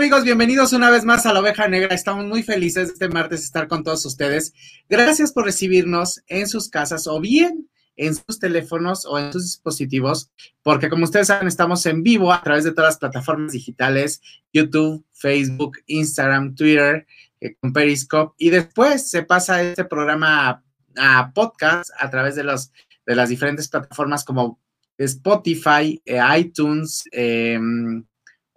amigos? 0.00 0.24
Bienvenidos 0.24 0.72
una 0.72 0.88
vez 0.88 1.04
más 1.04 1.26
a 1.26 1.32
la 1.34 1.40
oveja 1.40 1.68
negra. 1.68 1.94
Estamos 1.94 2.24
muy 2.24 2.42
felices 2.42 2.88
este 2.88 3.10
martes 3.10 3.44
estar 3.44 3.68
con 3.68 3.84
todos 3.84 4.06
ustedes. 4.06 4.54
Gracias 4.88 5.30
por 5.30 5.44
recibirnos 5.44 6.22
en 6.26 6.48
sus 6.48 6.70
casas 6.70 7.06
o 7.06 7.20
bien 7.20 7.68
en 7.96 8.14
sus 8.14 8.38
teléfonos 8.38 9.04
o 9.04 9.18
en 9.18 9.30
sus 9.30 9.44
dispositivos, 9.44 10.30
porque 10.62 10.88
como 10.88 11.04
ustedes 11.04 11.26
saben, 11.26 11.48
estamos 11.48 11.84
en 11.84 12.02
vivo 12.02 12.32
a 12.32 12.42
través 12.42 12.64
de 12.64 12.72
todas 12.72 12.92
las 12.92 12.98
plataformas 12.98 13.52
digitales, 13.52 14.22
YouTube, 14.54 15.04
Facebook, 15.12 15.76
Instagram, 15.84 16.54
Twitter, 16.54 17.06
eh, 17.42 17.56
con 17.60 17.74
Periscope, 17.74 18.34
y 18.38 18.48
después 18.48 19.10
se 19.10 19.24
pasa 19.24 19.62
este 19.62 19.84
programa 19.84 20.64
a, 20.96 21.32
podcast 21.34 21.90
a 21.98 22.08
través 22.08 22.36
de, 22.36 22.42
de 22.42 23.14
las 23.14 23.28
diferentes 23.28 23.68
plataformas 23.68 24.24
como 24.24 24.58
Spotify, 24.96 26.00
eh, 26.06 26.20
iTunes, 26.38 27.04
eh, 27.12 27.60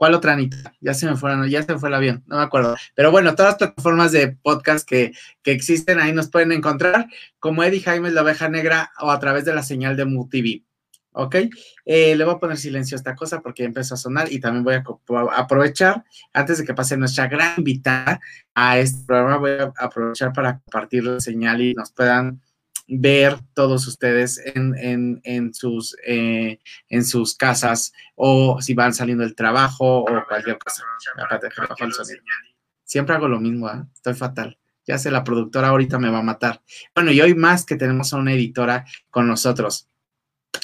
¿Cuál 0.03 0.15
otra, 0.15 0.33
Anita? 0.33 0.73
Ya 0.81 0.93
se 0.93 1.05
me 1.05 1.15
fueron, 1.15 1.47
ya 1.47 1.63
se 1.63 1.77
fue 1.79 1.87
el 1.87 1.95
avión, 1.95 2.25
no 2.27 2.35
me 2.35 2.43
acuerdo. 2.43 2.75
Pero 2.93 3.09
bueno, 3.09 3.35
todas 3.35 3.51
las 3.51 3.57
plataformas 3.57 4.11
de 4.11 4.35
podcast 4.35 4.85
que, 4.85 5.13
que 5.41 5.53
existen 5.53 5.97
ahí 5.97 6.11
nos 6.11 6.29
pueden 6.29 6.51
encontrar, 6.51 7.07
como 7.39 7.63
Eddie 7.63 7.79
Jaime 7.79 8.11
la 8.11 8.21
oveja 8.21 8.49
negra 8.49 8.91
o 8.99 9.11
a 9.11 9.19
través 9.21 9.45
de 9.45 9.55
la 9.55 9.63
señal 9.63 9.95
de 9.95 10.03
MUTV. 10.03 10.65
¿Ok? 11.13 11.35
Eh, 11.85 12.17
le 12.17 12.25
voy 12.25 12.33
a 12.33 12.37
poner 12.37 12.57
silencio 12.57 12.95
a 12.95 12.97
esta 12.97 13.15
cosa 13.15 13.39
porque 13.39 13.63
empezó 13.63 13.93
a 13.93 13.97
sonar 13.97 14.29
y 14.29 14.41
también 14.41 14.65
voy 14.65 14.75
a 14.75 14.83
aprovechar, 15.37 16.03
antes 16.33 16.57
de 16.57 16.65
que 16.65 16.73
pase 16.73 16.97
nuestra 16.97 17.29
gran 17.29 17.53
invitada 17.59 18.19
a 18.53 18.79
este 18.79 19.05
programa, 19.05 19.37
voy 19.37 19.51
a 19.51 19.71
aprovechar 19.77 20.33
para 20.33 20.59
compartir 20.59 21.05
la 21.05 21.21
señal 21.21 21.61
y 21.61 21.73
nos 21.75 21.93
puedan 21.93 22.41
ver 22.87 23.37
todos 23.53 23.87
ustedes 23.87 24.41
en, 24.45 25.53
sus, 25.53 25.95
eh, 26.05 26.59
en 26.89 27.05
sus 27.05 27.35
casas 27.35 27.93
o 28.15 28.61
si 28.61 28.73
van 28.73 28.93
saliendo 28.93 29.23
del 29.23 29.35
trabajo 29.35 29.99
o 29.99 30.25
cualquier 30.27 30.57
cosa. 30.57 30.83
Siempre 32.83 33.15
hago 33.15 33.27
lo 33.27 33.39
mismo, 33.39 33.69
¿eh? 33.69 33.83
estoy 33.93 34.13
fatal. 34.13 34.57
Ya 34.85 34.97
sé, 34.97 35.11
la 35.11 35.23
productora 35.23 35.69
ahorita 35.69 35.97
me 35.97 36.09
va 36.09 36.19
a 36.19 36.23
matar. 36.23 36.61
Bueno, 36.93 37.11
y 37.11 37.21
hoy 37.21 37.35
más 37.35 37.65
que 37.65 37.77
tenemos 37.77 38.13
a 38.13 38.17
una 38.17 38.33
editora 38.33 38.85
con 39.09 39.27
nosotros. 39.27 39.87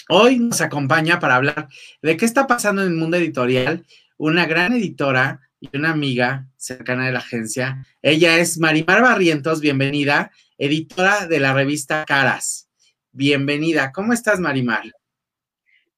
Hoy 0.09 0.39
nos 0.39 0.59
acompaña 0.61 1.19
para 1.19 1.35
hablar 1.35 1.69
de 2.01 2.17
qué 2.17 2.25
está 2.25 2.45
pasando 2.45 2.81
en 2.81 2.89
el 2.89 2.95
mundo 2.95 3.17
editorial 3.17 3.85
una 4.17 4.45
gran 4.45 4.73
editora 4.73 5.48
y 5.59 5.75
una 5.75 5.91
amiga 5.91 6.47
cercana 6.57 7.05
de 7.05 7.11
la 7.11 7.19
agencia. 7.19 7.85
Ella 8.01 8.37
es 8.37 8.57
Marimar 8.57 9.01
Barrientos, 9.01 9.61
bienvenida 9.61 10.31
editora 10.59 11.25
de 11.25 11.39
la 11.39 11.53
revista 11.53 12.05
Caras. 12.05 12.69
Bienvenida. 13.11 13.91
¿Cómo 13.91 14.13
estás, 14.13 14.39
Marimar? 14.39 14.83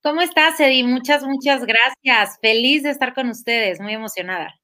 ¿Cómo 0.04 0.22
estás, 0.22 0.60
Edi? 0.60 0.84
Muchas, 0.84 1.24
muchas 1.24 1.66
gracias. 1.66 2.38
Feliz 2.42 2.84
de 2.84 2.92
estar 2.92 3.14
con 3.14 3.30
ustedes, 3.30 3.80
muy 3.80 3.94
emocionada. 3.94 4.56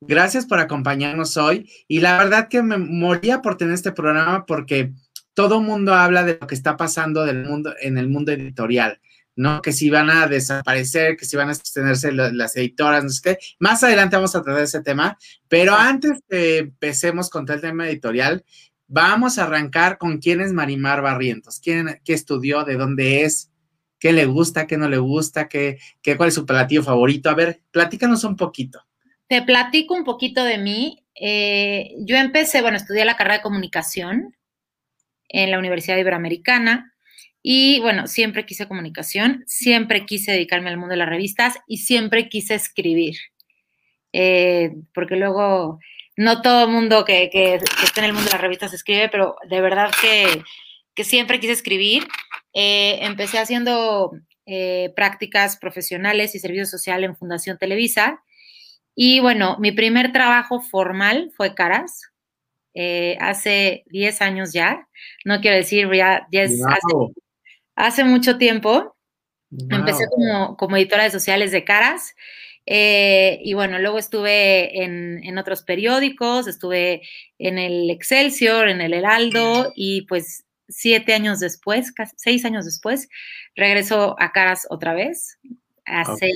Gracias 0.00 0.44
por 0.46 0.58
acompañarnos 0.58 1.36
hoy. 1.36 1.70
Y 1.86 2.00
la 2.00 2.18
verdad 2.18 2.48
que 2.48 2.62
me 2.62 2.76
moría 2.78 3.40
por 3.42 3.56
tener 3.56 3.74
este 3.74 3.92
programa 3.92 4.44
porque 4.44 4.92
todo 5.34 5.60
mundo 5.60 5.94
habla 5.94 6.24
de 6.24 6.38
lo 6.40 6.46
que 6.46 6.56
está 6.56 6.76
pasando 6.76 7.24
del 7.24 7.44
mundo, 7.44 7.74
en 7.80 7.98
el 7.98 8.08
mundo 8.08 8.32
editorial, 8.32 9.00
¿no? 9.36 9.62
Que 9.62 9.72
si 9.72 9.90
van 9.90 10.10
a 10.10 10.26
desaparecer, 10.26 11.16
que 11.16 11.24
si 11.24 11.36
van 11.36 11.50
a 11.50 11.54
sostenerse 11.54 12.12
las 12.12 12.56
editoras, 12.56 13.04
no 13.04 13.10
sé 13.10 13.22
qué. 13.22 13.38
Más 13.58 13.82
adelante 13.82 14.16
vamos 14.16 14.34
a 14.34 14.42
tratar 14.42 14.62
ese 14.62 14.82
tema, 14.82 15.18
pero 15.48 15.74
antes 15.74 16.20
de 16.28 16.58
empecemos 16.58 17.30
con 17.30 17.50
el 17.50 17.60
tema 17.60 17.88
editorial, 17.88 18.44
Vamos 18.94 19.38
a 19.38 19.44
arrancar 19.44 19.96
con 19.96 20.18
quién 20.18 20.42
es 20.42 20.52
Marimar 20.52 21.00
Barrientos, 21.00 21.60
quién, 21.60 21.98
qué 22.04 22.12
estudió, 22.12 22.62
de 22.64 22.76
dónde 22.76 23.22
es, 23.22 23.50
qué 23.98 24.12
le 24.12 24.26
gusta, 24.26 24.66
qué 24.66 24.76
no 24.76 24.86
le 24.86 24.98
gusta, 24.98 25.48
qué, 25.48 25.78
qué, 26.02 26.18
cuál 26.18 26.28
es 26.28 26.34
su 26.34 26.44
platillo 26.44 26.82
favorito. 26.82 27.30
A 27.30 27.34
ver, 27.34 27.62
platícanos 27.70 28.22
un 28.24 28.36
poquito. 28.36 28.84
Te 29.28 29.40
platico 29.40 29.94
un 29.94 30.04
poquito 30.04 30.44
de 30.44 30.58
mí. 30.58 31.06
Eh, 31.14 31.94
yo 32.00 32.16
empecé, 32.16 32.60
bueno, 32.60 32.76
estudié 32.76 33.06
la 33.06 33.16
carrera 33.16 33.36
de 33.36 33.42
comunicación 33.42 34.36
en 35.30 35.50
la 35.50 35.58
Universidad 35.58 35.96
Iberoamericana 35.96 36.91
y 37.42 37.80
bueno, 37.80 38.06
siempre 38.06 38.46
quise 38.46 38.68
comunicación, 38.68 39.42
siempre 39.46 40.06
quise 40.06 40.32
dedicarme 40.32 40.70
al 40.70 40.76
mundo 40.76 40.92
de 40.92 40.98
las 40.98 41.08
revistas 41.08 41.58
y 41.66 41.78
siempre 41.78 42.28
quise 42.28 42.54
escribir. 42.54 43.16
Eh, 44.12 44.74
porque 44.94 45.16
luego 45.16 45.80
no 46.16 46.42
todo 46.42 46.68
mundo 46.68 47.04
que, 47.04 47.30
está 47.82 48.00
en 48.00 48.04
el 48.06 48.12
mundo 48.12 48.26
de 48.26 48.32
las 48.32 48.40
revistas 48.40 48.74
escribe, 48.74 49.08
pero 49.08 49.36
de 49.48 49.60
verdad 49.60 49.90
que, 50.00 50.42
siempre 51.04 51.40
quise 51.40 51.52
escribir. 51.52 52.06
Eh, 52.54 52.98
empecé 53.02 53.38
haciendo 53.38 54.12
eh, 54.46 54.92
prácticas 54.94 55.56
profesionales 55.56 56.34
y 56.34 56.38
servicio 56.38 56.66
social 56.66 57.02
en 57.02 57.16
Fundación 57.16 57.58
Televisa. 57.58 58.22
Y 58.94 59.20
bueno, 59.20 59.56
mi 59.58 59.72
primer 59.72 60.12
trabajo 60.12 60.60
formal 60.60 61.32
fue 61.36 61.54
Caras, 61.54 62.12
eh, 62.74 63.16
hace 63.20 63.84
10 63.86 64.22
años 64.22 64.52
ya. 64.52 64.88
No 65.24 65.40
quiero 65.40 65.56
decir, 65.56 65.88
ya, 65.92 66.26
hace, 66.30 66.54
mucho 68.04 68.38
tiempo. 68.38 68.96
Empecé 69.70 70.06
como, 70.08 70.56
como 70.56 70.76
editora 70.76 71.04
de 71.04 71.10
sociales 71.10 71.52
de 71.52 71.64
Caras. 71.64 72.14
Eh, 72.64 73.40
y 73.42 73.54
bueno, 73.54 73.78
luego 73.78 73.98
estuve 73.98 74.84
en, 74.84 75.38
otros 75.38 75.62
periódicos, 75.62 76.46
estuve 76.46 77.02
en 77.38 77.58
el 77.58 77.90
Excelsior, 77.90 78.68
en 78.68 78.80
el 78.80 78.94
Heraldo, 78.94 79.72
y 79.74 80.02
pues 80.02 80.44
siete 80.68 81.12
años 81.12 81.40
después, 81.40 81.92
casi 81.92 82.14
seis 82.16 82.44
años 82.44 82.64
después, 82.64 83.08
regreso 83.56 84.16
a 84.18 84.32
Caras 84.32 84.66
otra 84.70 84.94
vez, 84.94 85.38
hace 85.84 86.30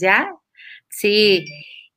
ya. 0.00 0.34
Sí, 0.88 1.44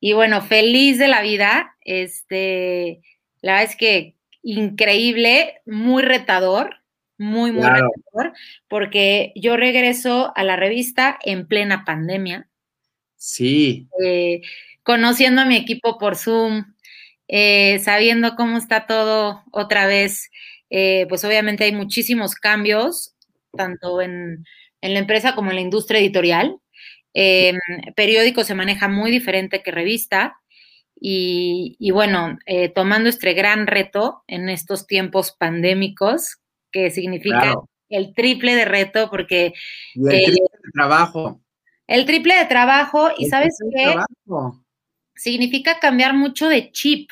y 0.00 0.12
bueno, 0.12 0.42
feliz 0.42 0.98
de 0.98 1.08
la 1.08 1.22
vida. 1.22 1.74
Este, 1.80 3.00
la 3.40 3.54
verdad 3.54 3.70
es 3.70 3.76
que 3.76 4.16
increíble, 4.42 5.60
muy 5.64 6.02
retador, 6.02 6.76
muy, 7.18 7.52
muy 7.52 7.62
retador, 7.62 8.32
porque 8.68 9.32
yo 9.36 9.56
regreso 9.56 10.32
a 10.34 10.44
la 10.44 10.56
revista 10.56 11.18
en 11.22 11.46
plena 11.46 11.84
pandemia 11.84 12.48
Sí. 13.24 13.88
Eh, 14.04 14.42
conociendo 14.82 15.40
a 15.40 15.46
mi 15.46 15.56
equipo 15.56 15.96
por 15.98 16.14
Zoom, 16.16 16.74
eh, 17.26 17.78
sabiendo 17.78 18.36
cómo 18.36 18.58
está 18.58 18.86
todo 18.86 19.42
otra 19.50 19.86
vez, 19.86 20.30
eh, 20.68 21.06
pues 21.08 21.24
obviamente 21.24 21.64
hay 21.64 21.72
muchísimos 21.72 22.34
cambios, 22.34 23.14
tanto 23.56 24.02
en, 24.02 24.44
la 24.82 24.98
empresa 24.98 25.34
como 25.34 25.50
en 25.50 25.56
la 25.56 25.62
industria 25.62 26.00
editorial. 26.00 26.58
periódico 27.96 28.44
se 28.44 28.54
maneja 28.54 28.88
muy 28.88 29.10
diferente 29.10 29.62
que 29.62 29.70
revista. 29.70 30.36
Y, 31.00 31.90
bueno, 31.92 32.38
tomando 32.74 33.08
este 33.08 33.32
gran 33.34 33.66
reto 33.66 34.22
en 34.26 34.48
estos 34.50 34.86
tiempos 34.86 35.32
pandémicos, 35.32 36.38
que 36.74 36.90
significa 36.90 37.54
el 37.88 38.12
triple 38.14 38.56
de 38.56 38.64
reto, 38.64 39.08
porque... 39.08 39.54
el 39.94 40.08
triple 40.08 40.40
de 40.42 40.70
trabajo. 40.74 41.40
El 41.86 42.04
triple 42.04 42.34
de 42.34 42.44
trabajo 42.46 43.10
y 43.16 43.26
sabes 43.26 43.56
qué? 43.72 43.94
Significa 45.14 45.78
cambiar 45.78 46.14
mucho 46.14 46.48
de 46.48 46.72
chip. 46.72 47.10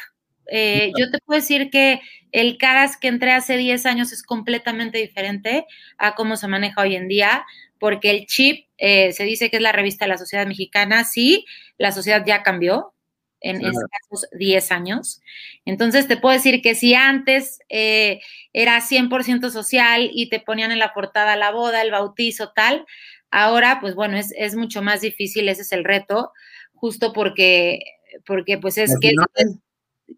Eh, 0.51 0.91
yo 0.99 1.11
te 1.11 1.19
puedo 1.25 1.41
decir 1.41 1.71
que 1.71 2.01
el 2.33 2.59
Caras 2.59 2.97
que 2.97 3.07
entré 3.07 3.31
hace 3.31 3.57
10 3.57 3.87
años 3.87 4.13
es 4.13 4.25
completamente 4.25 4.99
diferente 4.99 5.67
a 5.97 6.17
cómo 6.17 6.37
se 6.37 6.49
maneja 6.49 6.81
hoy 6.81 6.97
en 6.97 7.07
día, 7.07 7.45
porque 7.79 8.11
el 8.11 8.27
chip 8.27 8.67
eh, 8.79 9.13
se 9.13 9.23
dice 9.23 9.49
que 9.49 9.59
es 9.59 9.63
la 9.63 9.73
revista 9.73 10.07
de 10.07 10.09
la 10.09 10.19
sociedad 10.19 10.47
mexicana, 10.47 11.05
sí, 11.05 11.45
la 11.79 11.93
sociedad 11.93 12.25
ya 12.27 12.43
cambió 12.43 12.95
en 13.43 13.61
estos 13.65 14.29
10 14.33 14.73
años. 14.73 15.21
Entonces 15.65 16.09
te 16.09 16.17
puedo 16.17 16.35
decir 16.35 16.63
que 16.63 16.75
si 16.75 16.95
antes 16.95 17.59
eh, 17.69 18.21
era 18.53 18.81
100% 18.81 19.51
social 19.51 20.11
y 20.13 20.29
te 20.29 20.41
ponían 20.41 20.73
en 20.73 20.79
la 20.79 20.95
portada 20.95 21.37
la 21.37 21.51
boda, 21.51 21.83
el 21.83 21.91
bautizo, 21.91 22.53
tal, 22.55 22.87
Ahora, 23.33 23.79
pues 23.81 23.95
bueno, 23.95 24.19
es, 24.19 24.55
mucho 24.57 24.83
más 24.83 25.01
difícil, 25.01 25.49
ese 25.49 25.63
es 25.63 25.73
el 25.73 25.85
reto, 25.85 26.33
justo 26.75 27.15
porque, 27.15 27.79
porque 28.27 28.59
pues 28.59 28.77
es 28.77 28.95
que, 29.01 29.13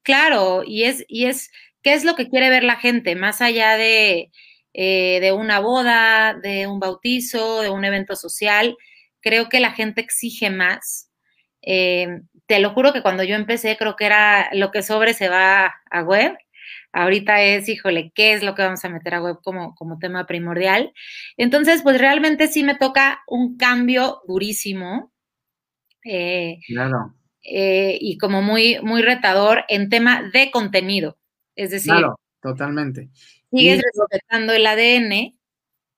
claro, 0.03 0.65
y 0.67 0.82
es, 0.82 1.05
y 1.06 1.27
es, 1.27 1.53
¿qué 1.81 1.94
es 1.94 2.03
lo 2.05 2.17
que 2.17 2.29
quiere 2.29 2.50
ver 2.50 2.65
la 2.65 2.75
gente? 2.75 3.15
Más 3.15 3.41
allá 3.41 3.77
de, 3.77 4.32
eh, 4.73 5.20
de 5.20 5.31
una 5.31 5.61
boda, 5.61 6.35
de 6.43 6.67
un 6.67 6.81
bautizo, 6.81 7.61
de 7.61 7.70
un 7.70 7.85
evento 7.85 8.17
social, 8.17 8.77
creo 9.20 9.49
que 9.49 9.61
la 9.61 9.70
gente 9.70 10.00
exige 10.00 10.50
más. 10.50 11.09
Eh, 11.62 12.20
te 12.46 12.58
lo 12.58 12.70
juro 12.70 12.93
que 12.93 13.02
cuando 13.02 13.25
yo 13.25 13.37
empecé, 13.37 13.76
creo 13.76 13.96
que 13.96 14.06
era 14.06 14.49
lo 14.52 14.70
que 14.70 14.82
sobre 14.82 15.14
se 15.14 15.29
va 15.29 15.75
a 15.91 16.02
web 16.02 16.37
Ahorita 16.94 17.43
es, 17.43 17.69
híjole, 17.69 18.12
¿qué 18.14 18.35
es 18.35 18.44
lo 18.44 18.55
que 18.55 18.62
vamos 18.62 18.85
a 18.85 18.88
meter 18.88 19.14
a 19.14 19.23
web 19.23 19.38
como, 19.43 19.75
como 19.75 19.99
tema 19.99 20.26
primordial? 20.26 20.93
Entonces, 21.37 21.82
pues 21.82 21.99
realmente 21.99 22.46
sí 22.46 22.62
me 22.62 22.76
toca 22.76 23.25
un 23.26 23.56
cambio 23.56 24.20
durísimo. 24.29 25.12
Eh, 26.05 26.61
claro. 26.69 27.17
Eh, 27.43 27.99
y 28.00 28.17
como 28.17 28.43
muy, 28.43 28.79
muy 28.81 29.02
retador 29.02 29.64
en 29.69 29.88
tema 29.88 30.31
de 30.32 30.52
contenido. 30.52 31.19
Es 31.56 31.73
decir, 31.73 31.93
claro, 31.93 32.20
totalmente. 32.41 33.11
Sigues 33.50 33.82
respetando 33.82 34.52
el 34.52 34.64
ADN, 34.64 35.37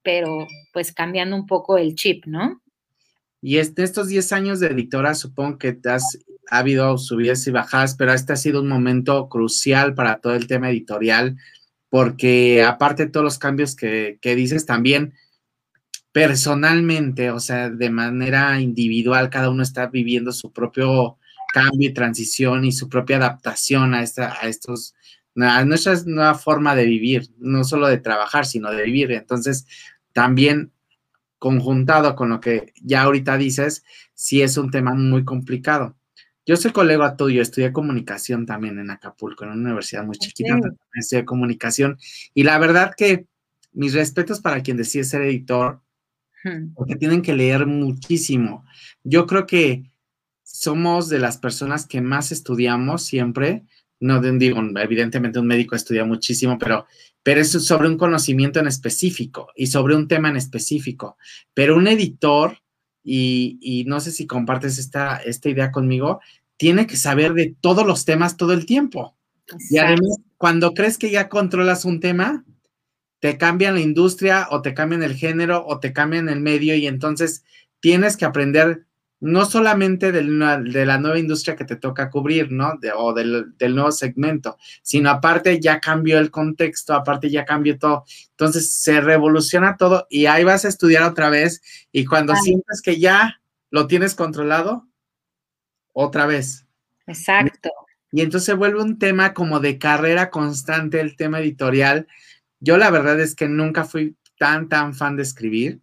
pero 0.02 0.46
pues 0.72 0.94
cambiando 0.94 1.36
un 1.36 1.46
poco 1.46 1.76
el 1.76 1.94
chip, 1.94 2.24
¿no? 2.24 2.62
Y 3.42 3.58
este, 3.58 3.82
estos 3.82 4.08
10 4.08 4.32
años 4.32 4.60
de 4.60 4.68
editora, 4.68 5.14
supongo 5.14 5.58
que 5.58 5.74
te 5.74 5.90
has 5.90 6.18
ha 6.50 6.58
habido 6.58 6.98
subidas 6.98 7.46
y 7.46 7.50
bajadas, 7.50 7.96
pero 7.96 8.12
este 8.12 8.32
ha 8.32 8.36
sido 8.36 8.60
un 8.60 8.68
momento 8.68 9.28
crucial 9.28 9.94
para 9.94 10.20
todo 10.20 10.34
el 10.34 10.46
tema 10.46 10.70
editorial, 10.70 11.36
porque 11.88 12.62
aparte 12.64 13.06
de 13.06 13.10
todos 13.10 13.24
los 13.24 13.38
cambios 13.38 13.76
que, 13.76 14.18
que 14.20 14.34
dices, 14.34 14.66
también 14.66 15.14
personalmente, 16.12 17.30
o 17.30 17.40
sea, 17.40 17.68
de 17.68 17.90
manera 17.90 18.58
individual, 18.60 19.28
cada 19.28 19.50
uno 19.50 19.62
está 19.62 19.86
viviendo 19.88 20.32
su 20.32 20.50
propio 20.52 21.18
cambio 21.52 21.90
y 21.90 21.94
transición 21.94 22.64
y 22.64 22.72
su 22.72 22.88
propia 22.88 23.16
adaptación 23.16 23.94
a, 23.94 24.02
esta, 24.02 24.34
a 24.40 24.48
estos, 24.48 24.94
a 25.36 25.64
nuestra 25.64 25.94
nueva 26.06 26.34
forma 26.34 26.74
de 26.74 26.86
vivir, 26.86 27.28
no 27.38 27.64
solo 27.64 27.86
de 27.86 27.98
trabajar, 27.98 28.46
sino 28.46 28.70
de 28.70 28.82
vivir. 28.82 29.12
Entonces, 29.12 29.66
también 30.12 30.72
conjuntado 31.38 32.16
con 32.16 32.30
lo 32.30 32.40
que 32.40 32.72
ya 32.82 33.02
ahorita 33.02 33.36
dices, 33.36 33.84
sí 34.14 34.42
es 34.42 34.56
un 34.56 34.70
tema 34.70 34.94
muy 34.94 35.24
complicado. 35.24 35.96
Yo 36.46 36.56
soy 36.56 36.70
colega 36.70 37.16
tuyo, 37.16 37.42
estudié 37.42 37.72
comunicación 37.72 38.46
también 38.46 38.78
en 38.78 38.90
Acapulco, 38.90 39.44
en 39.44 39.50
una 39.50 39.60
universidad 39.60 40.04
muy 40.04 40.16
chiquita, 40.16 40.58
estudié 40.94 41.24
comunicación. 41.24 41.98
Y 42.34 42.44
la 42.44 42.58
verdad 42.58 42.94
que 42.96 43.26
mis 43.72 43.92
respetos 43.92 44.40
para 44.40 44.62
quien 44.62 44.76
decide 44.76 45.04
ser 45.04 45.22
editor, 45.22 45.82
porque 46.74 46.96
tienen 46.96 47.22
que 47.22 47.34
leer 47.34 47.66
muchísimo. 47.66 48.64
Yo 49.02 49.26
creo 49.26 49.46
que 49.46 49.90
somos 50.42 51.08
de 51.08 51.18
las 51.18 51.38
personas 51.38 51.86
que 51.86 52.00
más 52.00 52.32
estudiamos 52.32 53.04
siempre. 53.04 53.64
No 53.98 54.20
digo, 54.20 54.62
evidentemente 54.76 55.38
un 55.38 55.46
médico 55.46 55.74
estudia 55.74 56.04
muchísimo, 56.04 56.58
pero, 56.58 56.86
pero 57.22 57.40
es 57.40 57.50
sobre 57.50 57.88
un 57.88 57.98
conocimiento 57.98 58.60
en 58.60 58.66
específico 58.66 59.48
y 59.56 59.66
sobre 59.66 59.96
un 59.96 60.08
tema 60.08 60.28
en 60.28 60.36
específico. 60.36 61.16
Pero 61.52 61.76
un 61.76 61.88
editor, 61.88 62.58
y, 63.02 63.58
y 63.60 63.84
no 63.84 64.00
sé 64.00 64.10
si 64.10 64.26
compartes 64.26 64.78
esta, 64.78 65.16
esta 65.18 65.48
idea 65.48 65.70
conmigo, 65.70 66.20
tiene 66.56 66.86
que 66.86 66.96
saber 66.96 67.34
de 67.34 67.54
todos 67.60 67.86
los 67.86 68.04
temas 68.04 68.36
todo 68.36 68.52
el 68.52 68.66
tiempo. 68.66 69.16
Y 69.70 69.78
además, 69.78 70.18
cuando 70.36 70.72
crees 70.72 70.98
que 70.98 71.10
ya 71.10 71.28
controlas 71.28 71.84
un 71.84 72.00
tema, 72.00 72.44
te 73.20 73.38
cambian 73.38 73.74
la 73.74 73.80
industria 73.80 74.48
o 74.50 74.62
te 74.62 74.74
cambian 74.74 75.02
el 75.02 75.14
género 75.14 75.64
o 75.66 75.80
te 75.80 75.92
cambian 75.92 76.28
el 76.28 76.40
medio 76.40 76.74
y 76.74 76.86
entonces 76.86 77.44
tienes 77.80 78.16
que 78.16 78.24
aprender 78.24 78.86
no 79.18 79.46
solamente 79.46 80.12
de 80.12 80.22
la, 80.22 80.98
nueva 80.98 81.18
industria 81.18 81.56
que 81.56 81.64
te 81.64 81.76
toca 81.76 82.10
cubrir, 82.10 82.52
¿no? 82.52 82.74
o 82.96 83.14
del, 83.14 83.54
nuevo 83.74 83.90
segmento, 83.90 84.58
sino 84.82 85.08
aparte 85.10 85.58
ya 85.58 85.80
cambió 85.80 86.18
el 86.18 86.30
contexto, 86.30 86.92
aparte 86.94 87.30
ya 87.30 87.46
cambió 87.46 87.78
todo. 87.78 88.04
Entonces 88.30 88.72
se 88.72 89.00
revoluciona 89.00 89.76
todo 89.78 90.06
y 90.10 90.26
ahí 90.26 90.44
vas 90.44 90.66
a 90.66 90.68
estudiar 90.68 91.02
otra 91.04 91.30
vez 91.30 91.62
y 91.92 92.04
cuando 92.04 92.36
sientes 92.36 92.82
que 92.82 92.98
ya 93.00 93.40
lo 93.70 93.86
tienes 93.86 94.14
controlado, 94.14 94.86
otra 95.96 96.26
vez. 96.26 96.66
Exacto. 97.06 97.70
Y 98.12 98.20
entonces 98.20 98.54
vuelve 98.54 98.82
un 98.82 98.98
tema 98.98 99.32
como 99.32 99.60
de 99.60 99.78
carrera 99.78 100.30
constante, 100.30 101.00
el 101.00 101.16
tema 101.16 101.40
editorial, 101.40 102.06
yo 102.60 102.76
la 102.76 102.90
verdad 102.90 103.18
es 103.20 103.34
que 103.34 103.48
nunca 103.48 103.84
fui 103.84 104.16
tan, 104.38 104.68
tan 104.68 104.94
fan 104.94 105.16
de 105.16 105.22
escribir, 105.22 105.80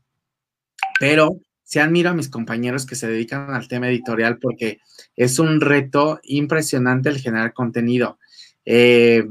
pero 0.99 1.39
se 1.63 1.81
admiro 1.81 2.11
a 2.11 2.13
mis 2.13 2.29
compañeros 2.29 2.85
que 2.85 2.95
se 2.95 3.07
dedican 3.07 3.51
al 3.51 3.67
tema 3.67 3.89
editorial 3.89 4.37
porque 4.37 4.79
es 5.15 5.39
un 5.39 5.61
reto 5.61 6.19
impresionante 6.23 7.09
el 7.09 7.19
generar 7.19 7.53
contenido. 7.53 8.19
Eh, 8.65 9.25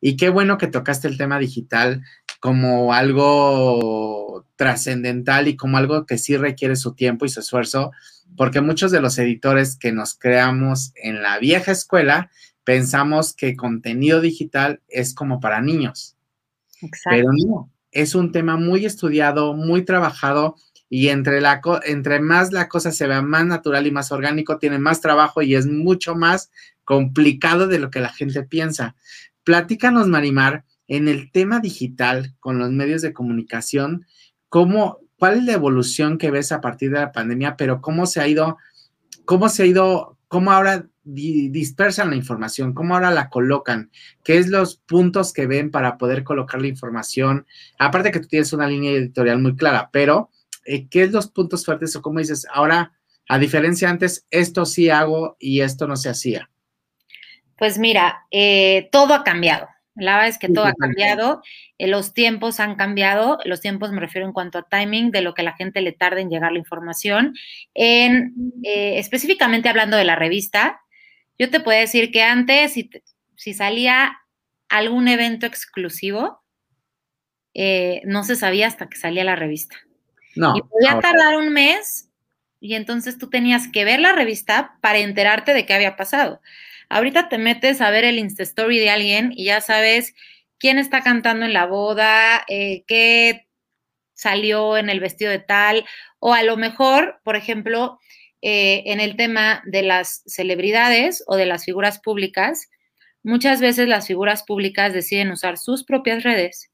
y 0.00 0.16
qué 0.16 0.30
bueno 0.30 0.58
que 0.58 0.66
tocaste 0.66 1.08
el 1.08 1.18
tema 1.18 1.38
digital 1.38 2.02
como 2.42 2.92
algo 2.92 4.44
trascendental 4.56 5.46
y 5.46 5.54
como 5.54 5.76
algo 5.76 6.06
que 6.06 6.18
sí 6.18 6.36
requiere 6.36 6.74
su 6.74 6.94
tiempo 6.94 7.24
y 7.24 7.28
su 7.28 7.38
esfuerzo, 7.38 7.92
porque 8.36 8.60
muchos 8.60 8.90
de 8.90 9.00
los 9.00 9.16
editores 9.18 9.76
que 9.76 9.92
nos 9.92 10.16
creamos 10.16 10.90
en 10.96 11.22
la 11.22 11.38
vieja 11.38 11.70
escuela 11.70 12.32
pensamos 12.64 13.32
que 13.32 13.54
contenido 13.54 14.20
digital 14.20 14.80
es 14.88 15.14
como 15.14 15.38
para 15.38 15.60
niños. 15.60 16.16
Pero 17.04 17.30
no, 17.32 17.70
es 17.92 18.16
un 18.16 18.32
tema 18.32 18.56
muy 18.56 18.86
estudiado, 18.86 19.54
muy 19.54 19.84
trabajado 19.84 20.56
y 20.88 21.10
entre, 21.10 21.40
la, 21.40 21.60
entre 21.84 22.18
más 22.18 22.50
la 22.50 22.68
cosa 22.68 22.90
se 22.90 23.06
vea 23.06 23.22
más 23.22 23.46
natural 23.46 23.86
y 23.86 23.92
más 23.92 24.10
orgánico, 24.10 24.58
tiene 24.58 24.80
más 24.80 25.00
trabajo 25.00 25.42
y 25.42 25.54
es 25.54 25.68
mucho 25.68 26.16
más 26.16 26.50
complicado 26.82 27.68
de 27.68 27.78
lo 27.78 27.92
que 27.92 28.00
la 28.00 28.12
gente 28.12 28.42
piensa. 28.42 28.96
Platícanos, 29.44 30.08
Marimar, 30.08 30.64
en 30.92 31.08
el 31.08 31.32
tema 31.32 31.58
digital 31.58 32.34
con 32.38 32.58
los 32.58 32.70
medios 32.70 33.00
de 33.00 33.14
comunicación, 33.14 34.04
¿cómo, 34.50 34.98
¿cuál 35.18 35.38
es 35.38 35.44
la 35.44 35.54
evolución 35.54 36.18
que 36.18 36.30
ves 36.30 36.52
a 36.52 36.60
partir 36.60 36.90
de 36.90 37.00
la 37.00 37.12
pandemia, 37.12 37.56
pero 37.56 37.80
cómo 37.80 38.04
se 38.04 38.20
ha 38.20 38.28
ido, 38.28 38.58
cómo 39.24 39.48
se 39.48 39.62
ha 39.62 39.66
ido, 39.66 40.18
cómo 40.28 40.52
ahora 40.52 40.86
dispersan 41.02 42.10
la 42.10 42.16
información, 42.16 42.74
cómo 42.74 42.94
ahora 42.94 43.10
la 43.10 43.30
colocan, 43.30 43.90
qué 44.22 44.36
es 44.36 44.48
los 44.48 44.76
puntos 44.76 45.32
que 45.32 45.46
ven 45.46 45.70
para 45.70 45.96
poder 45.96 46.24
colocar 46.24 46.60
la 46.60 46.68
información, 46.68 47.46
aparte 47.78 48.10
que 48.10 48.20
tú 48.20 48.28
tienes 48.28 48.52
una 48.52 48.66
línea 48.66 48.92
editorial 48.92 49.40
muy 49.40 49.56
clara, 49.56 49.88
pero 49.94 50.28
eh, 50.66 50.88
qué 50.90 51.04
es 51.04 51.12
los 51.12 51.26
puntos 51.28 51.64
fuertes 51.64 51.96
o 51.96 52.02
cómo 52.02 52.18
dices, 52.18 52.46
ahora, 52.52 52.92
a 53.30 53.38
diferencia 53.38 53.88
antes, 53.88 54.26
esto 54.30 54.66
sí 54.66 54.90
hago 54.90 55.38
y 55.40 55.62
esto 55.62 55.88
no 55.88 55.96
se 55.96 56.10
hacía. 56.10 56.50
Pues 57.56 57.78
mira, 57.78 58.26
eh, 58.30 58.90
todo 58.92 59.14
ha 59.14 59.24
cambiado. 59.24 59.71
La 59.94 60.14
verdad 60.14 60.28
es 60.28 60.38
que 60.38 60.48
todo 60.48 60.64
ha 60.64 60.72
cambiado, 60.72 61.42
eh, 61.78 61.86
los 61.86 62.14
tiempos 62.14 62.60
han 62.60 62.76
cambiado, 62.76 63.38
los 63.44 63.60
tiempos 63.60 63.92
me 63.92 64.00
refiero 64.00 64.26
en 64.26 64.32
cuanto 64.32 64.58
a 64.58 64.68
timing, 64.68 65.10
de 65.10 65.20
lo 65.20 65.34
que 65.34 65.42
la 65.42 65.52
gente 65.52 65.82
le 65.82 65.92
tarda 65.92 66.20
en 66.20 66.30
llegar 66.30 66.52
la 66.52 66.58
información. 66.58 67.34
En, 67.74 68.34
específicamente 68.62 69.68
hablando 69.68 69.96
de 69.96 70.04
la 70.04 70.16
revista, 70.16 70.80
yo 71.38 71.50
te 71.50 71.60
puedo 71.60 71.78
decir 71.78 72.10
que 72.10 72.22
antes, 72.22 72.72
si, 72.72 73.54
salía 73.54 74.16
algún 74.68 75.08
evento 75.08 75.44
exclusivo, 75.44 76.42
eh, 77.52 78.00
no 78.04 78.24
se 78.24 78.36
sabía 78.36 78.68
hasta 78.68 78.88
que 78.88 78.96
salía 78.96 79.24
la 79.24 79.36
revista. 79.36 79.76
No. 80.36 80.54
Y 80.56 80.62
podía 80.62 80.98
tardar 81.00 81.36
un 81.36 81.52
mes 81.52 82.08
y 82.60 82.74
entonces 82.74 83.18
tú 83.18 83.28
tenías 83.28 83.68
que 83.68 83.84
ver 83.84 84.00
la 84.00 84.12
revista 84.12 84.78
para 84.80 84.98
enterarte 84.98 85.52
de 85.52 85.66
qué 85.66 85.74
había 85.74 85.96
pasado. 85.96 86.40
Ahorita 86.92 87.30
te 87.30 87.38
metes 87.38 87.80
a 87.80 87.90
ver 87.90 88.04
el 88.04 88.18
Insta 88.18 88.42
Story 88.42 88.78
de 88.78 88.90
alguien 88.90 89.32
y 89.34 89.46
ya 89.46 89.62
sabes 89.62 90.14
quién 90.58 90.78
está 90.78 91.00
cantando 91.02 91.46
en 91.46 91.54
la 91.54 91.64
boda, 91.64 92.44
eh, 92.48 92.84
qué 92.86 93.48
salió 94.12 94.76
en 94.76 94.90
el 94.90 95.00
vestido 95.00 95.30
de 95.30 95.38
tal, 95.38 95.86
o 96.18 96.34
a 96.34 96.42
lo 96.42 96.58
mejor, 96.58 97.18
por 97.24 97.34
ejemplo, 97.34 97.98
eh, 98.42 98.82
en 98.92 99.00
el 99.00 99.16
tema 99.16 99.62
de 99.64 99.82
las 99.82 100.22
celebridades 100.26 101.24
o 101.26 101.36
de 101.36 101.46
las 101.46 101.64
figuras 101.64 101.98
públicas, 101.98 102.68
muchas 103.22 103.62
veces 103.62 103.88
las 103.88 104.06
figuras 104.06 104.42
públicas 104.42 104.92
deciden 104.92 105.30
usar 105.30 105.56
sus 105.56 105.84
propias 105.84 106.24
redes 106.24 106.70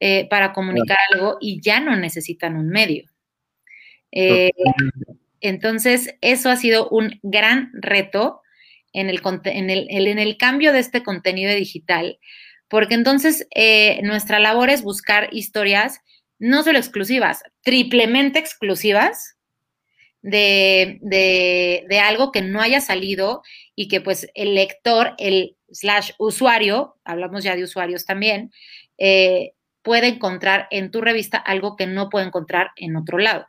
eh, 0.00 0.26
para 0.28 0.52
comunicar 0.52 0.98
algo 1.12 1.38
y 1.40 1.60
ya 1.60 1.78
no 1.78 1.94
necesitan 1.94 2.56
un 2.56 2.70
medio. 2.70 3.08
Eh, 4.10 4.50
entonces, 5.40 6.16
eso 6.22 6.50
ha 6.50 6.56
sido 6.56 6.88
un 6.88 7.20
gran 7.22 7.70
reto 7.74 8.40
en 8.94 9.10
el, 9.10 9.20
en 9.44 9.70
el, 9.70 9.88
en 9.90 10.18
el 10.18 10.36
cambio 10.38 10.72
de 10.72 10.78
este 10.78 11.02
contenido 11.02 11.54
digital, 11.54 12.18
porque 12.68 12.94
entonces 12.94 13.46
nuestra 14.02 14.38
labor 14.38 14.70
es 14.70 14.82
buscar 14.82 15.28
historias 15.32 16.00
no 16.38 16.62
solo 16.62 16.78
exclusivas, 16.78 17.42
triplemente 17.62 18.38
exclusivas, 18.38 19.34
de, 20.24 22.00
algo 22.02 22.32
que 22.32 22.42
no 22.42 22.60
haya 22.60 22.80
salido 22.80 23.42
y 23.74 23.88
que 23.88 24.00
pues 24.00 24.30
el 24.34 24.54
lector, 24.54 25.14
el 25.18 25.56
slash 25.70 26.12
usuario, 26.18 26.96
hablamos 27.04 27.44
ya 27.44 27.56
de 27.56 27.64
usuarios 27.64 28.06
también, 28.06 28.52
eh, 28.98 29.52
puede 29.82 30.08
encontrar 30.08 30.66
en 30.70 30.90
tu 30.90 31.00
revista 31.00 31.36
algo 31.36 31.76
que 31.76 31.86
no 31.86 32.08
puede 32.08 32.26
encontrar 32.26 32.70
en 32.76 32.96
otro 32.96 33.18
lado. 33.18 33.46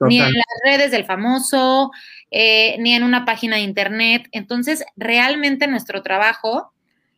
Ni 0.00 0.18
en 0.18 0.32
las 0.32 0.44
redes 0.64 0.90
del 0.90 1.04
famoso, 1.04 1.90
eh, 2.30 2.76
ni 2.78 2.94
en 2.94 3.02
una 3.02 3.24
página 3.24 3.56
de 3.56 3.62
internet. 3.62 4.28
Entonces, 4.32 4.84
realmente 4.96 5.66
nuestro 5.66 6.02
trabajo 6.02 6.72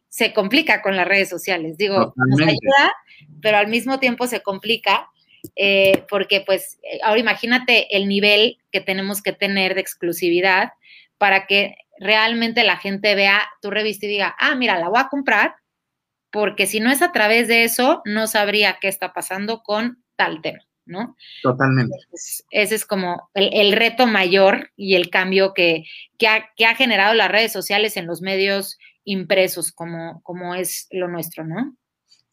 se 0.08 0.32
complica 0.32 0.82
con 0.82 0.96
las 0.96 1.06
redes 1.06 1.28
sociales. 1.28 1.76
Digo, 1.78 2.12
nos 2.16 2.40
ayuda, 2.40 2.92
pero 3.40 3.58
al 3.58 3.68
mismo 3.68 3.98
tiempo 3.98 4.26
se 4.26 4.42
complica 4.42 5.08
eh, 5.56 6.04
porque 6.08 6.40
pues 6.40 6.78
eh, 6.82 7.00
ahora 7.02 7.20
imagínate 7.20 7.96
el 7.96 8.08
nivel 8.08 8.58
que 8.70 8.80
tenemos 8.80 9.22
que 9.22 9.32
tener 9.32 9.74
de 9.74 9.80
exclusividad 9.80 10.72
para 11.18 11.46
que 11.46 11.76
realmente 11.98 12.64
la 12.64 12.76
gente 12.76 13.14
vea 13.14 13.42
tu 13.60 13.70
revista 13.70 14.06
y 14.06 14.10
diga, 14.10 14.36
ah, 14.38 14.54
mira, 14.54 14.78
la 14.78 14.88
voy 14.88 15.00
a 15.00 15.08
comprar, 15.08 15.56
porque 16.30 16.66
si 16.66 16.80
no 16.80 16.90
es 16.90 17.02
a 17.02 17.12
través 17.12 17.48
de 17.48 17.64
eso, 17.64 18.02
no 18.04 18.26
sabría 18.26 18.78
qué 18.80 18.88
está 18.88 19.12
pasando 19.12 19.62
con 19.62 20.02
tal 20.16 20.40
tema, 20.42 20.60
¿no? 20.86 21.16
Totalmente. 21.42 21.96
ese 22.50 22.74
es 22.74 22.84
como 22.84 23.30
el, 23.34 23.72
reto 23.72 24.06
mayor 24.06 24.70
y 24.76 24.94
el 24.94 25.10
cambio 25.10 25.54
que, 25.54 25.84
que, 26.18 26.28
ha, 26.28 26.50
que, 26.56 26.66
ha, 26.66 26.74
generado 26.74 27.14
las 27.14 27.30
redes 27.30 27.52
sociales 27.52 27.96
en 27.96 28.06
los 28.06 28.20
medios 28.20 28.78
impresos, 29.04 29.72
como, 29.72 30.20
como 30.22 30.54
es 30.54 30.88
lo 30.90 31.08
nuestro, 31.08 31.44
¿no? 31.44 31.76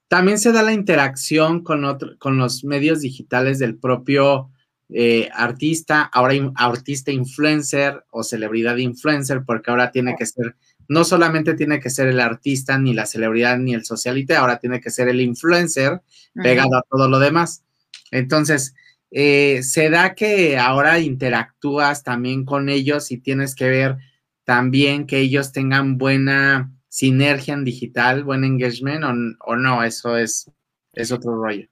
También 0.08 0.40
se 0.40 0.52
da 0.52 0.64
la 0.64 0.74
interacción 0.74 1.64
con, 1.64 1.98
con 2.18 2.38
los 2.38 2.64
medios 2.64 3.02
digitales 3.02 3.60
del 3.60 3.78
propio 3.78 4.50
eh, 4.92 5.30
artista, 5.34 6.02
ahora 6.02 6.34
artista 6.56 7.12
influencer 7.12 8.04
o 8.10 8.24
celebridad 8.24 8.78
influencer, 8.78 9.44
porque 9.46 9.70
ahora 9.70 9.92
tiene 9.92 10.16
que 10.18 10.26
ser, 10.26 10.56
no 10.88 11.04
solamente 11.04 11.54
tiene 11.54 11.80
que 11.80 11.92
ser 11.92 12.08
el 12.08 12.20
artista, 12.20 12.80
ni 12.80 12.96
la 12.96 13.06
celebridad, 13.06 13.60
ni 13.60 13.76
el 13.76 13.86
socialite, 13.86 14.36
ahora 14.36 14.58
tiene 14.58 14.82
que 14.82 14.90
ser 14.90 15.08
el 15.08 15.22
influencer 15.22 16.02
pegado 16.34 16.76
a 16.76 16.84
todo 16.90 17.08
lo 17.08 17.20
demás. 17.20 17.64
Entonces, 18.12 18.76
eh, 19.12 19.62
se 19.64 19.90
da 19.90 20.14
que 20.14 20.58
ahora 20.58 21.00
interactúas 21.00 22.04
también 22.04 22.46
con 22.46 22.70
ellos 22.70 23.12
y 23.12 23.18
tienes 23.18 23.56
que 23.56 23.70
ver 23.70 23.98
también 24.44 25.08
que 25.08 25.20
ellos 25.20 25.52
tengan 25.52 25.98
buena 25.98 26.72
sinergia 26.90 27.54
en 27.54 27.64
digital, 27.64 28.24
buen 28.24 28.44
engagement 28.44 29.04
o, 29.40 29.56
no, 29.56 29.84
eso 29.84 30.18
es, 30.18 30.52
es 30.94 31.12
otro 31.12 31.36
rollo. 31.36 31.68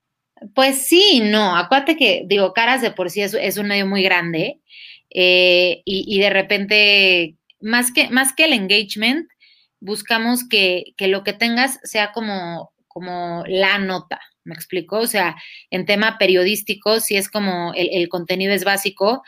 Pues 0.54 0.88
sí, 0.88 1.22
no, 1.24 1.56
acuérdate 1.56 1.98
que, 1.98 2.24
digo, 2.28 2.54
Caras 2.54 2.82
de 2.82 2.92
por 2.92 3.10
sí 3.10 3.22
es, 3.22 3.58
un 3.58 3.68
medio 3.68 3.88
muy 3.88 4.04
grande 4.04 4.62
eh, 5.10 5.82
y, 5.86 6.20
de 6.20 6.30
repente, 6.30 7.36
más 7.60 7.92
que, 7.92 8.10
más 8.10 8.34
que 8.34 8.46
el 8.46 8.54
engagement, 8.54 9.28
buscamos 9.80 10.48
que, 10.48 10.94
lo 11.00 11.24
que 11.24 11.34
tengas 11.34 11.80
sea 11.84 12.12
como, 12.12 12.72
como 12.88 13.44
la 13.48 13.80
nota, 13.80 14.20
¿me 14.48 14.56
explico? 14.56 15.00
O 15.00 15.08
sea, 15.08 15.36
en 15.70 15.86
tema 15.86 16.18
periodístico, 16.18 17.00
si 17.00 17.18
es 17.18 17.30
como 17.30 17.74
el, 17.76 18.10
contenido 18.10 18.54
es 18.54 18.64
básico, 18.64 19.24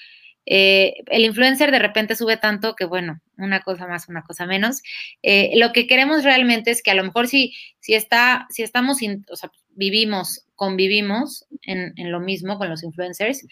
eh, 0.46 0.96
el 1.08 1.26
influencer 1.26 1.72
de 1.72 1.80
repente 1.80 2.16
sube 2.16 2.38
tanto 2.38 2.76
que, 2.76 2.86
bueno, 2.86 3.22
una 3.38 3.62
cosa 3.62 3.86
más, 3.86 4.08
una 4.08 4.24
cosa 4.24 4.48
menos. 4.48 4.82
Eh, 5.22 5.52
lo 5.56 5.74
que 5.74 5.86
queremos 5.86 6.24
realmente 6.24 6.72
es 6.72 6.82
que 6.82 6.92
a 6.92 6.96
lo 6.96 7.04
mejor 7.04 7.28
si, 7.28 7.54
si, 7.80 7.94
está, 7.94 8.48
si 8.50 8.64
estamos, 8.64 8.98
o 9.30 9.36
sea, 9.36 9.52
vivimos, 9.70 10.46
convivimos 10.56 11.46
en, 11.64 11.94
lo 12.12 12.20
mismo 12.20 12.58
con 12.58 12.70
los 12.70 12.84
influencers, 12.84 13.46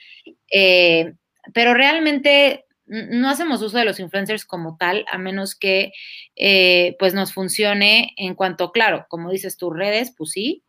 eh, 0.52 1.14
pero 1.54 1.74
realmente 1.74 2.66
no 2.86 3.30
hacemos 3.30 3.62
uso 3.62 3.78
de 3.78 3.86
los 3.86 4.00
influencers 4.00 4.46
como 4.46 4.78
tal, 4.78 5.06
a 5.12 5.18
menos 5.18 5.56
que 5.56 5.92
pues 6.98 7.14
nos 7.14 7.34
funcione 7.34 8.14
en 8.16 8.34
cuanto, 8.34 8.72
claro, 8.72 9.06
como 9.10 9.30
dices 9.30 9.58
tus 9.58 9.76
redes, 9.76 10.14
pues 10.18 10.32
sí, 10.32 10.64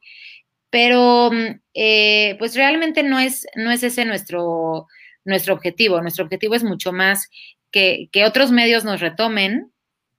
pero 0.70 1.30
mm, 1.32 1.60
eh, 1.74 2.36
pues 2.38 2.54
realmente 2.54 3.02
no 3.02 3.18
es, 3.18 3.46
no 3.56 3.70
es 3.70 3.82
ese 3.82 4.04
nuestro, 4.04 4.86
nuestro 5.24 5.54
objetivo. 5.54 6.00
Nuestro 6.00 6.24
objetivo 6.24 6.54
es 6.54 6.64
mucho 6.64 6.92
más 6.92 7.28
que, 7.70 8.10
otros 8.26 8.50
medios 8.50 8.84
nos 8.84 9.00
retomen 9.00 9.72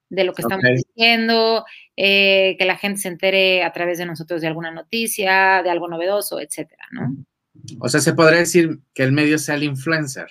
de 0.10 0.24
lo 0.24 0.34
que 0.34 0.42
estamos 0.42 0.66
diciendo, 0.66 1.66
eh, 1.96 2.56
que 2.58 2.66
la 2.66 2.78
gente 2.78 3.02
se 3.02 3.10
entere 3.10 3.64
a 3.64 3.72
través 3.72 4.00
de 4.00 4.06
nosotros 4.06 4.42
de 4.42 4.48
alguna 4.48 4.72
noticia, 4.72 5.62
de 5.64 5.70
algo 5.70 5.88
novedoso, 5.88 6.40
etcétera, 6.40 6.84
¿no? 6.92 7.16
O 7.80 7.90
sea, 7.90 8.00
se 8.00 8.14
podría 8.14 8.40
decir 8.40 8.80
que 8.94 9.04
el 9.04 9.12
medio 9.12 9.38
sea 9.38 9.56
el 9.56 9.64
influencer. 9.64 10.28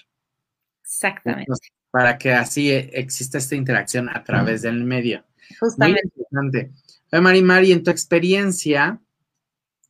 Exactamente. 0.82 1.52
para 1.90 2.18
que 2.18 2.32
así 2.32 2.70
exista 2.70 3.38
esta 3.38 3.54
interacción 3.54 4.08
a 4.08 4.24
través 4.24 4.62
del 4.62 4.82
medio. 4.84 5.24
Justamente. 5.60 6.02
Muy 6.02 6.24
interesante. 6.50 6.70
Mari, 7.12 7.42
Mari, 7.42 7.72
en 7.72 7.84
tu 7.84 7.90
experiencia, 7.90 9.00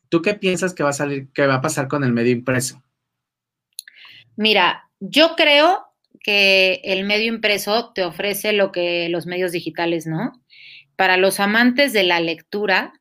¿Tú 0.09 0.23
qué 0.23 0.35
piensas 0.35 0.75
que 0.75 0.83
va 0.83 0.91
a 0.91 0.95
salir, 0.95 1.29
que 1.33 1.47
va 1.47 1.57
a 1.57 1.61
pasar 1.61 1.89
con 1.89 2.05
el 2.05 2.13
medio 2.13 2.33
impreso? 2.33 2.83
Mira, 4.37 4.89
yo 5.01 5.35
creo 5.37 5.85
que 6.23 6.81
el 6.85 7.05
medio 7.05 7.33
impreso 7.33 7.93
te 7.93 8.05
ofrece 8.05 8.53
lo 8.53 8.73
que 8.73 9.09
los 9.09 9.27
medios 9.27 9.53
digitales 9.53 10.07
no. 10.07 10.33
Para 10.97 11.17
los 11.17 11.41
amantes 11.41 11.93
de 11.93 12.05
la 12.05 12.21
lectura 12.21 12.93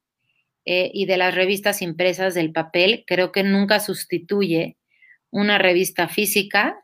eh, 0.65 0.91
y 0.93 1.05
de 1.05 1.17
las 1.17 1.33
revistas 1.33 1.81
impresas 1.81 2.33
del 2.33 2.51
papel, 2.51 3.03
creo 3.07 3.31
que 3.31 3.43
nunca 3.43 3.79
sustituye 3.79 4.77
una 5.29 5.57
revista 5.57 6.07
física 6.07 6.83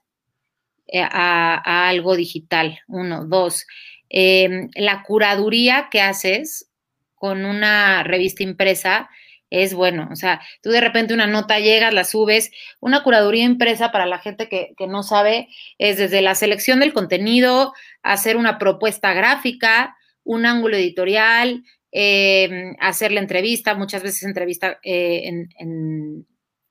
eh, 0.87 1.01
a, 1.01 1.87
algo 1.87 2.15
digital. 2.15 2.79
Uno, 2.87 3.25
dos, 3.25 3.65
em, 4.09 4.69
la 4.75 5.03
curaduría 5.03 5.87
que 5.91 6.01
haces 6.01 6.69
con 7.15 7.45
una 7.45 8.03
revista 8.03 8.43
impresa 8.43 9.09
es 9.53 9.75
bueno. 9.75 10.09
O 10.11 10.15
sea, 10.15 10.41
tú 10.63 10.71
de 10.71 10.81
repente 10.81 11.13
una 11.13 11.27
nota 11.27 11.59
llegas, 11.59 11.93
la 11.93 12.05
subes. 12.05 12.51
Una 12.79 13.03
curaduría 13.03 13.43
impresa 13.43 13.91
para 13.91 14.07
la 14.07 14.17
gente 14.17 14.49
que, 14.49 14.73
no 14.87 15.03
sabe 15.03 15.47
es 15.77 15.97
desde 15.97 16.23
la 16.23 16.33
selección 16.33 16.79
del 16.79 16.91
contenido, 16.91 17.73
hacer 18.01 18.35
una 18.35 18.57
propuesta 18.57 19.13
gráfica, 19.13 19.95
un 20.23 20.47
ángulo 20.47 20.75
editorial, 20.75 21.63
eh, 21.91 22.73
hacer 22.79 23.11
la 23.11 23.19
entrevista. 23.19 23.75
Muchas 23.75 24.01
veces 24.01 24.23
entrevista 24.23 24.79
eh, 24.83 25.47
en, 25.59 26.25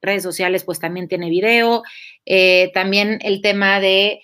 redes 0.05 0.25
sociales 0.25 0.65
pues 0.65 0.81
también 0.81 1.07
tiene 1.07 1.31
video. 1.31 1.85
Eh, 2.27 2.73
también 2.75 3.21
el 3.23 3.41
tema 3.43 3.79
de 3.79 4.21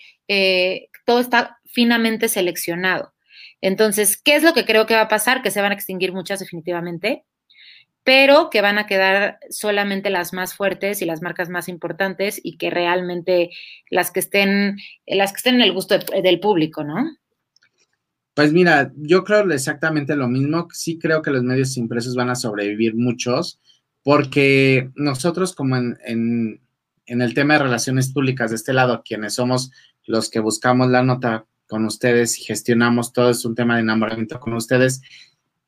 todo 1.05 1.21
está 1.21 1.59
finamente 1.65 2.27
seleccionado. 2.27 3.13
Entonces, 3.61 4.21
¿qué 4.21 4.35
es 4.35 4.43
lo 4.43 4.53
que 4.53 4.65
creo 4.65 4.85
que 4.85 4.95
va 4.95 5.01
a 5.01 5.07
pasar? 5.07 5.41
Que 5.41 5.51
se 5.51 5.61
van 5.61 5.71
a 5.71 5.75
extinguir 5.75 6.11
muchas 6.11 6.41
definitivamente 6.41 7.23
pero 8.03 8.49
que 8.49 8.61
van 8.61 8.77
a 8.77 8.87
quedar 8.87 9.39
solamente 9.49 10.09
las 10.09 10.33
más 10.33 10.53
fuertes 10.53 11.01
y 11.01 11.05
las 11.05 11.21
marcas 11.21 11.49
más 11.49 11.67
importantes 11.69 12.39
y 12.43 12.57
que 12.57 12.69
realmente 12.69 13.51
las 13.89 14.11
que 14.11 14.19
estén, 14.19 14.77
las 15.05 15.31
que 15.31 15.37
estén 15.37 15.55
en 15.55 15.61
el 15.61 15.73
gusto 15.73 15.97
del 15.99 16.39
público, 16.39 16.83
¿no? 16.83 17.17
Pues 18.39 18.53
mira, 18.53 18.93
yo 18.95 19.25
creo 19.25 19.51
exactamente 19.51 20.15
lo 20.15 20.29
mismo. 20.29 20.69
Sí 20.71 20.97
creo 20.97 21.21
que 21.21 21.31
los 21.31 21.43
medios 21.43 21.75
impresos 21.75 22.15
van 22.15 22.29
a 22.29 22.35
sobrevivir 22.35 22.95
muchos, 22.95 23.59
porque 24.01 24.89
nosotros 24.95 25.53
como 25.53 25.75
en, 25.75 25.97
en, 26.05 27.21
el 27.21 27.33
tema 27.33 27.55
de 27.55 27.63
relaciones 27.63 28.13
públicas 28.13 28.51
de 28.51 28.55
este 28.55 28.71
lado, 28.71 29.01
quienes 29.03 29.33
somos 29.33 29.71
los 30.05 30.29
que 30.29 30.39
buscamos 30.39 30.89
la 30.89 31.03
nota 31.03 31.45
con 31.67 31.83
ustedes 31.83 32.39
y 32.39 32.43
gestionamos 32.43 33.11
todo, 33.11 33.29
es 33.29 33.43
un 33.43 33.55
tema 33.55 33.75
de 33.75 33.81
enamoramiento 33.81 34.39
con 34.39 34.53
ustedes, 34.53 35.01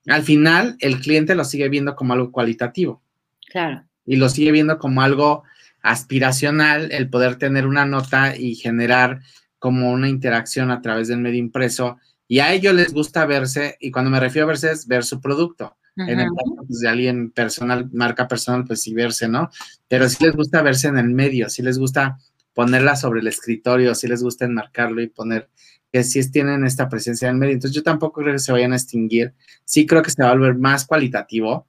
al 0.07 0.23
final 0.23 0.75
el 0.79 0.99
cliente 0.99 1.35
lo 1.35 1.43
sigue 1.43 1.69
viendo 1.69 1.95
como 1.95 2.13
algo 2.13 2.31
cualitativo. 2.31 3.01
Claro. 3.49 3.83
Y 4.05 4.15
lo 4.15 4.29
sigue 4.29 4.51
viendo 4.51 4.77
como 4.79 5.01
algo 5.01 5.43
aspiracional, 5.81 6.91
el 6.91 7.09
poder 7.09 7.37
tener 7.37 7.67
una 7.67 7.85
nota 7.85 8.35
y 8.35 8.55
generar 8.55 9.21
como 9.59 9.91
una 9.91 10.09
interacción 10.09 10.71
a 10.71 10.81
través 10.81 11.07
del 11.07 11.19
medio 11.19 11.39
impreso. 11.39 11.99
Y 12.27 12.39
a 12.39 12.53
ellos 12.53 12.73
les 12.73 12.93
gusta 12.93 13.25
verse, 13.25 13.77
y 13.79 13.91
cuando 13.91 14.09
me 14.09 14.19
refiero 14.19 14.45
a 14.45 14.47
verse 14.47 14.71
es 14.71 14.87
ver 14.87 15.03
su 15.03 15.21
producto. 15.21 15.77
En 15.97 16.19
el 16.19 16.29
caso 16.29 16.55
pues, 16.67 16.79
de 16.79 16.87
alguien 16.87 17.31
personal, 17.31 17.89
marca 17.91 18.27
personal, 18.27 18.63
pues 18.65 18.81
sí 18.81 18.93
verse, 18.93 19.27
¿no? 19.27 19.49
Pero 19.87 20.07
sí 20.07 20.23
les 20.23 20.35
gusta 20.35 20.61
verse 20.61 20.87
en 20.87 20.97
el 20.97 21.09
medio, 21.09 21.49
sí 21.49 21.61
les 21.61 21.77
gusta 21.77 22.17
ponerla 22.53 22.95
sobre 22.95 23.19
el 23.19 23.27
escritorio, 23.27 23.93
sí 23.93 24.07
les 24.07 24.23
gusta 24.23 24.45
enmarcarlo 24.45 25.01
y 25.01 25.07
poner 25.07 25.49
que 25.91 26.03
sí 26.03 26.31
tienen 26.31 26.65
esta 26.65 26.87
presencia 26.89 27.27
en 27.27 27.35
el 27.35 27.39
medio. 27.39 27.53
Entonces 27.53 27.75
yo 27.75 27.83
tampoco 27.83 28.21
creo 28.21 28.33
que 28.33 28.39
se 28.39 28.51
vayan 28.51 28.73
a 28.73 28.77
extinguir. 28.77 29.33
Sí 29.65 29.85
creo 29.85 30.01
que 30.01 30.11
se 30.11 30.23
va 30.23 30.29
a 30.29 30.33
volver 30.33 30.55
más 30.55 30.85
cualitativo, 30.85 31.67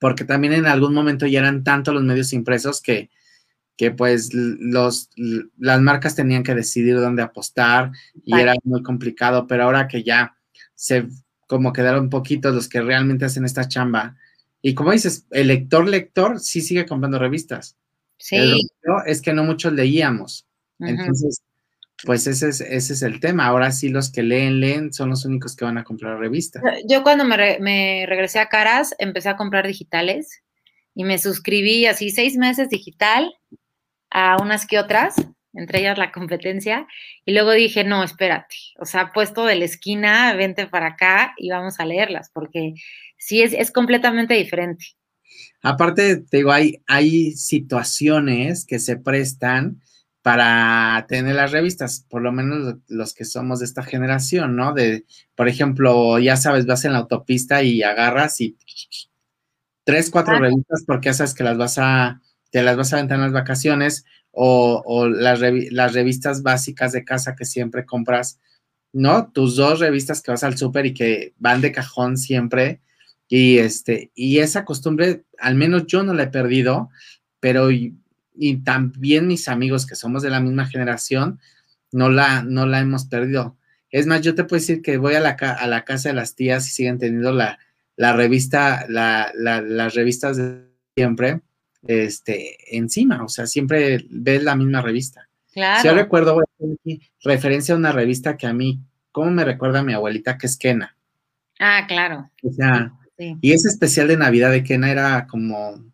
porque 0.00 0.24
también 0.24 0.52
en 0.52 0.66
algún 0.66 0.92
momento 0.92 1.26
ya 1.26 1.40
eran 1.40 1.62
tanto 1.62 1.92
los 1.92 2.02
medios 2.02 2.32
impresos 2.32 2.82
que, 2.82 3.10
que 3.76 3.92
pues 3.92 4.30
los, 4.34 5.10
las 5.58 5.80
marcas 5.80 6.16
tenían 6.16 6.42
que 6.42 6.54
decidir 6.54 6.96
dónde 6.96 7.22
apostar 7.22 7.92
y 8.24 8.38
era 8.38 8.54
muy 8.64 8.82
complicado, 8.82 9.46
pero 9.46 9.64
ahora 9.64 9.86
que 9.86 10.02
ya 10.02 10.36
se 10.74 11.06
como 11.46 11.72
quedaron 11.72 12.10
poquitos 12.10 12.54
los 12.54 12.68
que 12.68 12.80
realmente 12.80 13.24
hacen 13.24 13.44
esta 13.44 13.68
chamba. 13.68 14.16
Y 14.62 14.74
como 14.74 14.92
dices, 14.92 15.26
el 15.30 15.48
lector 15.48 15.86
lector 15.88 16.40
sí 16.40 16.60
sigue 16.62 16.86
comprando 16.86 17.18
revistas. 17.18 17.76
Sí. 18.16 18.36
es 19.06 19.20
que 19.20 19.34
no 19.34 19.44
muchos 19.44 19.72
leíamos. 19.72 20.46
Entonces, 20.78 21.42
pues 22.02 22.26
ese 22.26 22.48
es, 22.48 22.60
ese 22.60 22.92
es 22.92 23.02
el 23.02 23.20
tema. 23.20 23.46
Ahora 23.46 23.70
sí 23.70 23.88
los 23.88 24.10
que 24.10 24.22
leen, 24.22 24.60
leen, 24.60 24.92
son 24.92 25.10
los 25.10 25.24
únicos 25.24 25.56
que 25.56 25.64
van 25.64 25.78
a 25.78 25.84
comprar 25.84 26.18
revistas. 26.18 26.62
Yo 26.88 27.02
cuando 27.02 27.24
me, 27.24 27.58
me 27.60 28.04
regresé 28.06 28.40
a 28.40 28.48
Caras, 28.48 28.94
empecé 28.98 29.28
a 29.28 29.36
comprar 29.36 29.66
digitales 29.66 30.42
y 30.94 31.04
me 31.04 31.18
suscribí 31.18 31.86
así 31.86 32.10
seis 32.10 32.36
meses 32.36 32.68
digital 32.68 33.32
a 34.10 34.36
unas 34.40 34.66
que 34.66 34.78
otras, 34.78 35.14
entre 35.54 35.80
ellas 35.80 35.98
la 35.98 36.12
competencia, 36.12 36.86
y 37.24 37.32
luego 37.32 37.52
dije, 37.52 37.84
no, 37.84 38.04
espérate, 38.04 38.56
o 38.78 38.84
sea, 38.84 39.12
puesto 39.12 39.44
de 39.44 39.56
la 39.56 39.64
esquina, 39.64 40.32
vente 40.34 40.66
para 40.66 40.88
acá 40.88 41.34
y 41.36 41.50
vamos 41.50 41.80
a 41.80 41.86
leerlas, 41.86 42.30
porque 42.32 42.74
sí 43.18 43.42
es, 43.42 43.52
es 43.52 43.72
completamente 43.72 44.34
diferente. 44.34 44.84
Aparte, 45.62 46.18
te 46.18 46.36
digo, 46.38 46.52
hay, 46.52 46.82
hay 46.86 47.32
situaciones 47.32 48.64
que 48.66 48.78
se 48.78 48.96
prestan 48.96 49.80
para 50.24 51.04
tener 51.06 51.34
las 51.34 51.52
revistas, 51.52 52.06
por 52.08 52.22
lo 52.22 52.32
menos 52.32 52.76
los 52.88 53.12
que 53.12 53.26
somos 53.26 53.58
de 53.58 53.66
esta 53.66 53.82
generación, 53.82 54.56
¿no? 54.56 54.72
De, 54.72 55.04
por 55.34 55.48
ejemplo, 55.48 56.18
ya 56.18 56.38
sabes, 56.38 56.64
vas 56.64 56.86
en 56.86 56.94
la 56.94 57.00
autopista 57.00 57.62
y 57.62 57.82
agarras 57.82 58.40
y 58.40 58.56
tres, 59.84 60.08
cuatro 60.08 60.38
revistas 60.38 60.84
porque 60.86 61.10
ya 61.10 61.12
sabes 61.12 61.34
que 61.34 61.44
las 61.44 61.58
vas 61.58 61.76
a, 61.76 62.22
te 62.50 62.62
las 62.62 62.74
vas 62.74 62.94
a 62.94 62.96
aventar 62.96 63.16
en 63.16 63.24
las 63.24 63.34
vacaciones 63.34 64.06
o, 64.30 65.08
las, 65.08 65.40
las, 65.70 65.92
revistas 65.92 66.42
básicas 66.42 66.92
de 66.92 67.04
casa 67.04 67.36
que 67.36 67.44
siempre 67.44 67.84
compras, 67.84 68.40
¿no? 68.94 69.30
Tus 69.30 69.56
dos 69.56 69.78
revistas 69.78 70.22
que 70.22 70.30
vas 70.30 70.42
al 70.42 70.56
súper 70.56 70.86
y 70.86 70.94
que 70.94 71.34
van 71.36 71.60
de 71.60 71.70
cajón 71.70 72.16
siempre. 72.16 72.80
Y 73.28 73.58
este, 73.58 74.10
y 74.14 74.38
esa 74.38 74.64
costumbre, 74.64 75.26
al 75.38 75.54
menos 75.54 75.86
yo 75.86 76.02
no 76.02 76.14
la 76.14 76.22
he 76.22 76.28
perdido, 76.28 76.88
pero 77.40 77.68
y 78.34 78.56
también 78.58 79.26
mis 79.26 79.48
amigos 79.48 79.86
que 79.86 79.94
somos 79.94 80.22
de 80.22 80.30
la 80.30 80.40
misma 80.40 80.66
generación, 80.66 81.40
no 81.92 82.08
la, 82.08 82.42
no 82.42 82.66
la 82.66 82.80
hemos 82.80 83.06
perdido. 83.06 83.56
Es 83.90 84.06
más, 84.06 84.22
yo 84.22 84.34
te 84.34 84.44
puedo 84.44 84.60
decir 84.60 84.82
que 84.82 84.96
voy 84.96 85.14
a 85.14 85.20
la, 85.20 85.30
a 85.30 85.66
la 85.68 85.84
casa 85.84 86.08
de 86.08 86.16
las 86.16 86.34
tías 86.34 86.66
y 86.66 86.70
siguen 86.70 86.98
teniendo 86.98 87.32
la, 87.32 87.58
la 87.96 88.12
revista, 88.12 88.86
la, 88.88 89.32
las 89.34 89.94
revistas 89.94 90.36
de 90.36 90.64
siempre, 90.96 91.42
este, 91.86 92.76
encima, 92.76 93.22
o 93.22 93.28
sea, 93.28 93.46
siempre 93.46 94.04
ves 94.10 94.42
la 94.42 94.56
misma 94.56 94.80
revista. 94.80 95.28
Claro. 95.52 95.82
Si 95.82 95.88
yo 95.88 95.94
recuerdo, 95.94 96.34
voy 96.34 96.44
a 96.44 96.74
aquí, 96.74 97.00
referencia 97.22 97.74
a 97.74 97.78
una 97.78 97.92
revista 97.92 98.36
que 98.36 98.48
a 98.48 98.52
mí, 98.52 98.80
¿cómo 99.12 99.30
me 99.30 99.44
recuerda 99.44 99.80
a 99.80 99.84
mi 99.84 99.92
abuelita 99.92 100.36
que 100.36 100.46
es 100.46 100.56
Kena? 100.56 100.96
Ah, 101.60 101.84
claro. 101.86 102.30
O 102.42 102.52
sea, 102.52 102.92
y 103.16 103.52
ese 103.52 103.68
especial 103.68 104.08
de 104.08 104.16
Navidad 104.16 104.50
de 104.50 104.64
Kena 104.64 104.90
era 104.90 105.26
como... 105.28 105.93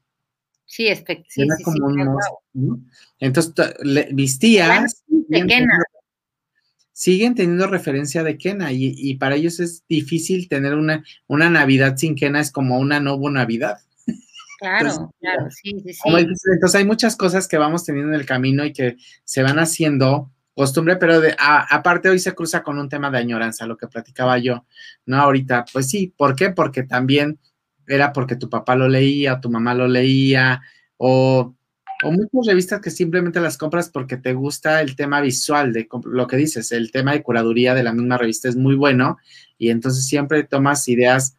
Sí, 0.70 0.86
sí, 1.28 1.42
era 1.42 1.56
como 1.64 1.86
un 1.86 2.88
Entonces, 3.18 3.74
mis 4.12 4.38
tías... 4.38 5.02
Siguen 6.92 7.34
teniendo 7.34 7.66
referencia 7.66 8.22
de 8.22 8.36
Kena 8.36 8.70
y, 8.72 9.16
para 9.16 9.34
ellos 9.34 9.58
es 9.58 9.84
difícil 9.88 10.48
tener 10.48 10.74
una, 10.74 11.02
una 11.26 11.50
Navidad 11.50 11.96
sin 11.96 12.14
Kena, 12.14 12.40
es 12.40 12.52
como 12.52 12.78
una 12.78 13.00
no 13.00 13.18
Navidad. 13.30 13.78
Claro, 14.60 15.12
claro, 15.18 15.50
sí, 15.50 15.80
sí, 15.82 15.94
sí. 15.94 16.00
Entonces 16.52 16.78
hay 16.78 16.84
muchas 16.84 17.16
cosas 17.16 17.48
que 17.48 17.56
vamos 17.56 17.84
teniendo 17.84 18.12
en 18.12 18.20
el 18.20 18.26
camino 18.26 18.64
y 18.64 18.72
que 18.72 18.96
se 19.24 19.42
van 19.42 19.58
haciendo 19.58 20.30
costumbre, 20.54 20.96
pero 20.96 21.20
de, 21.20 21.34
aparte 21.38 22.10
hoy 22.10 22.18
se 22.18 22.34
cruza 22.34 22.62
con 22.62 22.78
un 22.78 22.88
tema 22.88 23.10
de 23.10 23.18
añoranza, 23.18 23.66
lo 23.66 23.78
que 23.78 23.88
platicaba 23.88 24.38
yo, 24.38 24.66
¿no? 25.06 25.16
Ahorita, 25.16 25.64
pues 25.72 25.88
sí, 25.88 26.12
¿por 26.14 26.36
qué? 26.36 26.50
Porque 26.50 26.82
también 26.82 27.40
era 27.90 28.12
porque 28.12 28.36
tu 28.36 28.48
papá 28.48 28.76
lo 28.76 28.88
leía, 28.88 29.40
tu 29.40 29.50
mamá 29.50 29.74
lo 29.74 29.88
leía, 29.88 30.62
o, 30.96 31.54
o 32.02 32.12
muchas 32.12 32.46
revistas 32.46 32.80
que 32.80 32.90
simplemente 32.90 33.40
las 33.40 33.58
compras 33.58 33.90
porque 33.90 34.16
te 34.16 34.32
gusta 34.32 34.80
el 34.80 34.96
tema 34.96 35.20
visual 35.20 35.72
de 35.72 35.88
lo 36.04 36.26
que 36.26 36.36
dices, 36.36 36.72
el 36.72 36.90
tema 36.92 37.12
de 37.12 37.22
curaduría 37.22 37.74
de 37.74 37.82
la 37.82 37.92
misma 37.92 38.18
revista 38.18 38.48
es 38.48 38.56
muy 38.56 38.74
bueno 38.74 39.18
y 39.58 39.70
entonces 39.70 40.06
siempre 40.06 40.44
tomas 40.44 40.88
ideas 40.88 41.36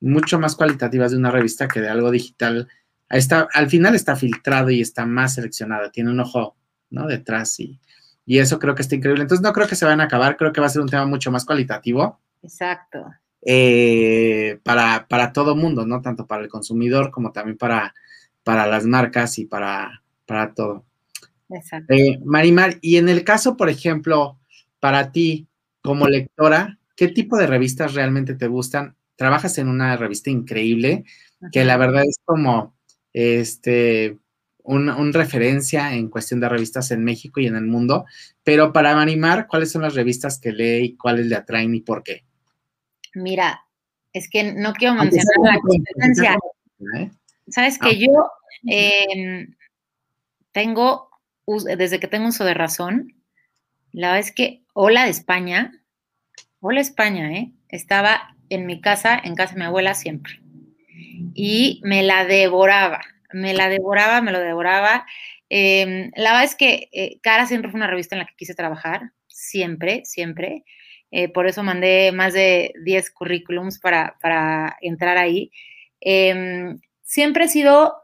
mucho 0.00 0.38
más 0.40 0.56
cualitativas 0.56 1.12
de 1.12 1.18
una 1.18 1.30
revista 1.30 1.68
que 1.68 1.80
de 1.80 1.88
algo 1.88 2.10
digital. 2.10 2.68
Está, 3.10 3.48
al 3.52 3.68
final 3.68 3.94
está 3.94 4.16
filtrado 4.16 4.70
y 4.70 4.80
está 4.80 5.04
más 5.04 5.34
seleccionado, 5.34 5.90
tiene 5.90 6.10
un 6.10 6.20
ojo, 6.20 6.56
¿no? 6.90 7.06
Detrás 7.06 7.60
y, 7.60 7.78
y 8.24 8.38
eso 8.38 8.58
creo 8.58 8.74
que 8.74 8.82
está 8.82 8.94
increíble. 8.94 9.22
Entonces 9.22 9.42
no 9.42 9.52
creo 9.52 9.68
que 9.68 9.76
se 9.76 9.84
van 9.84 10.00
a 10.00 10.04
acabar, 10.04 10.36
creo 10.36 10.52
que 10.52 10.60
va 10.60 10.68
a 10.68 10.70
ser 10.70 10.82
un 10.82 10.88
tema 10.88 11.06
mucho 11.06 11.30
más 11.30 11.44
cualitativo. 11.44 12.20
Exacto. 12.42 13.04
Eh, 13.42 14.58
para, 14.62 15.06
para 15.08 15.32
todo 15.32 15.56
mundo, 15.56 15.86
¿no? 15.86 16.02
Tanto 16.02 16.26
para 16.26 16.42
el 16.42 16.48
consumidor 16.48 17.10
como 17.10 17.32
también 17.32 17.56
para, 17.56 17.94
para 18.44 18.66
las 18.66 18.84
marcas 18.84 19.38
y 19.38 19.46
para, 19.46 20.02
para 20.26 20.52
todo. 20.52 20.84
Exacto. 21.48 21.94
Eh, 21.94 22.18
Marimar, 22.24 22.78
y 22.80 22.96
en 22.96 23.08
el 23.08 23.24
caso, 23.24 23.56
por 23.56 23.68
ejemplo, 23.68 24.38
para 24.78 25.10
ti 25.12 25.48
como 25.82 26.06
lectora, 26.06 26.78
¿qué 26.96 27.08
tipo 27.08 27.36
de 27.36 27.46
revistas 27.46 27.94
realmente 27.94 28.34
te 28.34 28.46
gustan? 28.46 28.96
trabajas 29.20 29.58
en 29.58 29.68
una 29.68 29.98
revista 29.98 30.30
increíble, 30.30 31.04
que 31.52 31.62
la 31.66 31.76
verdad 31.76 32.04
es 32.08 32.16
como 32.24 32.74
este 33.12 34.16
un, 34.62 35.12
referencia 35.12 35.94
en 35.94 36.08
cuestión 36.08 36.40
de 36.40 36.48
revistas 36.48 36.90
en 36.90 37.04
México 37.04 37.38
y 37.38 37.46
en 37.46 37.54
el 37.54 37.66
mundo, 37.66 38.06
pero 38.44 38.72
para 38.72 38.98
animar, 38.98 39.46
¿cuáles 39.46 39.70
son 39.70 39.82
las 39.82 39.94
revistas 39.94 40.40
que 40.40 40.52
lee 40.52 40.84
y 40.84 40.96
cuáles 40.96 41.26
le 41.26 41.36
atraen 41.36 41.74
y 41.74 41.82
por 41.82 42.02
qué? 42.02 42.24
Mira, 43.14 43.64
es 44.12 44.28
que 44.28 44.52
no 44.52 44.72
quiero 44.72 44.94
mencionar 44.94 45.54
la 45.54 45.60
competencia. 45.60 46.38
¿eh? 46.96 47.10
Sabes 47.48 47.78
que 47.78 47.90
ah. 47.90 47.92
yo 47.92 48.30
em, 48.66 49.54
tengo, 50.52 51.10
desde 51.76 52.00
que 52.00 52.08
tengo 52.08 52.28
uso 52.28 52.44
de 52.44 52.54
razón, 52.54 53.14
la 53.92 54.08
verdad 54.08 54.26
es 54.26 54.32
que 54.34 54.62
Hola 54.72 55.04
de 55.04 55.10
España, 55.10 55.72
Hola 56.60 56.80
España, 56.80 57.32
¿eh? 57.32 57.52
Estaba 57.68 58.36
en 58.50 58.66
mi 58.66 58.80
casa, 58.80 59.18
en 59.22 59.34
casa 59.34 59.54
de 59.54 59.60
mi 59.60 59.66
abuela 59.66 59.94
siempre. 59.94 60.40
Y 61.34 61.80
me 61.84 62.02
la 62.02 62.24
devoraba, 62.24 63.00
me 63.32 63.54
la 63.54 63.68
devoraba, 63.68 64.20
me 64.20 64.32
lo 64.32 64.40
devoraba. 64.40 65.06
Em, 65.48 66.10
la 66.16 66.30
verdad 66.30 66.44
es 66.44 66.54
que 66.54 66.88
eh, 66.92 67.18
Cara 67.22 67.46
siempre 67.46 67.70
fue 67.70 67.78
una 67.78 67.86
revista 67.86 68.14
en 68.14 68.20
la 68.20 68.26
que 68.26 68.36
quise 68.36 68.54
trabajar, 68.54 69.12
siempre, 69.26 70.04
siempre. 70.04 70.64
Eh, 71.10 71.28
por 71.28 71.46
eso 71.46 71.62
mandé 71.62 72.12
más 72.12 72.34
de 72.34 72.72
10 72.84 73.10
currículums 73.10 73.78
para, 73.78 74.76
entrar 74.80 75.18
ahí. 75.18 75.50
Em, 76.00 76.78
siempre 77.02 77.44
he 77.44 77.48
sido 77.48 77.94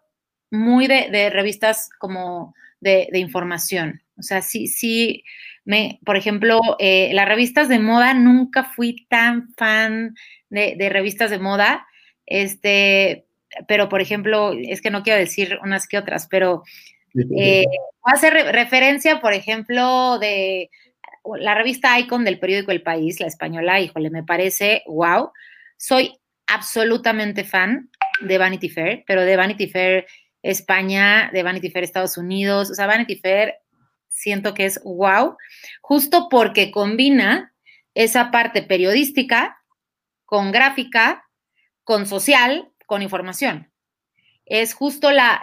muy 0.51 0.87
de, 0.87 1.31
revistas 1.31 1.89
como 1.99 2.55
de, 2.81 3.09
de, 3.13 3.19
información. 3.19 4.03
O 4.17 4.23
sea, 4.23 4.43
sí, 4.43 4.67
sí, 4.67 5.25
me, 5.67 5.99
por 6.05 6.17
ejemplo, 6.17 6.61
eh, 6.79 7.11
las 7.13 7.29
revistas 7.29 7.69
de 7.69 7.81
moda, 7.81 8.15
nunca 8.15 8.65
fui 8.65 9.05
tan 9.09 9.53
fan 9.55 10.15
de, 10.49 10.89
revistas 10.89 11.29
de 11.31 11.41
moda, 11.41 11.87
este, 12.25 13.27
pero 13.67 13.89
por 13.89 14.01
ejemplo, 14.01 14.53
es 14.53 14.81
que 14.81 14.91
no 14.91 15.03
quiero 15.03 15.19
decir 15.19 15.59
unas 15.63 15.89
que 15.89 15.99
otras, 15.99 16.29
pero 16.29 16.63
eh, 17.15 17.65
voy 17.67 18.13
a 18.13 18.13
hacer 18.13 18.33
referencia, 18.33 19.21
por 19.21 19.33
ejemplo, 19.33 20.19
de 20.21 20.71
la 21.39 21.55
revista 21.55 21.99
Icon 21.99 22.25
del 22.25 22.39
periódico 22.39 22.71
El 22.71 22.83
País, 22.83 23.21
la 23.21 23.27
española, 23.27 23.81
híjole, 23.81 24.11
me 24.11 24.23
parece 24.23 24.83
wow. 24.87 25.31
Soy 25.77 26.19
absolutamente 26.47 27.45
fan 27.45 27.91
de 28.21 28.39
Vanity 28.39 28.69
Fair, 28.69 29.05
pero 29.07 29.23
de 29.23 29.37
Vanity 29.37 29.67
Fair 29.69 30.07
España, 30.43 31.31
de 31.33 31.43
Vanity 31.43 31.71
Fair 31.71 31.85
Estados 31.85 32.17
Unidos, 32.17 32.71
o 32.71 32.75
sea, 32.75 32.87
Vanity 32.87 33.17
Fair 33.17 33.55
siento 34.09 34.55
que 34.55 34.65
es 34.65 34.81
wow, 34.83 35.37
justo 35.81 36.29
porque 36.31 36.71
combina 36.71 37.53
esa 37.95 38.31
parte 38.31 38.63
periodística 38.63 39.59
con 40.25 40.53
gráfica, 40.53 41.25
con 41.85 42.07
social, 42.07 42.71
con 42.87 43.03
información. 43.03 43.71
Es 44.45 44.75
justo 44.75 45.11
la, 45.11 45.41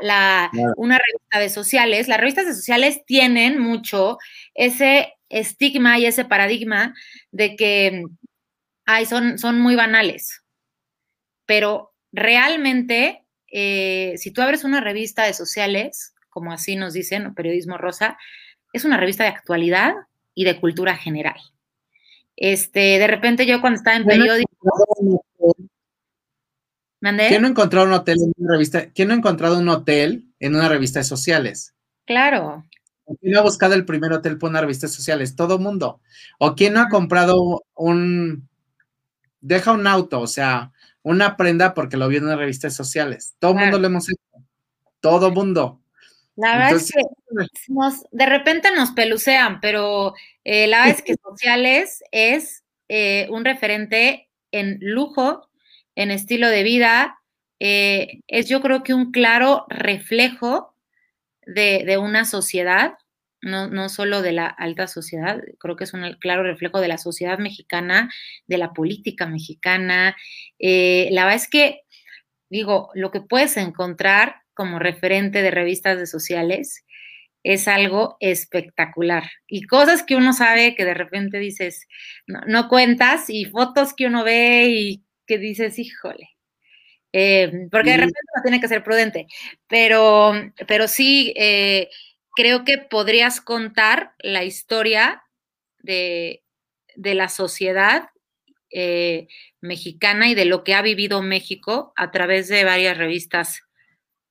una 0.78 0.98
revista 0.98 1.40
de 1.40 1.50
sociales. 1.50 2.08
Las 2.08 2.20
revistas 2.20 2.46
de 2.46 2.54
sociales 2.54 3.04
tienen 3.06 3.60
mucho 3.60 4.18
ese 4.54 5.14
estigma 5.40 6.00
y 6.00 6.06
ese 6.06 6.26
paradigma 6.26 6.94
de 7.32 7.56
que 7.56 8.04
ay, 8.86 9.06
son, 9.06 9.38
son 9.38 9.60
muy 9.60 9.76
banales. 9.76 10.42
Pero 11.46 11.94
realmente, 12.12 13.26
eh, 13.52 14.14
si 14.18 14.32
tú 14.32 14.42
abres 14.42 14.64
una 14.64 14.82
revista 14.82 15.24
de 15.24 15.34
sociales, 15.34 16.14
como 16.30 16.52
así 16.52 16.76
nos 16.76 16.94
dicen, 16.94 17.34
periodismo 17.36 17.78
rosa, 17.78 18.18
es 18.72 18.86
una 18.86 18.98
revista 18.98 19.24
de 19.24 19.30
actualidad 19.30 19.94
y 20.34 20.46
de 20.46 20.60
cultura 20.60 20.96
general. 20.96 21.40
Este, 22.36 22.98
de 22.98 23.08
repente 23.08 23.46
yo 23.46 23.62
cuando 23.62 23.78
estaba 23.78 23.98
en 23.98 24.06
periódico. 24.06 24.50
¿Quién 27.00 27.42
no 27.42 27.48
ha 27.48 27.52
encontrado 27.52 27.86
un 27.86 27.94
hotel 27.94 28.18
en 28.24 28.34
una 28.38 28.54
revista? 28.54 28.90
¿Quién 28.92 29.10
no 29.10 29.14
ha 29.14 29.18
encontrado 29.18 29.60
un 29.60 29.68
hotel 29.68 30.26
en 30.40 30.56
una 30.56 30.70
revista 30.70 31.00
de 31.00 31.06
sociales? 31.06 31.76
Claro. 32.06 32.64
¿Quién 33.06 33.34
no 33.34 33.40
ha 33.40 33.44
buscado 33.44 33.74
el 33.74 33.86
primer 33.86 34.14
hotel 34.14 34.38
por 34.38 34.50
una 34.50 34.62
revista 34.62 34.88
de 34.88 34.94
sociales? 34.94 35.36
Todo 35.36 35.60
mundo. 35.60 36.02
¿O 36.38 36.56
quién 36.56 36.74
no 36.74 36.82
ha 36.82 36.90
comprado 36.90 37.64
un, 37.76 38.48
deja 39.42 39.74
un 39.74 39.88
auto, 39.88 40.22
o 40.22 40.28
sea, 40.28 40.72
una 41.02 41.36
prenda 41.36 41.74
porque 41.74 41.98
lo 41.98 42.08
vio 42.08 42.20
en 42.20 42.26
una 42.26 42.36
revista 42.36 42.68
de 42.68 42.72
sociales? 42.72 43.36
Todo 43.40 43.52
el 43.52 43.58
mundo 43.60 43.80
lo 43.80 43.88
hemos 43.88 44.10
hecho. 44.10 44.46
Todo 45.02 45.32
mundo. 45.32 45.82
La 46.36 46.58
verdad 46.58 46.76
es 46.78 46.92
que 46.92 47.02
de 48.12 48.26
repente 48.26 48.70
nos 48.76 48.92
pelucean, 48.92 49.60
pero 49.62 50.14
eh, 50.44 50.68
la 50.68 50.80
verdad 50.80 50.96
es 50.98 51.04
que 51.04 51.16
Sociales 51.22 52.04
es 52.12 52.64
eh, 52.90 53.28
un 53.30 53.46
referente 53.46 54.30
en 54.52 54.78
lujo, 54.82 55.50
en 55.96 56.10
estilo 56.10 56.50
de 56.50 56.64
vida, 56.64 57.20
eh, 57.60 58.22
es 58.28 58.50
yo 58.50 58.62
creo 58.62 58.84
que 58.84 58.94
un 58.94 59.12
claro 59.12 59.66
reflejo 59.70 60.73
de, 61.46 61.98
una 61.98 62.26
sociedad, 62.26 62.94
no, 63.42 63.68
no, 63.68 63.90
solo 63.90 64.22
de 64.22 64.32
la 64.32 64.48
alta 64.48 64.88
sociedad, 64.88 65.42
creo 65.60 65.76
que 65.76 65.84
es 65.84 65.94
un 65.94 66.14
claro 66.20 66.44
reflejo 66.44 66.80
de 66.80 66.88
la 66.88 66.98
sociedad 66.98 67.40
mexicana, 67.40 68.10
de 68.48 68.58
la 68.58 68.74
política 68.74 69.28
mexicana. 69.28 70.16
la 70.60 71.26
verdad 71.26 71.36
es 71.36 71.50
que, 71.50 71.82
digo, 72.50 72.90
lo 72.94 73.12
que 73.12 73.22
puedes 73.22 73.58
encontrar 73.58 74.38
como 74.54 74.80
referente 74.80 75.42
de 75.42 75.52
revistas 75.52 75.98
de 75.98 76.08
sociales 76.08 76.84
es 77.44 77.68
algo 77.68 78.18
espectacular. 78.20 79.24
Y 79.48 79.64
cosas 79.64 80.04
que 80.04 80.16
uno 80.16 80.34
sabe 80.34 80.76
que 80.76 80.86
de 80.86 80.94
repente 80.94 81.40
dices, 81.40 81.88
no, 82.26 82.70
cuentas, 82.70 83.30
y 83.30 83.46
fotos 83.46 83.94
que 83.94 84.08
uno 84.08 84.24
ve 84.24 84.68
y 84.70 85.04
que 85.28 85.38
dices, 85.38 85.78
híjole. 85.78 86.30
Eh, 87.16 87.68
porque 87.72 87.92
de 87.92 87.98
repente 87.98 88.20
no 88.36 88.42
tiene 88.42 88.60
que 88.60 88.68
ser 88.68 88.84
prudente, 88.84 89.28
pero, 89.68 90.34
pero 90.68 90.88
sí 90.88 91.32
eh, 91.38 91.90
creo 92.36 92.66
que 92.66 92.80
podrías 92.80 93.40
contar 93.40 94.16
la 94.18 94.44
historia 94.44 95.24
de, 95.78 96.44
la 96.96 97.30
sociedad 97.30 98.10
eh, 98.72 99.28
mexicana 99.62 100.28
y 100.28 100.34
de 100.34 100.46
lo 100.46 100.64
que 100.64 100.74
ha 100.74 100.82
vivido 100.82 101.22
México 101.22 101.94
a 101.96 102.10
través 102.10 102.48
de 102.48 102.64
varias 102.64 102.98
revistas 102.98 103.62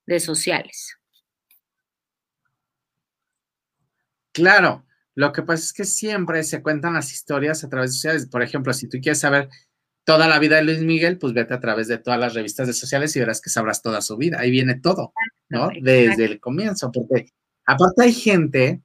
de 0.07 0.18
sociales. 0.18 0.97
Claro, 4.33 4.85
lo 5.14 5.33
que 5.33 5.42
pasa 5.42 5.62
es 5.62 5.73
que 5.73 5.85
siempre 5.85 6.42
se 6.42 6.62
cuentan 6.62 6.95
las 6.95 7.12
historias 7.12 7.62
a 7.62 7.68
través 7.68 7.90
de 7.90 7.95
sociales. 7.95 8.27
Por 8.27 8.42
ejemplo, 8.42 8.73
si 8.73 8.88
tú 8.88 8.99
quieres 9.01 9.21
saber 9.21 9.49
toda 10.05 10.29
la 10.29 10.38
vida 10.38 10.57
de 10.57 10.65
Luis 10.65 10.81
Miguel, 10.81 11.19
pues 11.19 11.33
vete 11.33 11.55
a 11.55 11.61
través 11.61 11.88
de 11.88 11.99
todas 11.99 12.19
las 12.19 12.35
revistas 12.35 12.67
de 12.67 12.73
sociales 12.73 13.15
y 13.15 13.21
verás 13.21 13.41
que 13.41 13.51
sabrás 13.51 13.83
toda 13.83 14.01
su 14.01 14.17
vida. 14.17 14.38
Ahí 14.41 14.51
viene 14.51 14.75
todo, 14.75 15.12
¿no? 15.49 15.71
Desde 15.81 16.25
el 16.25 16.41
comienzo, 16.41 16.91
porque 16.91 17.27
aparte 17.65 18.03
hay 18.03 18.12
gente 18.12 18.81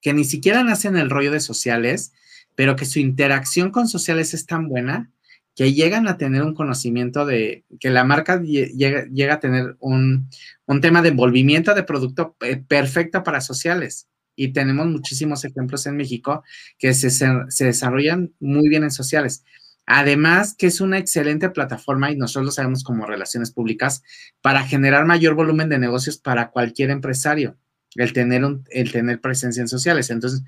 que 0.00 0.12
ni 0.12 0.24
siquiera 0.24 0.62
nace 0.62 0.88
en 0.88 0.96
el 0.96 1.10
rollo 1.10 1.32
de 1.32 1.40
sociales, 1.40 2.12
pero 2.54 2.76
que 2.76 2.84
su 2.84 2.98
interacción 3.00 3.70
con 3.70 3.88
sociales 3.88 4.34
es 4.34 4.46
tan 4.46 4.68
buena 4.68 5.10
que 5.56 5.72
llegan 5.72 6.06
a 6.06 6.18
tener 6.18 6.44
un 6.44 6.54
conocimiento 6.54 7.26
de 7.26 7.64
que 7.80 7.90
la 7.90 8.04
marca 8.04 8.40
llega, 8.40 9.34
a 9.34 9.40
tener 9.40 9.76
un, 9.80 10.30
un, 10.66 10.80
tema 10.80 11.02
de 11.02 11.08
envolvimiento 11.08 11.74
de 11.74 11.82
producto 11.82 12.36
perfecto 12.68 13.24
para 13.24 13.40
sociales. 13.40 14.06
Y 14.36 14.52
tenemos 14.52 14.86
muchísimos 14.86 15.44
ejemplos 15.44 15.84
en 15.86 15.96
México 15.96 16.44
que 16.78 16.94
se, 16.94 17.10
se 17.10 17.64
desarrollan 17.64 18.32
muy 18.38 18.68
bien 18.68 18.84
en 18.84 18.92
sociales. 18.92 19.42
Además, 19.90 20.54
que 20.54 20.66
es 20.66 20.82
una 20.82 20.98
excelente 20.98 21.48
plataforma, 21.48 22.10
y 22.10 22.16
nosotros 22.16 22.44
lo 22.44 22.52
sabemos 22.52 22.84
como 22.84 23.06
relaciones 23.06 23.52
públicas, 23.52 24.02
para 24.42 24.62
generar 24.62 25.06
mayor 25.06 25.34
volumen 25.34 25.70
de 25.70 25.78
negocios 25.78 26.18
para 26.18 26.50
cualquier 26.50 26.90
empresario, 26.90 27.56
el 27.94 28.12
tener, 28.12 28.44
el 28.68 28.92
tener 28.92 29.18
presencia 29.22 29.62
en 29.62 29.68
sociales. 29.68 30.10
Entonces, 30.10 30.42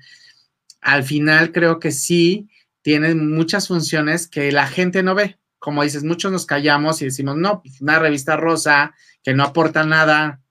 al 0.79 1.03
final 1.03 1.51
creo 1.51 1.79
que 1.79 1.89
sí 1.89 2.51
tiene 2.83 3.15
muchas 3.15 3.67
funciones 3.67 4.27
que 4.27 4.51
la 4.51 4.67
gente 4.67 5.01
no 5.01 5.15
ve. 5.15 5.39
Como 5.57 5.81
dices, 5.81 6.03
muchos 6.03 6.31
nos 6.31 6.45
callamos 6.45 7.01
y 7.01 7.05
decimos, 7.05 7.35
no, 7.35 7.63
pues, 7.63 7.81
una 7.81 7.97
revista 7.97 8.37
rosa 8.37 8.93
que 9.23 9.33
no 9.33 9.43
aporta 9.43 9.83
nada, 9.83 10.43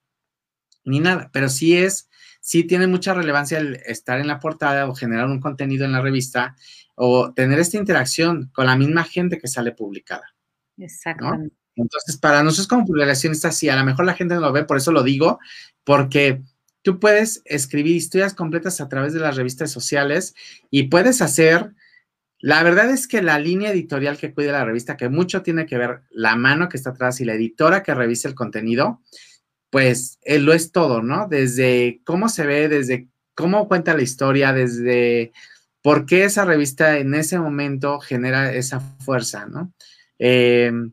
ni 0.85 0.99
nada, 0.99 1.31
pero 1.33 1.49
sí 1.49 1.77
es, 1.77 2.09
sí 2.41 2.65
tiene 2.65 2.89
mucha 2.89 3.15
relevancia 3.15 3.59
el 3.59 3.77
estar 3.87 4.19
en 4.19 4.27
la 4.27 4.41
portada 4.41 4.89
o 4.89 4.97
generar 4.97 5.27
un 5.27 5.41
contenido 5.41 5.85
en 5.85 5.93
la 5.93 6.01
revista 6.01 6.57
o 7.03 7.33
tener 7.33 7.59
esta 7.59 7.79
interacción 7.79 8.51
con 8.53 8.67
la 8.67 8.77
misma 8.77 9.05
gente 9.05 9.39
que 9.39 9.49
sale 9.49 9.73
publicada. 9.73 10.35
Exactamente. 10.77 11.57
Entonces, 11.75 12.19
para 12.19 12.43
nosotros 12.43 12.69
como 12.69 12.85
publicacionistas, 12.85 13.57
sí, 13.57 13.71
a 13.71 13.77
lo 13.77 13.85
mejor 13.85 14.05
la 14.05 14.13
gente 14.13 14.35
no 14.35 14.43
lo 14.43 14.53
ve, 14.53 14.65
por 14.65 14.77
eso 14.77 14.93
lo 14.93 15.03
digo, 15.03 15.39
porque 15.83 16.43
tú 16.83 17.01
puedes 17.01 17.41
escribir 17.47 17.97
historias 17.97 18.35
completas 18.35 18.83
a 18.83 18.91
través 18.91 19.15
de 19.15 19.21
las 19.21 19.37
revistas 19.37 19.71
sociales 19.71 20.35
y 20.71 20.85
puedes 20.89 21.23
hacer, 21.23 21.73
la 22.39 22.63
verdad 22.63 22.91
es 22.91 23.09
que 23.09 23.23
la 23.23 23.39
línea 23.39 23.71
editorial 23.71 24.19
que 24.19 24.35
cuida 24.35 24.53
la 24.53 24.67
revista, 24.67 24.99
que 24.99 25.09
mucho 25.09 25.41
tiene 25.41 25.65
que 25.65 25.79
ver 25.79 26.03
la 26.11 26.37
mano 26.37 26.69
que 26.69 26.77
está 26.77 26.91
atrás 26.91 27.19
y 27.23 27.25
la 27.25 27.33
editora 27.33 27.83
que 27.83 27.95
revisa 27.95 28.29
el 28.29 28.35
contenido, 28.35 29.01
pues 29.71 30.19
eh, 30.21 30.39
lo 30.39 30.53
es 30.53 30.71
todo, 30.71 31.01
¿no? 31.01 31.29
Desde 31.29 32.03
cómo 32.05 32.29
se 32.29 32.45
ve, 32.45 32.69
desde 32.69 33.09
cómo 33.35 33.69
cuenta 33.69 33.97
la 33.97 34.03
historia, 34.03 34.53
desde 34.53 35.33
por 35.83 36.07
qué 36.07 36.25
esa 36.25 36.45
revista 36.45 36.99
en 36.99 37.15
ese 37.15 37.39
momento 37.39 38.01
genera 38.01 38.53
esa 38.53 38.81
fuerza, 38.81 39.47
¿no? 39.47 39.73
Em, 40.19 40.93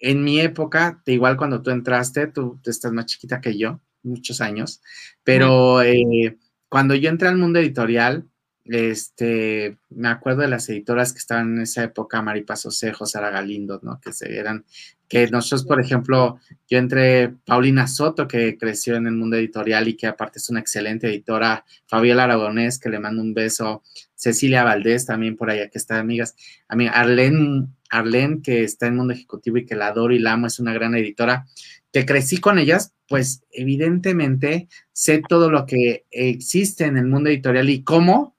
en 0.00 0.24
mi 0.24 0.40
época, 0.40 1.02
igual 1.06 1.36
cuando 1.36 1.62
tú 1.62 1.70
entraste, 1.70 2.26
tú, 2.28 2.60
estás 2.64 2.92
más 2.92 3.06
chiquita 3.06 3.40
que 3.40 3.56
yo, 3.56 3.80
muchos 4.02 4.40
años, 4.40 4.80
pero 5.24 5.82
eh, 5.82 6.38
cuando 6.68 6.94
yo 6.94 7.08
entré 7.08 7.28
al 7.28 7.38
mundo 7.38 7.58
editorial, 7.58 8.28
este, 8.68 9.78
me 9.90 10.08
acuerdo 10.08 10.42
de 10.42 10.48
las 10.48 10.68
editoras 10.68 11.12
que 11.12 11.18
estaban 11.18 11.56
en 11.56 11.62
esa 11.62 11.84
época, 11.84 12.22
Maripaz 12.22 12.66
Osejo, 12.66 13.06
Sara 13.06 13.30
Galindo, 13.30 13.80
¿no? 13.82 14.00
Que 14.00 14.12
se 14.12 14.36
eran, 14.38 14.64
que 15.08 15.26
nosotros, 15.28 15.64
por 15.64 15.80
ejemplo, 15.80 16.38
yo 16.68 16.78
entré 16.78 17.34
Paulina 17.46 17.86
Soto, 17.86 18.28
que 18.28 18.58
creció 18.58 18.96
en 18.96 19.06
el 19.06 19.14
mundo 19.14 19.36
editorial 19.36 19.88
y 19.88 19.96
que 19.96 20.06
aparte 20.06 20.38
es 20.38 20.50
una 20.50 20.60
excelente 20.60 21.08
editora, 21.08 21.64
Fabiola 21.86 22.24
Aragonés, 22.24 22.78
que 22.78 22.90
le 22.90 23.00
mando 23.00 23.22
un 23.22 23.32
beso, 23.32 23.82
Cecilia 24.14 24.64
Valdés, 24.64 25.06
también 25.06 25.36
por 25.36 25.50
allá, 25.50 25.68
que 25.70 25.78
está 25.78 25.98
amigas, 25.98 26.36
a 26.68 26.76
mí, 26.76 26.86
Arlene, 26.92 27.68
Arlene, 27.90 28.42
que 28.42 28.64
está 28.64 28.86
en 28.86 28.96
mundo 28.96 29.14
ejecutivo 29.14 29.56
y 29.56 29.64
que 29.64 29.76
la 29.76 29.88
adoro 29.88 30.12
y 30.12 30.18
la 30.18 30.32
amo, 30.32 30.46
es 30.46 30.58
una 30.58 30.74
gran 30.74 30.94
editora, 30.94 31.46
que 31.92 32.04
crecí 32.04 32.38
con 32.38 32.58
ellas, 32.58 32.92
pues 33.08 33.42
evidentemente 33.50 34.68
sé 34.92 35.22
todo 35.26 35.50
lo 35.50 35.64
que 35.64 36.04
existe 36.10 36.84
en 36.84 36.98
el 36.98 37.06
mundo 37.06 37.30
editorial 37.30 37.70
y 37.70 37.82
cómo 37.82 38.36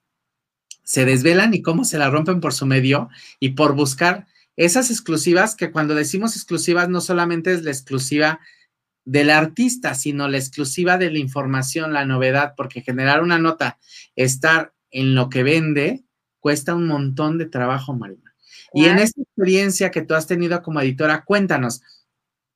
se 0.90 1.06
desvelan 1.06 1.54
y 1.54 1.62
cómo 1.62 1.86
se 1.86 2.00
la 2.00 2.10
rompen 2.10 2.40
por 2.40 2.52
su 2.52 2.66
medio 2.66 3.10
y 3.40 3.50
por 3.50 3.76
buscar 3.76 4.26
esas 4.56 4.90
exclusivas 4.90 5.56
que 5.56 5.72
cuando 5.72 5.94
decimos 5.94 6.36
exclusivas 6.36 6.90
no 6.90 7.00
solamente 7.00 7.54
es 7.54 7.62
la 7.62 7.70
exclusiva 7.70 8.40
del 9.06 9.30
artista, 9.30 9.94
sino 9.94 10.28
la 10.28 10.40
exclusiva 10.40 10.98
de 10.98 11.12
la 11.12 11.20
información, 11.20 11.94
la 11.94 12.06
novedad, 12.06 12.56
porque 12.58 12.82
generar 12.82 13.22
una 13.22 13.38
nota, 13.38 13.78
estar 14.16 14.74
en 14.90 15.14
lo 15.14 15.30
que 15.30 15.44
vende, 15.44 16.06
cuesta 16.40 16.74
un 16.74 16.88
montón 16.88 17.38
de 17.38 17.46
trabajo, 17.46 17.94
Marina. 17.94 18.34
Y 18.74 18.86
en 18.86 18.98
esta 18.98 19.22
experiencia 19.22 19.92
que 19.92 20.02
tú 20.02 20.16
has 20.16 20.26
tenido 20.26 20.60
como 20.64 20.82
editora, 20.82 21.24
cuéntanos 21.24 21.84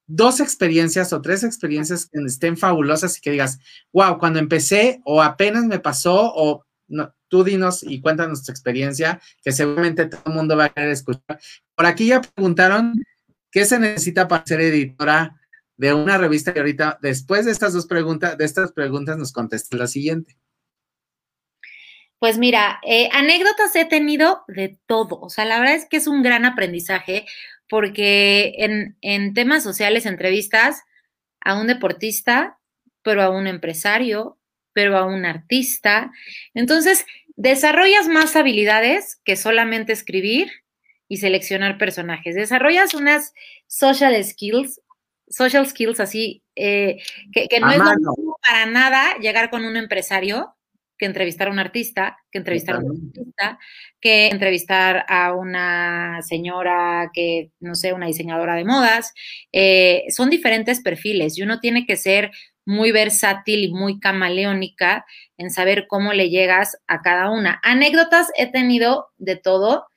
dos 0.08 0.39
experiencias 0.39 1.13
o 1.13 1.22
tres 1.22 1.43
experiencias 1.43 2.10
que 2.12 2.19
estén 2.26 2.58
fabulosas 2.58 3.15
y 3.15 3.22
que 3.22 3.30
digas, 3.30 3.60
wow, 3.91 4.17
cuando 4.17 4.39
empecé 4.39 5.02
o 5.06 5.22
apenas 5.22 5.65
me 5.65 5.78
pasó 5.78 6.34
o 6.34 6.65
no, 6.88 7.13
tú 7.28 7.43
dinos 7.43 7.84
y 7.84 8.02
cuéntanos 8.02 8.43
tu 8.43 8.52
experiencia, 8.52 9.22
que 9.43 9.52
seguramente 9.52 10.06
todo 10.06 10.22
el 10.28 10.34
mundo 10.34 10.58
va 10.58 10.65
a 10.65 10.69
querer 10.69 10.91
escuchar. 10.91 11.39
Por 11.76 11.86
aquí 11.86 12.08
ya 12.08 12.22
preguntaron 12.22 12.93
qué 13.52 13.65
se 13.65 13.80
necesita 13.80 14.28
para 14.28 14.46
ser 14.46 14.62
editora 14.62 15.39
de 15.78 15.93
una 15.93 16.17
revista 16.17 16.54
y 16.56 16.60
ahorita, 16.60 17.00
después 17.02 17.46
de 17.46 17.52
estas 17.52 17.74
dos 17.74 17.88
preguntas, 17.88 18.38
de 18.38 18.46
estas 18.46 18.72
preguntas, 18.72 19.17
nos 19.17 19.32
contesta 19.32 19.76
la 19.78 19.88
siguiente. 19.88 20.38
Pues 22.19 22.38
mira, 22.38 22.80
eh, 22.84 23.10
anécdotas 23.12 23.76
he 23.76 23.86
tenido 23.86 24.43
de 24.48 24.80
todo. 24.86 25.19
O 25.19 25.30
sea, 25.30 25.43
la 25.43 25.60
verdad 25.60 25.76
es 25.76 25.86
que 25.89 25.98
es 25.98 26.08
un 26.08 26.24
gran 26.24 26.46
aprendizaje 26.46 27.26
porque 27.67 28.54
en, 28.60 28.98
en 29.02 29.34
temas 29.34 29.63
sociales 29.63 30.06
entrevistas 30.06 30.84
a 31.41 31.60
un 31.60 31.67
deportista, 31.67 32.60
pero 33.02 33.22
a 33.24 33.30
un 33.30 33.48
empresario, 33.48 34.38
pero 34.74 34.98
a 34.98 35.06
un 35.06 35.26
artista. 35.26 36.12
Entonces, 36.54 37.06
desarrollas 37.36 38.08
más 38.08 38.36
habilidades 38.36 39.20
que 39.24 39.36
solamente 39.36 39.94
escribir 39.94 40.52
y 41.08 41.18
seleccionar 41.18 41.78
personajes. 41.78 42.36
Desarrollas 42.36 42.94
unas 42.94 43.34
social 43.68 44.22
skills, 44.24 44.82
social 45.28 45.68
skills 45.68 46.00
así, 46.00 46.44
eh, 46.56 47.02
que, 47.32 47.60
no 47.60 47.72
es 47.72 47.80
para 48.48 48.66
nada 48.66 49.18
llegar 49.20 49.50
con 49.50 49.66
un 49.66 49.78
empresario 49.78 50.56
que 50.98 51.06
entrevistar 51.06 51.48
a 51.48 51.52
un 51.52 51.60
artista, 51.60 52.18
que 52.32 52.38
entrevistar 52.38 52.76
a 52.76 52.80
un 52.80 52.92
artista, 52.92 53.60
que 54.00 54.28
entrevistar 54.28 55.06
a 55.08 55.34
una 55.34 56.22
señora 56.22 57.10
que, 57.14 57.52
no 57.60 57.76
sé, 57.76 57.94
una 57.94 58.08
diseñadora 58.08 58.56
de 58.56 58.64
modas. 58.64 59.14
Eh, 59.52 60.06
son 60.10 60.30
diferentes 60.30 60.82
perfiles 60.82 61.38
y 61.38 61.42
uno 61.42 61.60
tiene 61.60 61.86
que 61.86 61.96
ser 61.96 62.32
muy 62.65 62.91
versátil 62.91 63.63
y 63.63 63.73
muy 63.73 63.99
camaleónica 63.99 65.06
en 65.38 65.52
saber 65.52 65.86
cómo 65.88 66.13
le 66.13 66.30
llegas 66.30 66.78
a 66.88 67.02
cada 67.02 67.30
una. 67.30 67.60
Anécdotas 67.63 68.28
he 68.38 68.52
tenido 68.52 69.08
de 69.17 69.36
todo. 69.36 69.88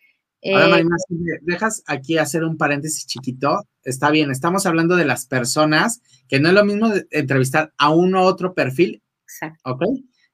Ahora, 0.45 0.67
eh, 0.67 0.71
Marina, 0.71 0.97
si 1.09 1.17
dejas 1.43 1.83
aquí 1.87 2.19
hacer 2.19 2.45
un 2.45 2.57
paréntesis 2.57 3.07
chiquito, 3.07 3.67
está 3.83 4.11
bien, 4.11 4.31
estamos 4.31 4.67
hablando 4.67 4.97
de 4.97 5.05
las 5.05 5.27
personas, 5.27 6.03
que 6.29 6.41
no 6.41 6.49
es 6.49 6.55
lo 6.55 6.65
mismo 6.65 6.93
entrevistar 7.11 7.73
a 7.79 7.91
uno 7.91 8.23
u 8.23 8.27
otro 8.27 8.55
perfil, 8.55 9.03
Exacto. 9.23 9.71
¿ok? 9.71 9.83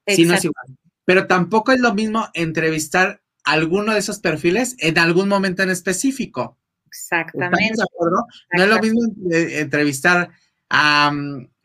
Sí, 0.06 0.24
no 0.24 0.34
es 0.34 0.44
igual. 0.44 0.66
Pero 1.04 1.26
tampoco 1.26 1.72
es 1.72 1.80
lo 1.80 1.94
mismo 1.94 2.28
entrevistar 2.34 3.22
alguno 3.44 3.92
de 3.92 3.98
esos 3.98 4.20
perfiles 4.20 4.76
en 4.78 4.98
algún 4.98 5.28
momento 5.28 5.62
en 5.62 5.70
específico. 5.70 6.58
Exactamente. 6.86 7.76
de 7.76 7.82
acuerdo? 7.82 8.26
No 8.52 8.62
es 8.64 8.68
lo 8.68 8.78
mismo 8.80 9.00
entrevistar 9.30 10.30
a, 10.68 11.12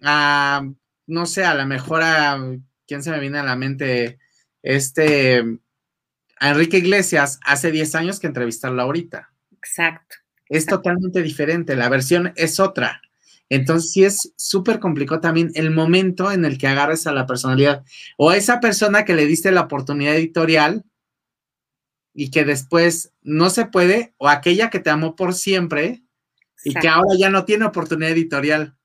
a, 0.01 0.67
no 1.07 1.25
sé, 1.25 1.45
a 1.45 1.55
lo 1.55 1.65
mejor 1.65 2.01
a, 2.03 2.39
¿quién 2.87 3.03
se 3.03 3.11
me 3.11 3.19
viene 3.19 3.39
a 3.39 3.43
la 3.43 3.55
mente? 3.55 4.19
Este, 4.63 5.43
a 6.39 6.49
Enrique 6.49 6.77
Iglesias 6.77 7.39
hace 7.43 7.71
10 7.71 7.95
años 7.95 8.19
que 8.19 8.27
entrevistarlo 8.27 8.81
ahorita. 8.81 9.31
Exacto. 9.51 10.15
Es 10.49 10.65
totalmente 10.65 11.21
diferente, 11.21 11.75
la 11.75 11.89
versión 11.89 12.33
es 12.35 12.59
otra. 12.59 13.01
Entonces 13.49 13.91
sí 13.91 14.03
es 14.03 14.33
súper 14.35 14.79
complicado 14.79 15.21
también 15.21 15.51
el 15.55 15.71
momento 15.71 16.31
en 16.31 16.43
el 16.45 16.57
que 16.57 16.67
agarres 16.67 17.07
a 17.07 17.13
la 17.13 17.25
personalidad 17.25 17.83
o 18.17 18.29
a 18.29 18.37
esa 18.37 18.59
persona 18.59 19.05
que 19.05 19.15
le 19.15 19.25
diste 19.25 19.51
la 19.51 19.61
oportunidad 19.61 20.15
editorial 20.15 20.83
y 22.13 22.31
que 22.31 22.43
después 22.43 23.13
no 23.21 23.49
se 23.49 23.65
puede, 23.65 24.13
o 24.17 24.27
aquella 24.27 24.69
que 24.69 24.79
te 24.79 24.89
amó 24.89 25.15
por 25.15 25.33
siempre 25.33 26.03
y 26.63 26.73
que 26.73 26.87
ahora 26.87 27.15
ya 27.17 27.29
no 27.29 27.45
tiene 27.45 27.65
oportunidad 27.65 28.11
editorial. 28.11 28.75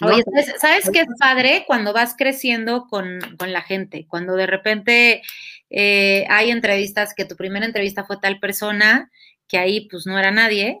Oye, 0.00 0.22
¿sabes, 0.58 0.90
qué 0.90 1.00
es 1.00 1.08
padre? 1.18 1.64
Cuando 1.66 1.92
vas 1.92 2.14
creciendo 2.16 2.86
con, 2.88 3.18
la 3.46 3.62
gente, 3.62 4.06
cuando 4.08 4.34
de 4.34 4.46
repente 4.46 5.22
eh, 5.70 6.26
hay 6.28 6.50
entrevistas, 6.50 7.14
que 7.14 7.24
tu 7.24 7.36
primera 7.36 7.66
entrevista 7.66 8.04
fue 8.04 8.16
tal 8.20 8.40
persona, 8.40 9.10
que 9.46 9.58
ahí 9.58 9.88
pues 9.88 10.06
no 10.06 10.18
era 10.18 10.30
nadie, 10.30 10.80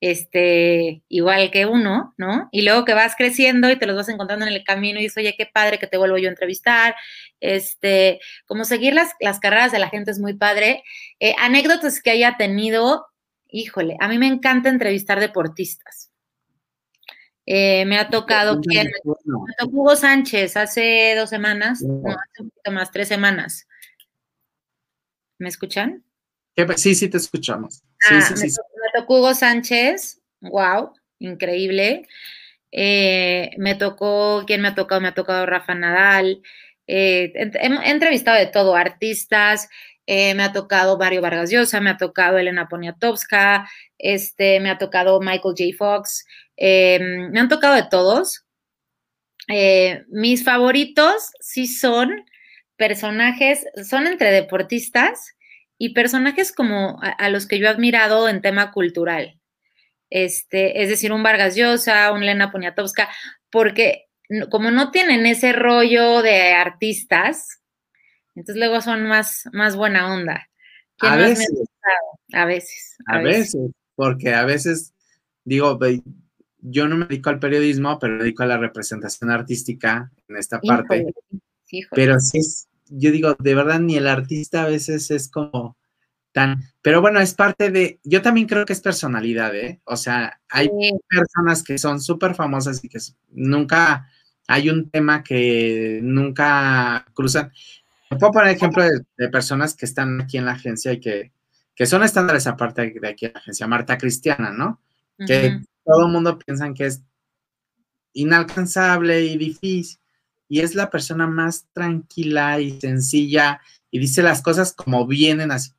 este, 0.00 1.02
igual 1.08 1.50
que 1.50 1.66
uno, 1.66 2.14
¿no? 2.16 2.48
Y 2.52 2.62
luego 2.62 2.84
que 2.84 2.94
vas 2.94 3.14
creciendo 3.16 3.70
y 3.70 3.76
te 3.76 3.86
los 3.86 3.96
vas 3.96 4.08
encontrando 4.08 4.46
en 4.46 4.52
el 4.52 4.62
camino 4.62 4.98
y 4.98 5.04
dices, 5.04 5.18
oye, 5.18 5.34
qué 5.36 5.46
padre 5.46 5.78
que 5.78 5.86
te 5.86 5.96
vuelvo 5.96 6.18
yo 6.18 6.28
a 6.28 6.30
entrevistar, 6.30 6.94
este, 7.40 8.20
como 8.46 8.64
seguir 8.64 8.94
las, 8.94 9.12
las 9.20 9.40
carreras 9.40 9.72
de 9.72 9.78
la 9.78 9.88
gente 9.88 10.10
es 10.10 10.18
muy 10.18 10.34
padre. 10.34 10.84
Eh, 11.20 11.34
anécdotas 11.38 12.00
que 12.00 12.10
haya 12.10 12.36
tenido, 12.36 13.06
híjole, 13.48 13.96
a 14.00 14.08
mí 14.08 14.18
me 14.18 14.26
encanta 14.26 14.68
entrevistar 14.68 15.20
deportistas. 15.20 16.13
Eh, 17.46 17.84
me 17.84 17.98
ha 17.98 18.08
tocado 18.08 18.60
tocó 19.58 19.70
Hugo 19.70 19.96
Sánchez 19.96 20.56
hace 20.56 21.14
dos 21.14 21.28
semanas, 21.28 21.82
no, 21.82 22.02
hace 22.08 22.42
un 22.42 22.50
poquito 22.50 22.72
más, 22.72 22.90
tres 22.90 23.08
semanas. 23.08 23.68
¿Me 25.38 25.48
escuchan? 25.48 26.02
Sí, 26.76 26.94
sí, 26.94 27.08
te 27.08 27.18
escuchamos. 27.18 27.82
Ah, 28.10 28.20
sí, 28.22 28.34
me, 28.46 29.00
tocó 29.00 29.18
Hugo 29.18 29.34
Sánchez, 29.34 30.22
wow, 30.40 30.92
increíble. 31.18 32.08
Eh, 32.72 33.50
me 33.58 33.74
tocó, 33.74 34.44
¿quién 34.46 34.62
me 34.62 34.68
ha 34.68 34.74
tocado? 34.74 35.00
Me 35.00 35.08
ha 35.08 35.14
tocado 35.14 35.44
Rafa 35.44 35.74
Nadal. 35.74 36.42
Eh, 36.86 37.32
he, 37.34 37.50
he, 37.52 37.90
entrevistado 37.90 38.38
de 38.38 38.46
todo, 38.46 38.74
artistas, 38.74 39.68
eh, 40.06 40.34
me 40.34 40.42
ha 40.42 40.52
tocado 40.52 40.98
Mario 40.98 41.22
Vargas 41.22 41.50
Llosa, 41.50 41.80
me 41.80 41.90
ha 41.90 41.96
tocado 41.96 42.38
Elena 42.38 42.68
Poniatowska, 42.68 43.68
este, 43.98 44.60
me 44.60 44.70
ha 44.70 44.76
tocado 44.76 45.20
Michael 45.20 45.54
J. 45.56 45.64
Fox, 45.76 46.26
eh, 46.56 46.98
me 47.00 47.40
han 47.40 47.48
tocado 47.48 47.74
de 47.74 47.88
todos. 47.88 48.44
Eh, 49.48 50.04
mis 50.08 50.44
favoritos 50.44 51.30
sí 51.40 51.66
son 51.66 52.24
personajes, 52.76 53.66
son 53.88 54.06
entre 54.06 54.30
deportistas 54.30 55.34
y 55.78 55.92
personajes 55.92 56.52
como 56.52 56.98
a, 57.02 57.10
a, 57.10 57.28
los 57.28 57.46
que 57.46 57.58
yo 57.58 57.66
he 57.66 57.70
admirado 57.70 58.28
en 58.28 58.42
tema 58.42 58.72
cultural. 58.72 59.38
Este, 60.10 60.82
es 60.82 60.88
decir, 60.88 61.12
un 61.12 61.22
Vargas 61.22 61.56
Llosa, 61.56 62.12
un 62.12 62.22
Elena 62.22 62.52
Poniatowska, 62.52 63.08
porque 63.50 64.06
como 64.50 64.70
no 64.70 64.90
tienen 64.90 65.26
ese 65.26 65.52
rollo 65.52 66.22
de 66.22 66.52
artistas, 66.52 67.60
entonces 68.34 68.56
luego 68.56 68.80
son 68.80 69.06
más, 69.06 69.44
más 69.52 69.76
buena 69.76 70.12
onda. 70.12 70.48
A 71.00 71.16
veces. 71.16 71.48
a 72.32 72.44
veces. 72.44 72.96
A, 73.06 73.16
a 73.16 73.18
veces. 73.18 73.54
veces, 73.54 73.70
porque 73.94 74.34
a 74.34 74.44
veces, 74.44 74.94
digo, 75.44 75.78
yo 76.66 76.88
no 76.88 76.96
me 76.96 77.06
dedico 77.06 77.28
al 77.28 77.38
periodismo, 77.38 77.98
pero 77.98 78.14
me 78.14 78.22
dedico 78.24 78.42
a 78.42 78.46
la 78.46 78.56
representación 78.56 79.30
artística 79.30 80.10
en 80.28 80.36
esta 80.36 80.60
parte. 80.60 81.06
Híjole. 81.70 81.90
Pero 81.94 82.18
sí 82.20 82.38
es, 82.38 82.68
yo 82.88 83.12
digo, 83.12 83.36
de 83.38 83.54
verdad, 83.54 83.80
ni 83.80 83.96
el 83.96 84.08
artista 84.08 84.62
a 84.62 84.68
veces 84.68 85.10
es 85.10 85.28
como 85.28 85.76
tan, 86.32 86.62
pero 86.80 87.02
bueno, 87.02 87.20
es 87.20 87.34
parte 87.34 87.70
de, 87.70 88.00
yo 88.02 88.22
también 88.22 88.46
creo 88.46 88.64
que 88.64 88.72
es 88.72 88.80
personalidad, 88.80 89.54
¿eh? 89.54 89.80
O 89.84 89.96
sea, 89.96 90.40
hay 90.48 90.66
sí. 90.68 90.92
personas 91.06 91.62
que 91.62 91.76
son 91.76 92.00
súper 92.00 92.34
famosas 92.34 92.82
y 92.82 92.88
que 92.88 92.98
nunca, 93.30 94.08
hay 94.48 94.70
un 94.70 94.90
tema 94.90 95.22
que 95.22 96.00
nunca 96.02 97.04
cruzan. 97.12 97.52
Puedo 98.08 98.32
poner 98.32 98.56
ejemplo 98.56 98.82
de, 98.82 99.00
de, 99.18 99.28
personas 99.28 99.76
que 99.76 99.84
están 99.84 100.22
aquí 100.22 100.38
en 100.38 100.46
la 100.46 100.52
agencia 100.52 100.92
y 100.92 101.00
que, 101.00 101.32
que 101.74 101.86
son 101.86 102.02
estándares 102.02 102.46
aparte 102.46 102.90
de 102.90 103.08
aquí 103.08 103.26
en 103.26 103.32
la 103.34 103.40
agencia. 103.40 103.66
Marta 103.66 103.98
Cristiana, 103.98 104.50
¿no? 104.50 104.80
Uh 105.18 105.22
-huh. 105.22 105.26
Que 105.26 105.60
todo 105.84 106.06
el 106.06 106.12
mundo 106.12 106.38
piensa 106.38 106.72
que 106.72 106.86
es 106.86 107.02
inalcanzable 108.12 109.24
y 109.24 109.36
difícil. 109.36 109.98
Y 110.48 110.60
es 110.60 110.74
la 110.74 110.90
persona 110.90 111.26
más 111.26 111.66
tranquila 111.72 112.60
y 112.60 112.80
sencilla 112.80 113.60
y 113.90 113.98
dice 113.98 114.22
las 114.22 114.42
cosas 114.42 114.72
como 114.72 115.06
vienen 115.06 115.50
así. 115.50 115.72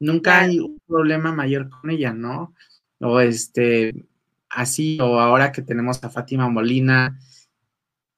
Nunca 0.00 0.40
hay 0.40 0.60
un 0.60 0.80
problema 0.86 1.32
mayor 1.32 1.68
con 1.68 1.90
ella, 1.90 2.12
¿no? 2.12 2.54
O 3.00 3.20
este, 3.20 4.06
así, 4.48 4.98
o 5.00 5.18
ahora 5.20 5.50
que 5.52 5.62
tenemos 5.62 6.02
a 6.04 6.10
Fátima 6.10 6.48
Molina, 6.48 7.18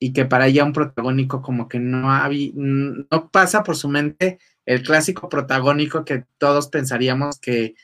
y 0.02 0.12
que 0.12 0.24
para 0.24 0.46
ella 0.46 0.64
un 0.64 0.72
protagónico 0.72 1.42
como 1.42 1.68
que 1.68 1.78
no, 1.78 2.10
había, 2.10 2.50
no 2.54 3.30
pasa 3.30 3.62
por 3.62 3.76
su 3.76 3.88
mente 3.88 4.38
el 4.64 4.82
clásico 4.82 5.28
protagónico 5.28 6.04
que 6.04 6.24
todos 6.38 6.68
pensaríamos 6.68 7.38
que, 7.38 7.74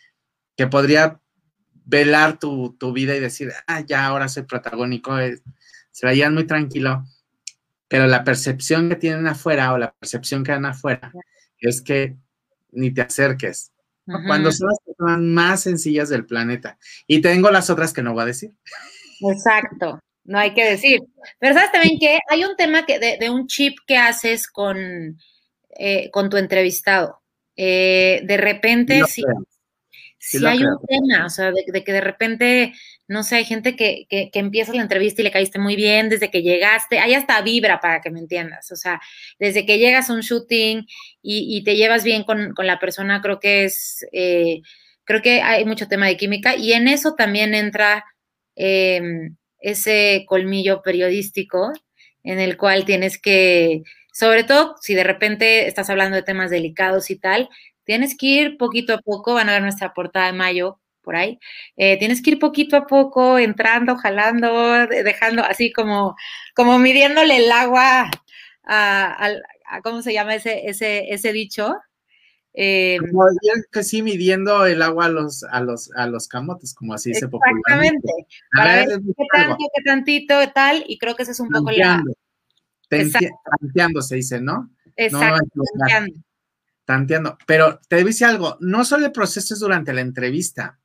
que 0.56 0.66
podría 0.66 1.20
velar 1.86 2.38
tu, 2.38 2.76
tu, 2.78 2.92
vida 2.92 3.16
y 3.16 3.20
decir, 3.20 3.52
ah, 3.66 3.80
ya 3.80 4.04
ahora 4.04 4.28
soy 4.28 4.42
protagónico, 4.42 5.18
es, 5.18 5.42
se 5.90 6.06
veían 6.06 6.34
muy 6.34 6.44
tranquilo, 6.44 7.04
pero 7.88 8.06
la 8.06 8.24
percepción 8.24 8.90
que 8.90 8.96
tienen 8.96 9.26
afuera 9.26 9.72
o 9.72 9.78
la 9.78 9.94
percepción 9.94 10.44
que 10.44 10.52
dan 10.52 10.66
afuera 10.66 11.12
es 11.58 11.80
que 11.80 12.16
ni 12.72 12.92
te 12.92 13.00
acerques. 13.02 13.72
Cuando 14.04 14.52
son 14.52 14.68
las 14.68 14.78
personas 14.84 15.20
más 15.20 15.62
sencillas 15.62 16.08
del 16.08 16.26
planeta. 16.26 16.78
Y 17.08 17.20
tengo 17.20 17.50
las 17.50 17.70
otras 17.70 17.92
que 17.92 18.04
no 18.04 18.12
voy 18.12 18.22
a 18.22 18.26
decir. 18.26 18.52
Exacto 19.20 20.00
no 20.26 20.38
hay 20.38 20.52
que 20.54 20.64
decir. 20.64 21.00
Pero 21.38 21.54
sabes 21.54 21.72
también 21.72 21.98
que 21.98 22.18
hay 22.28 22.44
un 22.44 22.56
tema 22.56 22.84
que 22.84 22.98
de, 22.98 23.16
de 23.18 23.30
un 23.30 23.46
chip 23.46 23.78
que 23.86 23.96
haces 23.96 24.48
con, 24.48 25.18
eh, 25.70 26.10
con 26.10 26.28
tu 26.28 26.36
entrevistado. 26.36 27.22
Eh, 27.56 28.20
de 28.24 28.36
repente, 28.36 29.02
sí, 29.08 29.22
sí 30.26 30.44
hay 30.44 30.64
un 30.64 30.76
tema, 30.86 31.24
o 31.24 31.30
sea, 31.30 31.52
de, 31.52 31.64
de, 31.66 31.84
que 31.84 31.92
de 31.92 32.00
repente, 32.00 32.72
no 33.06 33.22
sé, 33.22 33.36
hay 33.36 33.44
gente 33.44 33.76
que, 33.76 34.06
que, 34.08 34.30
que 34.32 34.38
empieza 34.40 34.74
la 34.74 34.82
entrevista 34.82 35.22
y 35.22 35.24
le 35.24 35.30
caíste 35.30 35.60
muy 35.60 35.76
bien 35.76 36.08
desde 36.08 36.30
que 36.30 36.42
llegaste, 36.42 36.98
hay 36.98 37.14
hasta 37.14 37.40
vibra 37.42 37.80
para 37.80 38.00
que 38.00 38.10
me 38.10 38.18
entiendas, 38.18 38.72
o 38.72 38.76
sea, 38.76 39.00
desde 39.38 39.64
que 39.64 39.78
llegas 39.78 40.10
a 40.10 40.14
un 40.14 40.22
shooting 40.22 40.86
y, 41.22 41.56
y 41.56 41.62
te 41.62 41.76
llevas 41.76 42.02
bien 42.02 42.24
con, 42.24 42.54
con, 42.54 42.66
la 42.66 42.80
persona, 42.80 43.22
creo 43.22 43.38
que 43.38 43.64
es, 43.64 44.04
eh, 44.12 44.62
creo 45.04 45.22
que 45.22 45.42
hay 45.42 45.64
mucho 45.64 45.86
tema 45.86 46.08
de 46.08 46.16
química 46.16 46.56
y 46.56 46.72
en 46.72 46.88
eso 46.88 47.14
también 47.14 47.54
entra 47.54 48.04
eh, 48.56 49.00
ese 49.60 50.24
colmillo 50.26 50.82
periodístico 50.82 51.72
en 52.24 52.40
el 52.40 52.56
cual 52.56 52.84
tienes 52.84 53.20
que, 53.20 53.82
sobre 54.12 54.42
todo 54.42 54.74
si 54.80 54.94
de 54.94 55.04
repente 55.04 55.68
estás 55.68 55.88
hablando 55.88 56.16
de 56.16 56.24
temas 56.24 56.50
delicados 56.50 57.10
y 57.10 57.16
tal, 57.16 57.48
tienes 57.86 58.16
que 58.16 58.26
ir 58.26 58.58
poquito 58.58 58.92
a 58.92 58.98
poco, 58.98 59.34
van 59.34 59.48
a 59.48 59.52
ver 59.52 59.62
nuestra 59.62 59.94
portada 59.94 60.26
de 60.26 60.32
mayo 60.34 60.78
por 61.00 61.16
ahí, 61.16 61.38
eh, 61.76 61.98
tienes 61.98 62.20
que 62.20 62.32
ir 62.32 62.38
poquito 62.40 62.76
a 62.76 62.86
poco, 62.86 63.38
entrando, 63.38 63.96
jalando, 63.96 64.86
dejando 64.88 65.44
así 65.44 65.72
como, 65.72 66.16
como 66.54 66.78
midiéndole 66.78 67.36
el 67.36 67.52
agua 67.52 68.10
a, 68.64 69.26
a, 69.26 69.30
a 69.66 69.82
¿cómo 69.82 70.02
se 70.02 70.12
llama 70.12 70.34
ese, 70.34 70.68
ese, 70.68 71.12
ese 71.14 71.32
dicho? 71.32 71.76
Eh, 72.58 72.98
como 73.10 73.26
que 73.70 73.84
sí 73.84 74.02
midiendo 74.02 74.64
el 74.64 74.80
agua 74.80 75.04
a 75.04 75.08
los, 75.10 75.44
a 75.44 75.60
los, 75.60 75.90
a 75.94 76.06
los 76.06 76.26
camotes, 76.26 76.74
como 76.74 76.94
así 76.94 77.12
se 77.12 77.26
Exactamente. 77.26 78.08
Para 78.56 78.76
ver 78.76 78.88
qué 78.88 79.24
tanto, 79.30 79.56
qué 79.58 79.82
tantito, 79.84 80.52
tal, 80.54 80.82
y 80.88 80.96
creo 80.96 81.14
que 81.14 81.24
ese 81.24 81.32
es 81.32 81.40
un 81.40 81.50
tanteando. 81.50 82.14
poco 82.88 83.08
la. 83.08 83.30
Tanteando 83.60 84.00
se 84.00 84.16
dice, 84.16 84.40
¿no? 84.40 84.70
Exacto. 84.96 85.44
No, 85.54 85.64
tanteando. 85.78 86.14
Tanteando. 86.86 87.36
Pero 87.46 87.80
te 87.88 88.02
dice 88.02 88.24
algo, 88.24 88.56
no 88.60 88.86
solo 88.86 89.04
el 89.04 89.12
proceso 89.12 89.52
es 89.52 89.60
durante 89.60 89.92
la 89.92 90.00
entrevista, 90.00 90.78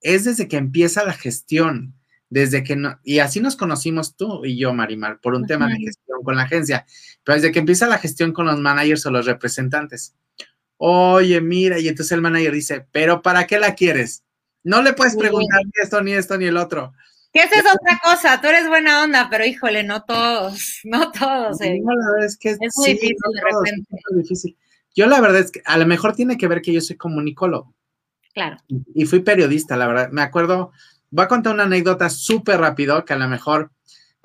es 0.00 0.24
desde 0.24 0.48
que 0.48 0.56
empieza 0.56 1.04
la 1.04 1.12
gestión, 1.12 1.94
desde 2.30 2.64
que 2.64 2.76
no, 2.76 2.98
y 3.04 3.18
así 3.18 3.40
nos 3.40 3.56
conocimos 3.56 4.16
tú 4.16 4.46
y 4.46 4.58
yo, 4.58 4.72
Marimar, 4.72 5.20
por 5.20 5.34
un 5.34 5.46
tema 5.46 5.68
de 5.68 5.76
gestión 5.76 6.22
con 6.24 6.36
la 6.36 6.44
agencia, 6.44 6.86
pero 7.22 7.36
desde 7.36 7.52
que 7.52 7.58
empieza 7.58 7.86
la 7.86 7.98
gestión 7.98 8.32
con 8.32 8.46
los 8.46 8.58
managers 8.58 9.04
o 9.04 9.10
los 9.10 9.26
representantes 9.26 10.14
oye, 10.78 11.40
mira, 11.40 11.78
y 11.78 11.88
entonces 11.88 12.12
el 12.12 12.22
manager 12.22 12.52
dice, 12.52 12.86
pero 12.90 13.20
¿para 13.20 13.46
qué 13.46 13.58
la 13.58 13.74
quieres? 13.74 14.24
No 14.64 14.82
le 14.82 14.92
puedes 14.92 15.16
preguntar 15.16 15.60
ni 15.64 15.72
esto, 15.82 16.00
ni 16.00 16.12
esto, 16.12 16.38
ni 16.38 16.46
el 16.46 16.56
otro. 16.56 16.92
Que 17.32 17.40
esa 17.40 17.56
es 17.56 17.64
otra 17.66 18.00
cosa, 18.02 18.40
tú 18.40 18.48
eres 18.48 18.66
buena 18.68 19.02
onda, 19.02 19.28
pero 19.30 19.44
híjole, 19.44 19.82
no 19.82 20.04
todos, 20.04 20.80
no 20.84 21.12
todos. 21.12 21.60
Eh. 21.60 21.80
No, 21.82 21.92
la 21.94 22.10
verdad 22.12 22.26
es 22.26 22.38
que 22.38 22.50
es 22.50 22.58
muy 22.58 22.70
sí, 22.70 22.92
difícil 22.92 23.16
no 23.24 23.32
de 23.32 23.40
repente. 23.40 23.96
Es 23.96 24.02
muy 24.10 24.22
difícil. 24.22 24.56
Yo 24.98 25.06
la 25.06 25.20
verdad 25.20 25.42
es 25.42 25.52
que 25.52 25.62
a 25.64 25.78
lo 25.78 25.86
mejor 25.86 26.16
tiene 26.16 26.36
que 26.36 26.48
ver 26.48 26.60
que 26.60 26.72
yo 26.72 26.80
soy 26.80 26.96
comunicólogo. 26.96 27.72
Claro. 28.34 28.56
Y 28.66 29.06
fui 29.06 29.20
periodista, 29.20 29.76
la 29.76 29.86
verdad. 29.86 30.10
Me 30.10 30.22
acuerdo, 30.22 30.72
voy 31.08 31.24
a 31.24 31.28
contar 31.28 31.54
una 31.54 31.62
anécdota 31.62 32.10
súper 32.10 32.58
rápido 32.58 33.04
que 33.04 33.12
a 33.12 33.16
lo 33.16 33.28
mejor 33.28 33.70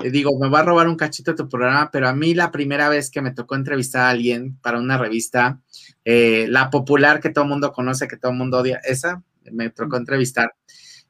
eh, 0.01 0.09
digo, 0.09 0.31
me 0.39 0.49
va 0.49 0.61
a 0.61 0.63
robar 0.63 0.87
un 0.87 0.95
cachito 0.95 1.29
de 1.29 1.37
tu 1.37 1.47
programa, 1.47 1.91
pero 1.91 2.07
a 2.07 2.15
mí 2.15 2.33
la 2.33 2.49
primera 2.51 2.89
vez 2.89 3.11
que 3.11 3.21
me 3.21 3.29
tocó 3.29 3.53
entrevistar 3.53 4.01
a 4.01 4.09
alguien 4.09 4.57
para 4.63 4.79
una 4.79 4.97
revista, 4.97 5.61
eh, 6.05 6.47
la 6.49 6.71
popular 6.71 7.19
que 7.19 7.29
todo 7.29 7.43
el 7.43 7.51
mundo 7.51 7.71
conoce, 7.71 8.07
que 8.07 8.17
todo 8.17 8.31
el 8.31 8.39
mundo 8.39 8.57
odia, 8.57 8.81
esa 8.83 9.21
me 9.51 9.69
tocó 9.69 9.97
entrevistar. 9.97 10.55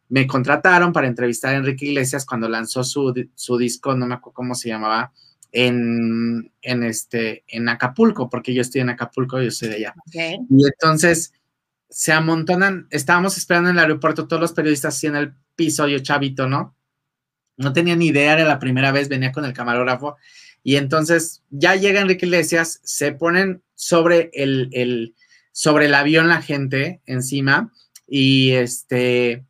Me 0.09 0.27
contrataron 0.27 0.91
para 0.91 1.07
entrevistar 1.07 1.53
a 1.53 1.57
Enrique 1.59 1.85
Iglesias 1.85 2.25
cuando 2.25 2.49
lanzó 2.49 2.83
su, 2.83 3.13
su 3.33 3.57
disco, 3.57 3.95
no 3.95 4.07
me 4.07 4.15
acuerdo 4.15 4.35
cómo 4.35 4.55
se 4.55 4.67
llamaba, 4.67 5.13
en, 5.53 6.51
en, 6.61 6.83
este, 6.83 7.43
en 7.47 7.69
Acapulco, 7.69 8.29
porque 8.29 8.53
yo 8.53 8.61
estoy 8.61 8.81
en 8.81 8.89
Acapulco, 8.89 9.41
yo 9.41 9.51
soy 9.51 9.69
de 9.69 9.75
allá. 9.75 9.93
Okay. 10.07 10.39
Y 10.49 10.65
entonces 10.65 11.31
se 11.89 12.11
amontonan, 12.11 12.87
estábamos 12.89 13.37
esperando 13.37 13.69
en 13.69 13.77
el 13.77 13.83
aeropuerto 13.83 14.27
todos 14.27 14.41
los 14.41 14.51
periodistas 14.51 14.95
así 14.95 15.07
en 15.07 15.15
el 15.15 15.33
piso, 15.55 15.87
yo 15.87 15.99
chavito, 15.99 16.49
¿no? 16.49 16.75
No 17.55 17.71
tenía 17.71 17.95
ni 17.95 18.07
idea, 18.07 18.33
era 18.33 18.45
la 18.45 18.59
primera 18.59 18.91
vez, 18.91 19.09
venía 19.09 19.31
con 19.31 19.45
el 19.45 19.53
camarógrafo. 19.53 20.17
Y 20.63 20.77
entonces 20.77 21.43
ya 21.51 21.75
llega 21.75 22.01
Enrique 22.01 22.25
Iglesias, 22.25 22.81
se 22.83 23.11
ponen 23.11 23.61
sobre 23.75 24.31
el, 24.33 24.69
el, 24.71 25.13
sobre 25.51 25.85
el 25.85 25.93
avión 25.93 26.27
la 26.27 26.41
gente 26.41 27.01
encima 27.05 27.71
y 28.07 28.51
este 28.51 29.45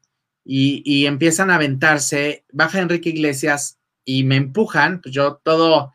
y, 0.45 1.05
empiezan 1.05 1.49
a 1.49 1.55
aventarse, 1.55 2.43
baja 2.51 2.81
Enrique 2.81 3.09
Iglesias 3.09 3.79
y 4.05 4.23
me 4.23 4.35
empujan, 4.35 5.01
pues 5.01 5.13
yo 5.13 5.39
todo 5.43 5.93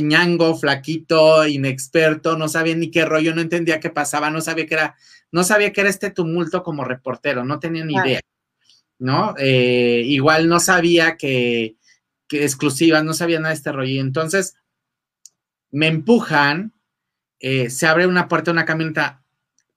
ñango, 0.00 0.56
flaquito, 0.56 1.46
inexperto, 1.46 2.36
no 2.36 2.48
sabía 2.48 2.76
ni 2.76 2.90
qué 2.90 3.04
rollo, 3.04 3.34
no 3.34 3.40
entendía 3.40 3.80
qué 3.80 3.90
pasaba, 3.90 4.30
no 4.30 4.40
sabía 4.40 4.66
que 4.66 4.74
era, 4.74 4.96
no 5.32 5.42
sabía 5.44 5.72
que 5.72 5.80
era 5.80 5.90
este 5.90 6.10
tumulto 6.10 6.62
como 6.62 6.84
reportero, 6.84 7.44
no 7.44 7.58
tenía 7.58 7.84
ni 7.84 7.94
idea, 7.94 8.20
¿no? 8.98 9.34
Eh, 9.38 10.02
igual 10.06 10.48
no 10.48 10.60
sabía 10.60 11.16
que, 11.16 11.76
que 12.28 12.44
exclusivas, 12.44 13.04
no 13.04 13.14
sabía 13.14 13.38
nada 13.38 13.50
de 13.50 13.56
este 13.56 13.72
rollo. 13.72 14.00
Entonces, 14.00 14.56
me 15.70 15.88
empujan, 15.88 16.72
eh, 17.40 17.68
se 17.68 17.86
abre 17.86 18.06
una 18.06 18.28
puerta 18.28 18.50
de 18.50 18.52
una 18.52 18.64
camioneta, 18.64 19.24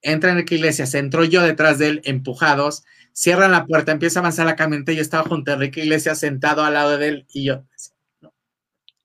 entra 0.01 0.32
Enrique 0.32 0.56
Iglesias, 0.56 0.93
entro 0.93 1.23
yo 1.23 1.41
detrás 1.41 1.80
de 1.80 1.88
él, 1.88 2.01
empujados, 2.06 2.84
cierran 3.17 3.51
la 3.51 3.65
puerta, 3.65 3.91
empieza 3.91 4.19
a 4.19 4.21
avanzar 4.21 4.45
la 4.45 4.56
camioneta 4.56 4.91
yo 4.91 5.01
estaba 5.01 5.27
junto 5.27 5.49
a 5.49 5.56
Enrique 5.56 5.82
Iglesias 5.82 6.19
sentado 6.19 6.63
al 6.63 6.75
lado 6.75 6.99
de 6.99 7.08
él 7.08 7.25
y 7.34 7.45
yo, 7.45 7.63
no. 8.21 8.32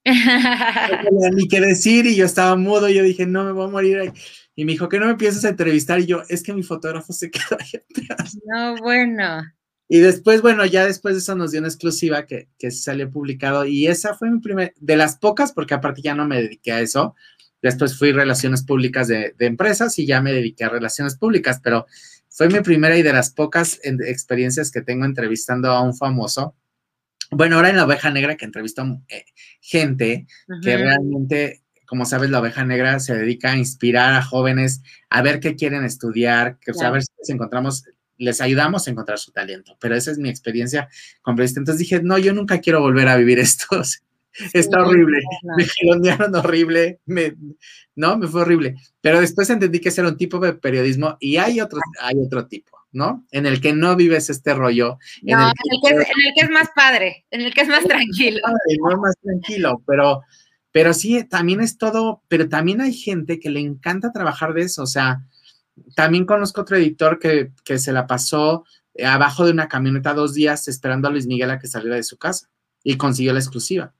tenía 0.05 1.31
ni 1.33 1.48
qué 1.48 1.62
decir 1.62 2.05
y 2.05 2.14
yo 2.14 2.27
estaba 2.27 2.55
mudo, 2.57 2.90
y 2.90 2.94
yo 2.94 3.03
dije, 3.03 3.25
no, 3.25 3.42
me 3.44 3.53
voy 3.53 3.64
a 3.64 3.70
morir 3.70 4.01
ahí. 4.01 4.12
Y 4.55 4.66
me 4.66 4.72
dijo, 4.72 4.90
que 4.90 4.98
no 4.98 5.07
me 5.07 5.12
empiezas 5.12 5.46
a 5.46 5.48
entrevistar? 5.48 6.01
Y 6.01 6.07
yo, 6.07 6.22
es 6.29 6.42
que 6.42 6.53
mi 6.53 6.62
fotógrafo 6.62 7.14
se 7.14 7.31
quedó 7.31 7.57
ahí 7.59 7.81
atrás. 8.11 8.37
No, 8.44 8.77
bueno. 8.83 9.44
Y 9.88 10.01
después, 10.01 10.42
bueno, 10.42 10.66
ya 10.66 10.85
después 10.85 11.14
de 11.14 11.20
eso 11.20 11.35
nos 11.35 11.53
dio 11.53 11.61
una 11.61 11.68
exclusiva 11.68 12.27
que, 12.27 12.51
que 12.59 12.70
salió 12.70 13.11
publicado 13.11 13.64
y 13.64 13.87
esa 13.87 14.14
fue 14.14 14.31
mi 14.31 14.40
primer, 14.40 14.75
de 14.79 14.96
las 14.96 15.16
pocas, 15.16 15.53
porque 15.53 15.72
aparte 15.72 16.03
ya 16.03 16.14
no 16.14 16.27
me 16.27 16.42
dediqué 16.42 16.72
a 16.72 16.81
eso. 16.81 17.14
Después 17.62 17.96
fui 17.96 18.12
relaciones 18.12 18.62
públicas 18.62 19.09
de, 19.09 19.35
de 19.38 19.46
empresas 19.46 19.98
y 19.98 20.05
ya 20.05 20.20
me 20.20 20.33
dediqué 20.33 20.64
a 20.64 20.68
relaciones 20.68 21.16
públicas, 21.16 21.61
pero 21.62 21.87
fue 22.33 22.49
mi 22.49 22.61
primera 22.61 22.97
y 22.97 23.03
de 23.03 23.12
las 23.12 23.31
pocas 23.31 23.79
experiencias 23.83 24.71
que 24.71 24.81
tengo 24.81 25.05
entrevistando 25.05 25.71
a 25.71 25.83
un 25.83 25.95
famoso. 25.95 26.57
Bueno, 27.31 27.57
ahora 27.57 27.71
en 27.71 27.77
la 27.77 27.85
oveja 27.85 28.11
negra 28.11 28.37
que 28.37 28.47
entrevisto 28.47 28.83
eh, 29.09 29.25
gente 29.61 30.27
que 30.62 30.77
realmente, 30.77 31.62
como 31.87 32.07
sabes, 32.07 32.31
la 32.31 32.40
oveja 32.40 32.64
negra 32.64 33.01
se 33.01 33.14
dedica 33.14 33.53
a 33.53 33.57
inspirar 33.57 34.14
a 34.14 34.23
jóvenes 34.23 34.83
a 35.11 35.21
ver 35.23 35.40
qué 35.40 35.57
quieren 35.57 35.85
estudiar, 35.85 36.59
que, 36.59 36.73
a 36.83 36.90
ver 36.90 37.03
si 37.03 37.33
encontramos, 37.33 37.85
les 38.16 38.40
ayudamos 38.40 38.87
a 38.87 38.90
encontrar 38.90 39.18
su 39.18 39.31
talento. 39.33 39.77
Pero 39.79 39.95
esa 39.95 40.11
es 40.11 40.18
mi 40.18 40.31
experiencia 40.31 40.88
con 41.21 41.38
Entonces 41.38 41.79
dije, 41.79 42.03
no, 42.03 42.16
yo 42.16 42.33
nunca 42.33 42.61
quiero 42.61 42.81
volver 42.81 43.09
a 43.09 43.16
vivir 43.16 43.38
esto. 43.40 43.66
Está 44.53 44.83
horrible, 44.83 45.21
me 45.57 45.64
gironearon 45.64 46.35
horrible, 46.35 47.01
me, 47.07 47.35
no, 47.95 48.16
me 48.16 48.27
fue 48.27 48.42
horrible. 48.42 48.77
Pero 49.01 49.21
después 49.21 49.51
entendí 49.51 49.81
que 49.81 49.90
ese 49.90 50.01
era 50.01 50.11
un 50.11 50.16
tipo 50.16 50.38
de 50.38 50.55
periodismo 50.55 51.16
y 51.21 51.37
hay 51.37 51.61
otro, 51.61 51.81
hay 52.01 52.14
otro 52.18 52.47
tipo, 52.47 52.79
¿no? 52.92 53.27
En 53.31 53.47
el 53.47 53.61
que 53.61 53.73
no 53.73 53.95
vives 53.97 54.31
este 54.31 54.55
rollo. 54.55 54.99
En, 55.23 55.38
el 55.38 55.53
que, 55.83 56.42
es, 56.42 56.51
más 56.51 56.71
padre, 56.75 57.27
en 57.31 57.42
el 57.42 57.53
que 57.53 57.62
es 57.62 57.68
más 57.68 57.85
tranquilo. 57.85 58.40
No 58.81 58.97
más 58.99 59.14
tranquilo, 59.23 59.83
pero, 59.87 60.23
pero 60.71 60.95
sí, 60.95 61.25
también 61.25 61.61
es 61.61 61.77
todo, 61.77 62.23
pero 62.29 62.49
también 62.49 62.81
hay 62.81 62.95
gente 62.95 63.38
que 63.38 63.51
le 63.51 63.61
encanta 63.61 64.12
trabajar 64.12 64.55
de 64.55 64.62
eso, 64.62 64.83
o 64.83 64.87
sea, 64.87 65.23
también 65.97 66.27
conozco 66.27 66.61
otro 66.62 66.77
editor 66.77 67.18
que, 67.18 67.51
que 67.64 67.79
se 67.79 67.92
la 67.92 68.07
pasó 68.07 68.64
abajo 69.05 69.45
de 69.45 69.53
una 69.53 69.68
camioneta 69.68 70.12
dos 70.14 70.35
días 70.35 70.68
esperando 70.68 71.09
a 71.09 71.11
Luis 71.11 71.27
Miguel 71.27 71.51
a 71.51 71.59
que 71.59 71.66
saliera 71.66 71.97
de 71.97 72.03
su 72.03 72.18
casa 72.18 72.49
y 72.83 72.97
consiguió 72.97 73.33
la 73.33 73.38
exclusiva. 73.38 73.95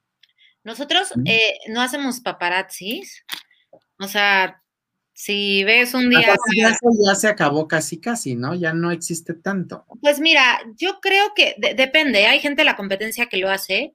Nosotros 0.63 1.13
eh, 1.25 1.57
no 1.67 1.81
hacemos 1.81 2.21
paparazzis. 2.21 3.25
O 3.99 4.07
sea, 4.07 4.61
si 5.13 5.63
ves 5.63 5.93
un 5.93 6.09
día. 6.09 6.35
Ya, 6.55 6.75
ya 7.05 7.15
se 7.15 7.27
acabó 7.27 7.67
casi, 7.67 7.99
casi, 7.99 8.35
¿no? 8.35 8.55
Ya 8.55 8.73
no 8.73 8.91
existe 8.91 9.33
tanto. 9.33 9.85
Pues 10.01 10.19
mira, 10.19 10.61
yo 10.75 10.99
creo 11.01 11.33
que 11.35 11.55
depende. 11.75 12.25
Hay 12.25 12.39
gente 12.39 12.61
de 12.61 12.65
la 12.65 12.75
competencia 12.75 13.27
que 13.27 13.37
lo 13.37 13.49
hace. 13.49 13.93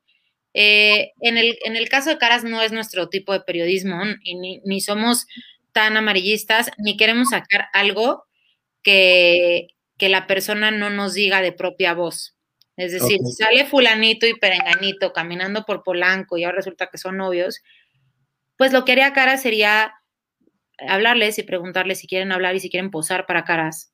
Eh, 0.55 1.13
en, 1.21 1.37
el, 1.37 1.59
en 1.65 1.77
el 1.77 1.89
caso 1.89 2.11
de 2.11 2.19
Caras 2.19 2.45
no 2.45 2.63
es 2.63 2.73
nuestro 2.73 3.09
tipo 3.09 3.33
de 3.33 3.41
periodismo, 3.41 4.01
y 4.23 4.37
ni, 4.37 4.61
ni 4.65 4.81
somos 4.81 5.27
tan 5.73 5.97
amarillistas, 5.97 6.71
ni 6.79 6.97
queremos 6.97 7.29
sacar 7.31 7.67
algo 7.73 8.25
que, 8.83 9.69
que 9.99 10.09
la 10.09 10.27
persona 10.27 10.71
no 10.71 10.91
nos 10.91 11.15
diga 11.15 11.43
de 11.43 11.53
propia 11.53 11.95
voz. 11.95 12.38
Es 12.79 12.93
decir, 12.93 13.19
si 13.25 13.33
sale 13.33 13.67
fulanito 13.67 14.25
y 14.25 14.39
perenganito 14.39 15.13
caminando 15.13 15.65
por 15.65 15.83
Polanco 15.83 16.39
y 16.39 16.45
ahora 16.45 16.59
resulta 16.59 16.87
que 16.87 16.97
son 16.97 17.17
novios, 17.17 17.61
pues 18.57 18.73
lo 18.73 18.85
que 18.85 18.93
haría 18.93 19.13
Cara 19.13 19.37
sería 19.37 19.95
hablarles 20.79 21.41
y 21.41 21.43
preguntarles 21.43 21.99
si 21.99 22.07
quieren 22.07 22.31
hablar 22.31 22.55
y 22.55 22.61
si 22.61 22.71
quieren 22.71 22.93
posar 22.93 23.27
para 23.27 23.45
Caras. 23.45 23.93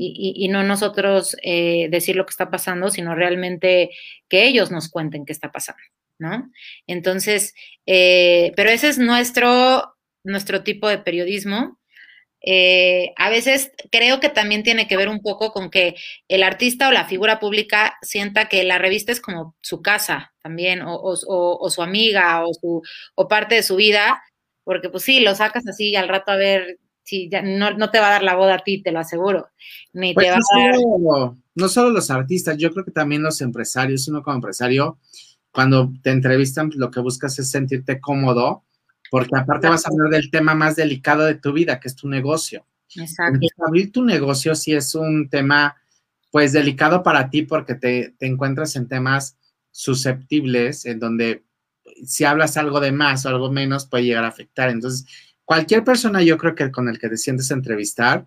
Y, 0.00 0.46
no 0.48 0.62
nosotros 0.62 1.36
eh, 1.42 1.88
decir 1.90 2.14
lo 2.14 2.24
que 2.24 2.30
está 2.30 2.50
pasando, 2.50 2.90
sino 2.90 3.16
realmente 3.16 3.90
que 4.28 4.46
ellos 4.46 4.70
nos 4.70 4.88
cuenten 4.88 5.24
qué 5.24 5.32
está 5.32 5.50
pasando, 5.50 5.82
¿no? 6.18 6.52
Entonces, 6.86 7.52
eh, 7.84 8.52
pero 8.54 8.70
ese 8.70 8.88
es 8.88 8.98
nuestro, 8.98 9.96
nuestro 10.22 10.62
tipo 10.62 10.88
de 10.88 10.98
periodismo 10.98 11.77
eh, 12.40 13.12
a 13.16 13.30
veces 13.30 13.72
creo 13.90 14.20
que 14.20 14.28
también 14.28 14.62
tiene 14.62 14.86
que 14.86 14.96
ver 14.96 15.08
un 15.08 15.20
poco 15.20 15.52
con 15.52 15.70
que 15.70 15.96
el 16.28 16.42
artista 16.42 16.88
o 16.88 16.92
la 16.92 17.06
figura 17.06 17.40
pública 17.40 17.96
sienta 18.02 18.48
que 18.48 18.62
la 18.64 18.78
revista 18.78 19.12
es 19.12 19.20
como 19.20 19.56
su 19.60 19.82
casa 19.82 20.32
también, 20.42 20.82
o, 20.84 21.16
su 21.16 21.82
amiga, 21.82 22.44
o, 22.46 22.54
su, 22.54 22.82
o 23.14 23.28
parte 23.28 23.56
de 23.56 23.62
su 23.62 23.76
vida, 23.76 24.22
porque 24.64 24.88
pues 24.88 25.02
sí, 25.02 25.20
lo 25.20 25.34
sacas 25.34 25.66
así 25.66 25.96
al 25.96 26.08
rato 26.08 26.30
a 26.32 26.36
ver 26.36 26.78
si 27.02 27.28
ya 27.30 27.42
no, 27.42 27.90
te 27.90 28.00
va 28.00 28.08
a 28.08 28.12
dar 28.12 28.22
la 28.22 28.36
boda 28.36 28.56
a 28.56 28.64
ti, 28.64 28.82
te 28.82 28.92
lo 28.92 29.00
aseguro. 29.00 29.48
Ni 29.92 30.12
pues 30.12 30.26
te 30.26 30.32
va 30.32 31.34
no 31.58 31.68
solo 31.68 31.90
los 31.90 32.10
artistas, 32.10 32.56
yo 32.56 32.70
creo 32.70 32.84
que 32.84 32.92
también 32.92 33.22
los 33.22 33.40
empresarios, 33.40 34.06
uno 34.06 34.22
como 34.22 34.36
empresario, 34.36 34.98
cuando 35.50 35.92
te 36.04 36.10
entrevistan, 36.10 36.70
lo 36.76 36.90
que 36.90 37.00
buscas 37.00 37.36
es 37.40 37.50
sentirte 37.50 38.00
cómodo 38.00 38.62
porque 39.10 39.36
aparte 39.36 39.68
vas 39.68 39.86
a 39.86 39.90
hablar 39.90 40.10
del 40.10 40.30
tema 40.30 40.54
más 40.54 40.76
delicado 40.76 41.24
de 41.24 41.34
tu 41.34 41.52
vida, 41.52 41.80
que 41.80 41.88
es 41.88 41.96
tu 41.96 42.08
negocio. 42.08 42.66
Exacto. 42.96 43.46
abrir 43.66 43.92
tu 43.92 44.02
negocio 44.02 44.54
sí 44.54 44.72
es 44.72 44.94
un 44.94 45.28
tema, 45.28 45.76
pues, 46.30 46.52
delicado 46.52 47.02
para 47.02 47.28
ti 47.28 47.42
porque 47.42 47.74
te, 47.74 48.14
encuentras 48.20 48.76
en 48.76 48.88
temas 48.88 49.36
susceptibles, 49.70 50.86
en 50.86 50.98
donde 50.98 51.44
si 52.06 52.24
hablas 52.24 52.56
algo 52.56 52.80
de 52.80 52.92
más 52.92 53.26
o 53.26 53.28
algo 53.28 53.50
menos 53.50 53.86
puede 53.86 54.04
llegar 54.04 54.24
a 54.24 54.28
afectar. 54.28 54.70
Entonces, 54.70 55.06
cualquier 55.44 55.84
persona 55.84 56.22
yo 56.22 56.38
creo 56.38 56.54
que 56.54 56.70
con 56.70 56.88
el 56.88 56.98
que 56.98 57.08
te 57.08 57.16
sientes 57.16 57.50
a 57.50 57.54
entrevistar, 57.54 58.26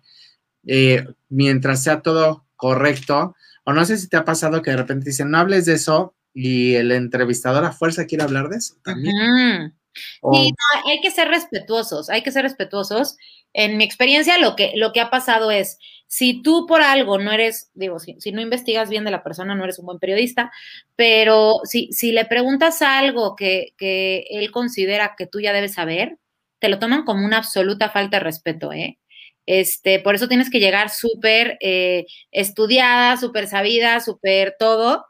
eh, 0.66 1.06
mientras 1.28 1.82
sea 1.82 2.00
todo 2.00 2.44
correcto, 2.56 3.34
o 3.64 3.72
no 3.72 3.84
sé 3.84 3.96
si 3.96 4.08
te 4.08 4.16
ha 4.16 4.24
pasado 4.24 4.62
que 4.62 4.70
de 4.70 4.76
repente 4.76 5.10
dicen, 5.10 5.30
no 5.30 5.38
hables 5.38 5.66
de 5.66 5.74
eso 5.74 6.14
y 6.34 6.74
el 6.74 6.92
entrevistador 6.92 7.64
a 7.64 7.72
fuerza 7.72 8.06
quiere 8.06 8.24
hablar 8.24 8.48
de 8.48 8.56
eso 8.56 8.76
también. 8.82 9.74
Sí, 9.94 10.52
hay 10.86 11.00
que 11.00 11.10
ser 11.10 11.28
respetuosos, 11.28 12.10
hay 12.10 12.22
que 12.22 12.32
ser 12.32 12.42
respetuosos. 12.42 13.16
En 13.52 13.76
mi 13.76 13.84
experiencia, 13.84 14.38
lo 14.38 14.56
que, 14.56 14.72
lo 14.76 14.92
que 14.92 15.00
ha 15.00 15.10
pasado 15.10 15.50
es, 15.50 15.78
si 16.06 16.42
tú 16.42 16.66
por 16.66 16.82
algo 16.82 17.18
no 17.18 17.32
eres, 17.32 17.70
digo, 17.74 17.98
si, 17.98 18.16
no 18.32 18.40
investigas 18.40 18.88
bien 18.88 19.04
de 19.04 19.10
la 19.10 19.22
persona, 19.22 19.54
no 19.54 19.64
eres 19.64 19.78
un 19.78 19.86
buen 19.86 19.98
periodista, 19.98 20.50
pero 20.96 21.60
si, 21.64 21.92
si 21.92 22.12
le 22.12 22.24
preguntas 22.24 22.82
algo 22.82 23.36
que, 23.36 23.74
que 23.76 24.26
él 24.30 24.50
considera 24.50 25.14
que 25.16 25.26
tú 25.26 25.40
ya 25.40 25.52
debes 25.52 25.74
saber, 25.74 26.18
te 26.58 26.68
lo 26.68 26.78
toman 26.78 27.04
como 27.04 27.26
una 27.26 27.38
absoluta 27.38 27.90
falta 27.90 28.18
de 28.18 28.24
respeto, 28.24 28.72
¿eh? 28.72 28.98
Este, 29.46 29.98
por 30.00 30.14
eso 30.14 30.28
tienes 30.28 30.50
que 30.50 30.60
llegar 30.60 30.90
súper 30.90 31.58
eh, 31.60 32.06
estudiada, 32.30 33.16
súper 33.16 33.48
sabida, 33.48 34.00
súper 34.00 34.56
todo. 34.58 35.06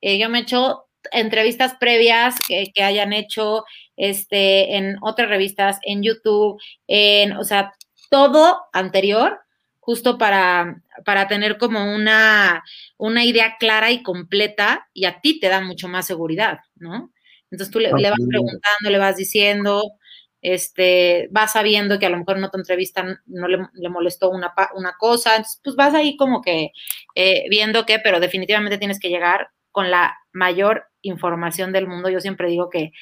Eh, 0.00 0.18
yo 0.18 0.28
me 0.28 0.38
he 0.38 0.42
hecho 0.42 0.85
entrevistas 1.12 1.74
previas 1.78 2.36
que, 2.46 2.70
que 2.74 2.82
hayan 2.82 3.12
hecho 3.12 3.64
este, 3.96 4.76
en 4.76 4.96
otras 5.02 5.28
revistas, 5.28 5.78
en 5.82 6.02
YouTube, 6.02 6.60
en, 6.86 7.32
o 7.32 7.44
sea, 7.44 7.72
todo 8.10 8.60
anterior, 8.72 9.40
justo 9.80 10.18
para, 10.18 10.82
para 11.04 11.28
tener 11.28 11.58
como 11.58 11.94
una, 11.94 12.64
una 12.96 13.24
idea 13.24 13.56
clara 13.58 13.90
y 13.92 14.02
completa 14.02 14.88
y 14.92 15.04
a 15.04 15.20
ti 15.20 15.38
te 15.38 15.48
da 15.48 15.60
mucho 15.60 15.88
más 15.88 16.06
seguridad, 16.06 16.58
¿no? 16.74 17.12
Entonces 17.50 17.72
tú 17.72 17.78
le, 17.78 17.90
vas 17.92 18.18
preguntando, 18.28 18.90
le 18.90 18.98
vas 18.98 19.16
diciendo, 19.16 19.84
este, 20.42 21.28
vas 21.30 21.52
sabiendo 21.52 21.98
que 21.98 22.06
a 22.06 22.10
lo 22.10 22.18
mejor 22.18 22.36
en 22.36 22.44
otra 22.44 22.60
entrevista 22.60 23.04
no 23.26 23.46
le, 23.48 23.88
molestó 23.88 24.30
una, 24.30 24.52
una, 24.74 24.94
cosa, 24.98 25.36
entonces 25.36 25.60
pues 25.62 25.76
vas 25.76 25.94
ahí 25.94 26.16
como 26.16 26.42
que 26.42 26.72
eh, 27.14 27.44
viendo 27.48 27.86
que, 27.86 28.00
pero 28.00 28.18
definitivamente 28.18 28.78
tienes 28.78 28.98
que 28.98 29.08
llegar 29.08 29.50
con 29.70 29.90
la 29.90 30.18
mayor 30.32 30.86
información 31.08 31.72
del 31.72 31.86
mundo. 31.86 32.08
Yo 32.08 32.20
siempre 32.20 32.48
digo 32.48 32.70
que 32.70 32.92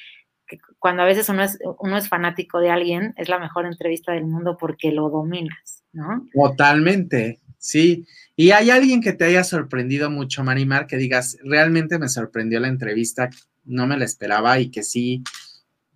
cuando 0.79 1.03
a 1.03 1.05
veces 1.05 1.27
uno 1.29 1.43
es, 1.43 1.57
uno 1.79 1.97
es 1.97 2.07
fanático 2.07 2.59
de 2.59 2.69
alguien, 2.69 3.13
es 3.17 3.29
la 3.29 3.39
mejor 3.39 3.65
entrevista 3.65 4.11
del 4.11 4.25
mundo 4.25 4.57
porque 4.59 4.91
lo 4.91 5.09
dominas, 5.09 5.83
¿no? 5.91 6.27
Totalmente, 6.33 7.39
sí. 7.57 8.05
¿Y 8.35 8.51
hay 8.51 8.69
alguien 8.69 9.01
que 9.01 9.13
te 9.13 9.25
haya 9.25 9.43
sorprendido 9.43 10.09
mucho, 10.11 10.43
Marimar, 10.43 10.87
que 10.87 10.97
digas, 10.97 11.37
realmente 11.43 11.97
me 11.97 12.09
sorprendió 12.09 12.59
la 12.59 12.67
entrevista, 12.67 13.29
no 13.63 13.87
me 13.87 13.97
la 13.97 14.05
esperaba 14.05 14.59
y 14.59 14.69
que 14.69 14.83
sí, 14.83 15.23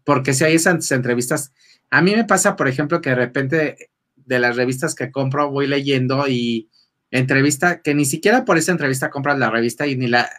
porque 0.04 0.34
si 0.34 0.44
hay 0.44 0.56
esas 0.56 0.92
entrevistas, 0.92 1.54
a 1.92 2.02
mí 2.02 2.16
me 2.16 2.26
pasa, 2.26 2.56
por 2.56 2.68
ejemplo, 2.68 3.02
que 3.02 3.12
de 3.12 3.16
repente 3.16 3.92
de 4.16 4.40
las 4.40 4.56
revistas 4.56 4.96
que 4.96 5.12
compro 5.12 5.52
voy 5.52 5.68
leyendo 5.68 6.28
y 6.28 6.70
entrevista, 7.12 7.82
que 7.82 7.94
ni 7.94 8.06
siquiera 8.06 8.46
por 8.46 8.58
esa 8.58 8.72
entrevista 8.72 9.10
compras 9.10 9.38
la 9.38 9.50
revista 9.50 9.88
y 9.88 9.96
ni 9.96 10.08
la... 10.08 10.30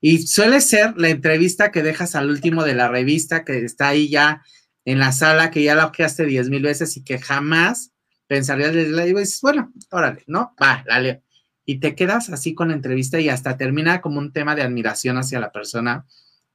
Y 0.00 0.26
suele 0.26 0.60
ser 0.60 0.94
la 0.96 1.08
entrevista 1.08 1.70
que 1.70 1.82
dejas 1.82 2.14
al 2.14 2.28
último 2.28 2.64
de 2.64 2.74
la 2.74 2.88
revista, 2.88 3.44
que 3.44 3.64
está 3.64 3.88
ahí 3.88 4.08
ya 4.08 4.42
en 4.84 4.98
la 4.98 5.12
sala, 5.12 5.50
que 5.50 5.62
ya 5.62 5.74
la 5.74 5.86
ojeaste 5.86 6.26
diez 6.26 6.48
mil 6.48 6.62
veces 6.62 6.96
y 6.96 7.04
que 7.04 7.18
jamás 7.18 7.92
pensarías 8.26 8.74
leerla. 8.74 9.06
Y 9.06 9.14
dices, 9.14 9.40
bueno, 9.40 9.72
órale, 9.90 10.22
¿no? 10.26 10.54
Va, 10.62 10.84
la 10.86 11.00
leo. 11.00 11.22
Y 11.64 11.80
te 11.80 11.96
quedas 11.96 12.30
así 12.30 12.54
con 12.54 12.68
la 12.68 12.74
entrevista 12.74 13.18
y 13.20 13.28
hasta 13.28 13.56
termina 13.56 14.00
como 14.00 14.18
un 14.18 14.32
tema 14.32 14.54
de 14.54 14.62
admiración 14.62 15.18
hacia 15.18 15.40
la 15.40 15.50
persona. 15.50 16.06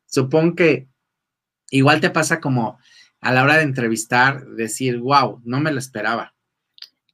Supongo 0.05 0.55
que 0.55 0.87
igual 1.69 1.99
te 1.99 2.09
pasa 2.09 2.39
como 2.39 2.79
a 3.19 3.31
la 3.31 3.43
hora 3.43 3.57
de 3.57 3.63
entrevistar, 3.63 4.45
decir, 4.45 4.99
wow, 4.99 5.41
no 5.43 5.59
me 5.59 5.71
lo 5.71 5.79
esperaba. 5.79 6.33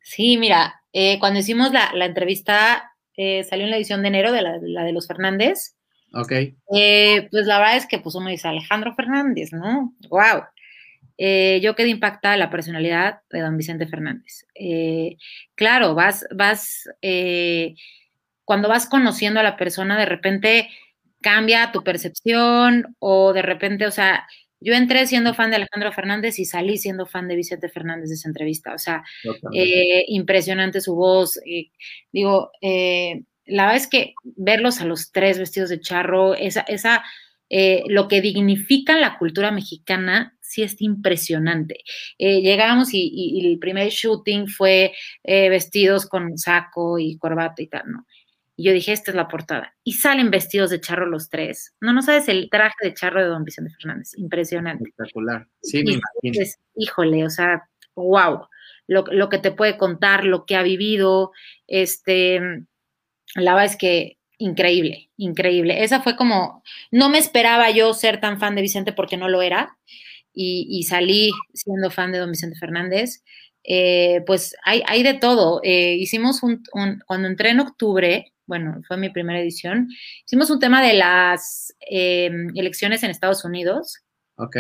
Sí, 0.02 0.38
mira, 0.38 0.82
eh, 0.94 1.20
cuando 1.20 1.40
hicimos 1.40 1.72
la, 1.72 2.06
entrevista, 2.06 2.94
eh, 3.16 3.44
salió 3.44 3.66
en 3.66 3.72
la 3.72 3.78
edición 3.78 4.02
de 4.02 4.08
enero 4.08 4.32
de 4.32 4.42
la, 4.42 4.60
de 4.60 4.94
los 4.94 5.08
Fernández. 5.08 5.76
Ok. 6.14 6.32
Eh, 6.32 7.28
pues 7.32 7.46
la 7.46 7.60
verdad 7.60 7.78
es 7.78 7.86
que 7.86 8.00
pues 8.00 8.16
uno 8.16 8.30
dice 8.30 8.48
Alejandro 8.48 8.94
Fernández, 8.96 9.54
¿no? 9.54 9.94
¡Wow! 10.10 10.44
yo 11.20 11.76
quedé 11.76 11.88
impactada 11.88 12.34
de 12.34 12.40
la 12.40 12.52
personalidad 12.52 13.22
de 13.32 13.40
don 13.40 13.58
Vicente 13.58 13.88
Fernández. 13.88 14.46
claro, 15.56 15.96
vas, 15.96 16.28
vas, 16.30 16.88
cuando 18.46 18.70
vas 18.70 18.88
conociendo 18.88 19.40
a 19.40 19.44
la 19.44 19.58
persona, 19.58 19.98
de 19.98 20.06
repente 20.06 20.70
cambia 21.22 21.72
tu 21.72 21.84
percepción 21.84 22.96
o 23.00 23.34
de 23.34 23.42
repente, 23.42 23.88
o 23.88 23.92
sea, 23.92 24.28
yo 24.60 24.74
entré 24.74 25.06
siendo 25.06 25.34
fan 25.34 25.52
de 25.52 25.58
Alejandro 25.58 25.92
Fernández 25.92 26.40
y 26.40 26.46
salí 26.46 26.78
siendo 26.78 27.06
fan 27.06 27.28
de 27.28 27.36
Vicente 27.36 27.70
Fernández 27.70 28.10
de 28.10 28.16
esa 28.16 28.28
entrevista. 28.28 28.74
O 28.74 28.78
sea, 28.78 29.04
eh, 29.54 30.06
impresionante 30.08 30.82
su 30.82 30.96
voz. 30.96 31.40
digo, 32.12 32.52
eh, 32.62 33.24
la 33.48 33.64
verdad 33.64 33.82
es 33.82 33.88
que 33.88 34.14
verlos 34.24 34.82
a 34.82 34.86
los 34.86 35.12
tres 35.12 35.40
vestidos 35.40 35.70
de 35.70 35.80
charro, 35.80 36.36
esa, 36.36 36.62
esa 36.62 37.04
eh, 37.50 37.84
lo 37.88 38.08
que 38.08 38.22
dignifica 38.22 38.98
la 38.98 39.18
cultura 39.18 39.52
mexicana, 39.52 40.38
sí 40.42 40.64
es 40.64 40.82
impresionante. 40.82 41.84
llegamos 42.18 42.94
y, 42.94 43.10
y, 43.14 43.52
el 43.52 43.60
primer 43.60 43.90
shooting 43.90 44.48
fue 44.48 44.94
vestidos 45.24 46.06
con 46.06 46.38
saco 46.38 47.00
y 47.00 47.18
corbata 47.18 47.62
y 47.62 47.68
tal, 47.68 47.84
¿no? 47.88 48.06
Y 48.60 48.64
yo 48.64 48.74
dije, 48.74 48.92
esta 48.92 49.12
es 49.12 49.16
la 49.16 49.28
portada. 49.28 49.76
Y 49.84 49.94
salen 49.94 50.32
vestidos 50.32 50.72
de 50.72 50.82
charro 50.82 51.06
los 51.06 51.30
tres. 51.30 51.76
No, 51.80 51.94
no 51.94 52.02
sabes 52.02 52.28
el 52.28 52.50
traje 52.50 52.76
de 52.82 52.94
charro 52.96 53.22
de 53.22 53.28
don 53.28 53.44
Vicente 53.44 53.72
Fernández. 53.80 54.18
Impresionante. 54.18 54.84
Espectacular. 54.84 55.48
Sí, 55.62 55.84
me 55.84 55.94
imagino. 55.94 56.46
híjole, 56.76 57.24
o 57.24 57.30
sea, 57.30 57.70
wow. 57.96 58.48
Lo, 58.88 59.30
que 59.30 59.38
te 59.38 59.52
puede 59.52 59.78
contar, 59.78 60.26
lo 60.26 60.46
que 60.46 60.56
ha 60.56 60.64
vivido. 60.64 61.34
Este, 61.68 62.66
la 63.44 63.54
verdad 63.54 63.72
es 63.72 63.78
que 63.78 64.18
increíble, 64.38 65.10
increíble. 65.18 65.84
Esa 65.84 66.02
fue 66.02 66.16
como, 66.16 66.64
no 66.92 67.10
me 67.10 67.18
esperaba 67.18 67.72
yo 67.72 67.94
ser 67.94 68.20
tan 68.20 68.40
fan 68.40 68.56
de 68.56 68.62
Vicente 68.62 68.94
porque 68.94 69.18
no 69.18 69.30
lo 69.30 69.42
era. 69.42 69.78
Y, 70.40 70.84
salí 70.84 71.32
siendo 71.56 71.90
fan 71.90 72.12
de 72.12 72.20
don 72.20 72.30
Vicente 72.30 72.60
Fernández. 72.60 73.24
Eh, 73.64 74.22
pues 74.28 74.56
hay, 74.64 74.84
hay, 74.86 75.02
de 75.02 75.16
todo. 75.16 75.62
Eh, 75.64 75.96
hicimos 75.96 76.44
un, 76.44 76.62
cuando 77.08 77.28
entré 77.28 77.50
en 77.50 77.60
octubre, 77.60 78.34
bueno, 78.46 78.82
fue 78.88 78.98
mi 78.98 79.10
primera 79.10 79.40
edición, 79.40 79.90
hicimos 80.26 80.52
un 80.52 80.60
tema 80.60 80.82
de 80.82 80.94
las 80.94 81.76
em, 81.82 82.50
elecciones 82.56 83.02
en 83.02 83.10
Estados 83.10 83.44
Unidos. 83.44 84.04
Ok. 84.36 84.58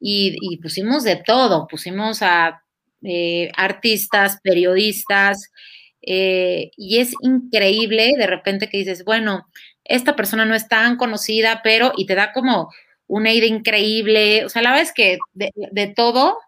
Y, 0.00 0.56
pusimos 0.62 1.04
de 1.04 1.16
todo, 1.16 1.68
pusimos 1.68 2.22
a 2.22 2.62
eh, 3.02 3.52
artistas, 3.56 4.40
periodistas, 4.42 5.50
eh, 6.02 6.72
y 6.76 6.98
es 6.98 7.14
increíble 7.22 8.14
de 8.16 8.26
repente 8.26 8.68
que 8.68 8.78
dices, 8.78 9.04
bueno, 9.04 9.46
esta 9.84 10.16
persona 10.16 10.44
no 10.44 10.54
es 10.54 10.68
tan 10.68 10.96
conocida, 10.96 11.60
pero, 11.62 11.92
y 11.96 12.06
te 12.06 12.14
da 12.14 12.32
como 12.32 12.70
una 13.06 13.32
idea 13.32 13.48
increíble, 13.48 14.44
o 14.44 14.48
sea, 14.48 14.62
la 14.62 14.70
verdad 14.70 14.86
es 14.86 14.92
que 14.92 15.18
de, 15.34 15.92
todo, 15.94 16.38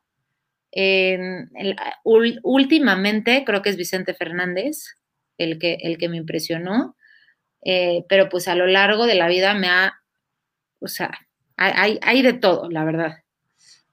últimamente 2.42 3.44
creo 3.44 3.62
que 3.62 3.70
es 3.70 3.76
Vicente 3.76 4.14
Fernández, 4.14 4.96
el 5.38 5.58
que, 5.58 5.78
el 5.80 5.98
que 5.98 6.08
me 6.08 6.16
impresionó, 6.16 6.96
eh, 7.64 8.04
pero 8.08 8.28
pues 8.28 8.48
a 8.48 8.54
lo 8.54 8.66
largo 8.66 9.06
de 9.06 9.14
la 9.14 9.28
vida 9.28 9.54
me 9.54 9.68
ha, 9.68 9.94
o 10.80 10.88
sea, 10.88 11.12
hay, 11.56 11.98
hay 12.02 12.22
de 12.22 12.32
todo, 12.32 12.70
la 12.70 12.84
verdad. 12.84 13.18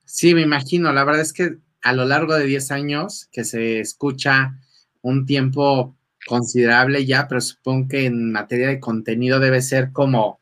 Sí, 0.05 0.33
me 0.33 0.41
imagino, 0.41 0.91
la 0.91 1.03
verdad 1.03 1.21
es 1.21 1.33
que 1.33 1.57
a 1.81 1.93
lo 1.93 2.05
largo 2.05 2.35
de 2.35 2.45
10 2.45 2.71
años 2.71 3.27
que 3.31 3.43
se 3.43 3.79
escucha 3.79 4.55
un 5.01 5.25
tiempo 5.25 5.95
considerable 6.27 7.05
ya, 7.05 7.27
pero 7.27 7.41
supongo 7.41 7.89
que 7.89 8.05
en 8.05 8.31
materia 8.31 8.67
de 8.67 8.79
contenido 8.79 9.39
debe 9.39 9.61
ser 9.61 9.91
como 9.91 10.39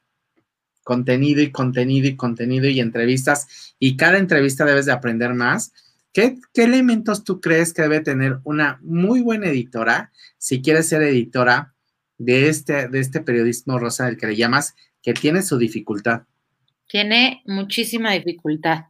contenido 0.84 1.42
y 1.42 1.52
contenido 1.52 2.08
y 2.08 2.16
contenido 2.16 2.68
y 2.68 2.80
entrevistas 2.80 3.76
y 3.80 3.96
cada 3.96 4.18
entrevista 4.18 4.66
debes 4.66 4.86
de 4.88 4.92
aprender 4.92 5.34
más 5.34 5.72
¿Qué, 6.14 6.38
elementos 6.56 7.24
tú 7.24 7.40
crees 7.40 7.74
que 7.74 7.84
debe 7.84 8.02
tener 8.02 8.40
una 8.44 8.80
muy 8.82 9.22
buena 9.22 9.48
editora 9.48 10.12
si 10.38 10.62
quieres 10.62 10.90
ser 10.90 11.04
editora 11.04 11.74
de 12.18 12.50
este, 12.50 12.88
de 12.88 13.00
este 13.00 13.22
periodismo 13.22 13.78
rosa 13.78 14.06
del 14.06 14.18
que 14.18 14.28
le 14.28 14.36
llamas, 14.36 14.76
que 15.04 15.14
tiene 15.14 15.44
su 15.44 15.58
dificultad? 15.58 16.24
Tiene 16.88 17.44
muchísima 17.46 18.12
dificultad. 18.14 18.86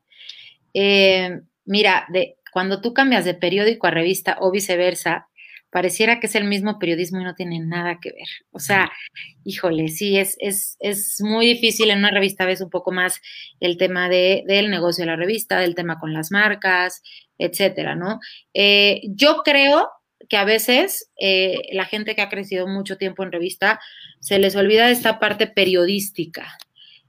Eh, 0.73 1.41
mira, 1.65 2.05
de, 2.09 2.37
cuando 2.53 2.79
tú 2.79 2.93
cambias 2.93 3.25
de 3.25 3.33
periódico 3.33 3.87
a 3.87 3.91
revista 3.91 4.37
o 4.39 4.49
viceversa, 4.49 5.27
pareciera 5.71 6.19
que 6.19 6.27
es 6.27 6.35
el 6.35 6.45
mismo 6.45 6.79
periodismo 6.79 7.21
y 7.21 7.23
no 7.23 7.35
tiene 7.35 7.59
nada 7.59 7.99
que 8.01 8.11
ver. 8.11 8.27
O 8.51 8.59
sea, 8.59 8.91
híjole, 9.43 9.89
sí, 9.89 10.17
es, 10.17 10.35
es, 10.39 10.77
es 10.79 11.21
muy 11.21 11.47
difícil 11.47 11.89
en 11.91 11.99
una 11.99 12.11
revista, 12.11 12.45
ves 12.45 12.61
un 12.61 12.69
poco 12.69 12.91
más 12.91 13.21
el 13.59 13.77
tema 13.77 14.09
de, 14.09 14.43
del 14.47 14.69
negocio 14.69 15.03
de 15.03 15.11
la 15.11 15.15
revista, 15.15 15.59
del 15.59 15.75
tema 15.75 15.99
con 15.99 16.13
las 16.13 16.31
marcas, 16.31 17.01
etcétera, 17.37 17.95
¿no? 17.95 18.19
Eh, 18.53 19.01
yo 19.05 19.41
creo 19.43 19.89
que 20.27 20.37
a 20.37 20.43
veces 20.43 21.09
eh, 21.19 21.57
la 21.71 21.85
gente 21.85 22.15
que 22.15 22.21
ha 22.21 22.29
crecido 22.29 22.67
mucho 22.67 22.97
tiempo 22.97 23.23
en 23.23 23.31
revista 23.31 23.79
se 24.19 24.37
les 24.39 24.55
olvida 24.55 24.91
esta 24.91 25.19
parte 25.19 25.47
periodística. 25.47 26.57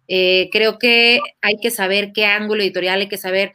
Eh, 0.09 0.49
creo 0.51 0.79
que 0.79 1.21
hay 1.41 1.55
que 1.63 1.71
saber 1.71 2.13
qué 2.13 2.25
ángulo 2.27 2.63
editorial, 2.63 3.01
hay 3.01 3.09
que 3.09 3.17
saber 3.17 3.53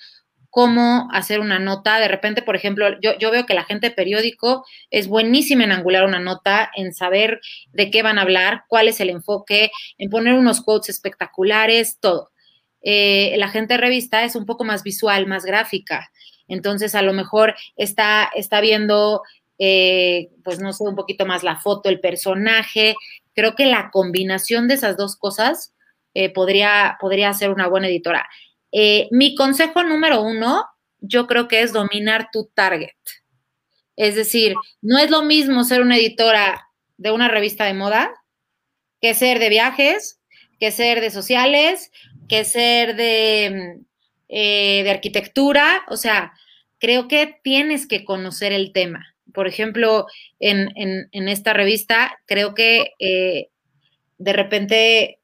cómo 0.55 1.09
hacer 1.11 1.41
una 1.41 1.59
nota. 1.59 1.99
De 1.99 2.07
repente, 2.07 2.41
por 2.41 2.55
ejemplo, 2.55 2.87
yo, 3.01 3.29
veo 3.29 3.45
que 3.45 3.53
la 3.53 3.65
gente 3.65 3.91
periódico 3.91 4.65
es 4.89 5.09
buenísima 5.09 5.65
en 5.65 5.73
angular 5.73 6.05
una 6.05 6.21
nota, 6.21 6.71
en 6.77 6.93
saber 6.93 7.41
de 7.73 7.91
qué 7.91 8.03
van 8.03 8.17
a 8.17 8.21
hablar, 8.21 8.63
cuál 8.69 8.87
es 8.87 9.01
el 9.01 9.09
enfoque, 9.09 9.69
en 9.97 10.09
poner 10.09 10.33
unos 10.33 10.61
quotes 10.61 10.95
espectaculares, 10.95 11.99
todo. 11.99 12.31
Eh, 12.81 13.35
la 13.35 13.49
gente 13.49 13.75
revista 13.75 14.23
es 14.23 14.37
un 14.37 14.45
poco 14.45 14.63
más 14.63 14.81
visual, 14.81 15.27
más 15.27 15.43
gráfica. 15.43 16.09
Entonces, 16.47 16.95
a 16.95 17.01
lo 17.01 17.11
mejor 17.11 17.53
está, 17.75 18.31
está 18.33 18.61
viendo, 18.61 19.23
eh, 19.59 20.29
pues 20.45 20.61
no 20.61 20.71
sé, 20.71 20.85
un 20.85 20.95
poquito 20.95 21.25
más 21.25 21.43
la 21.43 21.57
foto, 21.57 21.89
el 21.89 21.99
personaje. 21.99 22.95
Creo 23.33 23.55
que 23.55 23.65
la 23.65 23.89
combinación 23.91 24.69
de 24.69 24.75
esas 24.75 24.95
dos 24.95 25.17
cosas 25.17 25.73
eh, 26.13 26.31
podría, 26.31 26.97
podría 27.01 27.33
ser 27.33 27.49
una 27.49 27.67
buena 27.67 27.87
editora. 27.87 28.25
Eh, 28.71 29.07
mi 29.11 29.35
consejo 29.35 29.83
número 29.83 30.21
uno, 30.21 30.65
yo 30.99 31.27
creo 31.27 31.47
que 31.47 31.61
es 31.61 31.73
dominar 31.73 32.29
tu 32.31 32.49
target. 32.53 32.89
Es 33.95 34.15
decir, 34.15 34.55
no 34.81 34.97
es 34.97 35.09
lo 35.09 35.23
mismo 35.23 35.63
ser 35.63 35.81
una 35.81 35.97
editora 35.97 36.67
de 36.97 37.11
una 37.11 37.27
revista 37.27 37.65
de 37.65 37.73
moda 37.73 38.11
que 39.01 39.13
ser 39.13 39.39
de 39.39 39.49
viajes, 39.49 40.19
que 40.59 40.71
ser 40.71 41.01
de 41.01 41.11
sociales, 41.11 41.91
que 42.27 42.43
ser 42.43 42.95
de, 42.95 43.81
eh, 44.29 44.81
de 44.83 44.89
arquitectura. 44.89 45.83
O 45.89 45.97
sea, 45.97 46.33
creo 46.79 47.07
que 47.07 47.39
tienes 47.43 47.87
que 47.87 48.03
conocer 48.03 48.51
el 48.51 48.73
tema. 48.73 49.15
Por 49.33 49.47
ejemplo, 49.47 50.07
en, 50.39 50.73
esta 51.11 51.53
revista, 51.53 52.17
creo 52.25 52.53
que 52.53 52.93
eh, 52.99 53.49
de 54.17 54.33
repente 54.33 55.19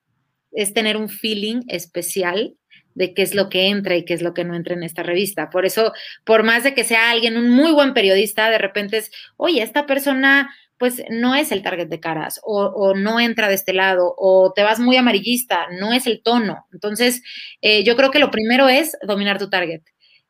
es 0.51 0.73
tener 0.73 0.97
un 0.97 1.09
feeling 1.09 1.61
especial 1.67 2.55
de 2.95 3.13
qué 3.13 3.21
es 3.21 3.35
lo 3.35 3.49
que 3.49 3.67
entra 3.67 3.95
y 3.95 4.05
qué 4.05 4.13
es 4.13 4.21
lo 4.21 4.33
que 4.33 4.43
no 4.43 4.55
entra 4.55 4.73
en 4.73 4.83
esta 4.83 5.03
revista. 5.03 5.49
Por 5.49 5.65
eso, 5.65 5.93
por 6.23 6.43
más 6.43 6.63
de 6.63 6.73
que 6.73 6.83
sea 6.83 7.11
alguien, 7.11 7.37
un 7.37 7.49
muy 7.49 7.71
buen 7.71 7.93
periodista, 7.93 8.49
de 8.49 8.57
repente 8.57 8.97
es, 8.97 9.11
oye, 9.37 9.61
esta 9.61 9.85
persona 9.85 10.49
pues 10.81 11.03
no 11.11 11.35
es 11.35 11.51
el 11.51 11.61
target 11.61 11.89
de 11.89 11.99
caras 11.99 12.39
o, 12.43 12.95
no 12.95 13.19
entra 13.19 13.47
de 13.47 13.53
este 13.53 13.71
lado 13.71 14.15
o 14.17 14.51
te 14.51 14.63
vas 14.63 14.79
muy 14.79 14.97
amarillista, 14.97 15.67
no 15.79 15.93
es 15.93 16.07
el 16.07 16.23
tono. 16.23 16.65
Entonces, 16.73 17.21
eh, 17.61 17.83
yo 17.83 17.95
creo 17.95 18.09
que 18.09 18.17
lo 18.17 18.31
primero 18.31 18.67
es 18.67 18.97
dominar 19.03 19.37
tu 19.37 19.47
target. 19.47 19.83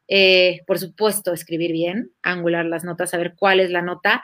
Eh, 0.10 0.60
por 0.68 0.78
supuesto, 0.78 1.32
escribir 1.32 1.72
bien, 1.72 2.12
angular 2.22 2.66
las 2.66 2.84
notas, 2.84 3.12
saber 3.12 3.34
cuál 3.38 3.62
es 3.62 3.70
la 3.70 3.82
nota. 3.82 4.22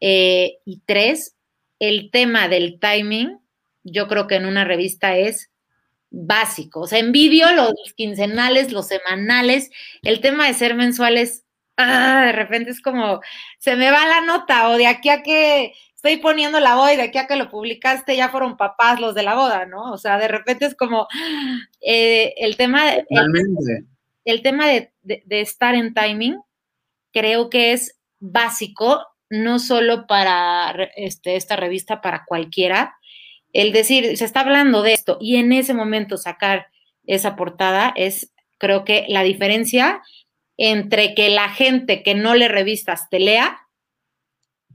Eh, 0.00 0.58
y 0.64 0.82
tres, 0.86 1.34
el 1.80 2.12
tema 2.12 2.46
del 2.46 2.78
timing, 2.78 3.40
yo 3.82 4.06
creo 4.06 4.28
que 4.28 4.36
en 4.36 4.46
una 4.46 4.64
revista 4.64 5.16
es 5.16 5.50
básico. 6.10 6.80
O 6.80 6.86
sea, 6.86 6.98
envidio 6.98 7.52
los 7.52 7.72
quincenales, 7.96 8.72
los 8.72 8.88
semanales. 8.88 9.70
El 10.02 10.20
tema 10.20 10.46
de 10.46 10.54
ser 10.54 10.74
mensuales, 10.74 11.44
ah, 11.76 12.24
de 12.26 12.32
repente 12.32 12.70
es 12.70 12.80
como, 12.80 13.20
se 13.58 13.76
me 13.76 13.90
va 13.90 14.06
la 14.06 14.20
nota 14.22 14.68
o 14.70 14.76
de 14.76 14.86
aquí 14.86 15.08
a 15.08 15.22
que 15.22 15.74
estoy 15.94 16.18
poniendo 16.18 16.60
la 16.60 16.76
boda 16.76 16.94
y 16.94 16.96
de 16.96 17.02
aquí 17.02 17.18
a 17.18 17.26
que 17.26 17.36
lo 17.36 17.50
publicaste 17.50 18.16
ya 18.16 18.28
fueron 18.28 18.56
papás 18.56 19.00
los 19.00 19.14
de 19.14 19.22
la 19.22 19.34
boda, 19.34 19.66
¿no? 19.66 19.92
O 19.92 19.98
sea, 19.98 20.18
de 20.18 20.28
repente 20.28 20.66
es 20.66 20.74
como 20.74 21.08
eh, 21.80 22.34
el 22.38 22.56
tema, 22.56 22.94
el, 22.94 23.06
el, 24.24 24.42
tema 24.42 24.68
de, 24.68 24.92
de 25.02 25.40
estar 25.40 25.74
en 25.74 25.94
timing, 25.94 26.40
creo 27.12 27.50
que 27.50 27.72
es 27.72 27.98
básico, 28.20 29.04
no 29.30 29.58
solo 29.58 30.06
para 30.06 30.72
este, 30.96 31.36
esta 31.36 31.56
revista, 31.56 32.00
para 32.00 32.24
cualquiera, 32.24 32.95
el 33.56 33.72
decir, 33.72 34.18
se 34.18 34.24
está 34.26 34.40
hablando 34.40 34.82
de 34.82 34.92
esto 34.92 35.16
y 35.18 35.36
en 35.36 35.50
ese 35.50 35.72
momento 35.72 36.18
sacar 36.18 36.66
esa 37.06 37.36
portada 37.36 37.94
es, 37.96 38.34
creo 38.58 38.84
que 38.84 39.06
la 39.08 39.22
diferencia 39.22 40.02
entre 40.58 41.14
que 41.14 41.30
la 41.30 41.48
gente 41.48 42.02
que 42.02 42.14
no 42.14 42.34
le 42.34 42.48
revistas 42.48 43.08
te 43.08 43.18
lea 43.18 43.66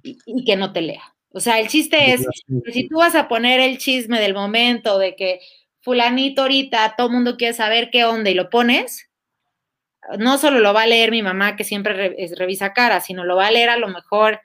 y, 0.01 0.45
que 0.45 0.55
no 0.55 0.73
te 0.73 0.81
lea. 0.81 1.15
O 1.29 1.39
sea, 1.39 1.59
el 1.59 1.67
chiste 1.67 2.13
es 2.13 2.25
que 2.65 2.71
si 2.71 2.89
tú 2.89 2.97
vas 2.97 3.13
a 3.13 3.27
poner 3.27 3.59
el 3.59 3.77
chisme 3.77 4.19
del 4.19 4.33
momento 4.33 4.97
de 4.97 5.15
que 5.15 5.41
fulanito 5.81 6.41
ahorita, 6.41 6.95
todo 6.97 7.07
el 7.07 7.13
mundo 7.13 7.37
quiere 7.37 7.53
saber 7.53 7.89
qué 7.91 8.03
onda 8.03 8.31
y 8.31 8.33
lo 8.33 8.49
pones, 8.49 9.11
no 10.17 10.39
solo 10.39 10.59
lo 10.59 10.73
va 10.73 10.83
a 10.83 10.87
leer 10.87 11.11
mi 11.11 11.21
mamá 11.21 11.55
que 11.55 11.63
siempre 11.63 12.15
revisa 12.35 12.73
cara, 12.73 12.99
sino 12.99 13.25
lo 13.25 13.35
va 13.35 13.47
a 13.47 13.51
leer 13.51 13.69
a 13.69 13.77
lo 13.77 13.89
mejor, 13.89 14.41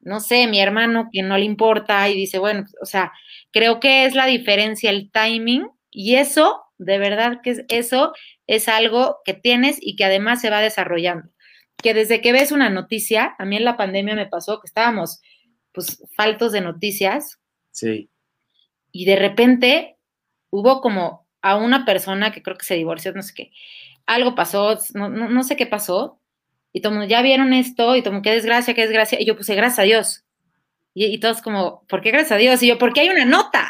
no 0.00 0.20
sé, 0.20 0.46
mi 0.46 0.60
hermano 0.60 1.08
que 1.12 1.22
no 1.22 1.36
le 1.36 1.44
importa 1.44 2.08
y 2.08 2.14
dice, 2.14 2.38
bueno, 2.38 2.64
o 2.80 2.86
sea, 2.86 3.12
creo 3.50 3.80
que 3.80 4.04
es 4.04 4.14
la 4.14 4.26
diferencia, 4.26 4.90
el 4.90 5.10
timing 5.10 5.68
y 5.90 6.16
eso, 6.16 6.62
de 6.78 6.98
verdad 6.98 7.40
que 7.42 7.64
eso 7.68 8.12
es 8.46 8.68
algo 8.68 9.18
que 9.24 9.34
tienes 9.34 9.78
y 9.80 9.96
que 9.96 10.04
además 10.04 10.40
se 10.40 10.50
va 10.50 10.60
desarrollando. 10.60 11.28
Que 11.82 11.94
desde 11.94 12.20
que 12.20 12.32
ves 12.32 12.52
una 12.52 12.70
noticia, 12.70 13.34
a 13.38 13.44
mí 13.44 13.56
en 13.56 13.64
la 13.64 13.76
pandemia 13.76 14.14
me 14.14 14.26
pasó 14.26 14.60
que 14.60 14.66
estábamos 14.66 15.20
pues 15.72 16.02
faltos 16.16 16.52
de 16.52 16.60
noticias. 16.60 17.38
Sí. 17.70 18.10
Y 18.90 19.04
de 19.04 19.16
repente 19.16 19.96
hubo 20.50 20.80
como 20.80 21.28
a 21.42 21.56
una 21.56 21.84
persona 21.84 22.32
que 22.32 22.42
creo 22.42 22.56
que 22.56 22.64
se 22.64 22.74
divorció, 22.74 23.12
no 23.12 23.22
sé 23.22 23.32
qué, 23.34 23.52
algo 24.06 24.34
pasó, 24.34 24.78
no, 24.94 25.44
sé 25.44 25.56
qué 25.56 25.66
pasó, 25.66 26.17
y 26.78 26.80
todo 26.80 27.04
ya 27.04 27.22
vieron 27.22 27.52
esto, 27.52 27.96
y 27.96 28.02
todo 28.02 28.22
qué 28.22 28.30
desgracia, 28.30 28.72
qué 28.72 28.82
desgracia, 28.82 29.20
y 29.20 29.26
yo 29.26 29.36
puse, 29.36 29.54
gracias 29.56 29.80
a 29.80 29.82
Dios. 29.82 30.24
Y, 30.94 31.06
y 31.06 31.18
todos 31.18 31.42
como, 31.42 31.84
¿por 31.88 32.00
qué 32.00 32.10
gracias 32.10 32.32
a 32.32 32.36
Dios? 32.36 32.62
Y 32.62 32.68
yo, 32.68 32.78
porque 32.78 33.00
hay 33.00 33.08
una 33.08 33.24
nota. 33.24 33.68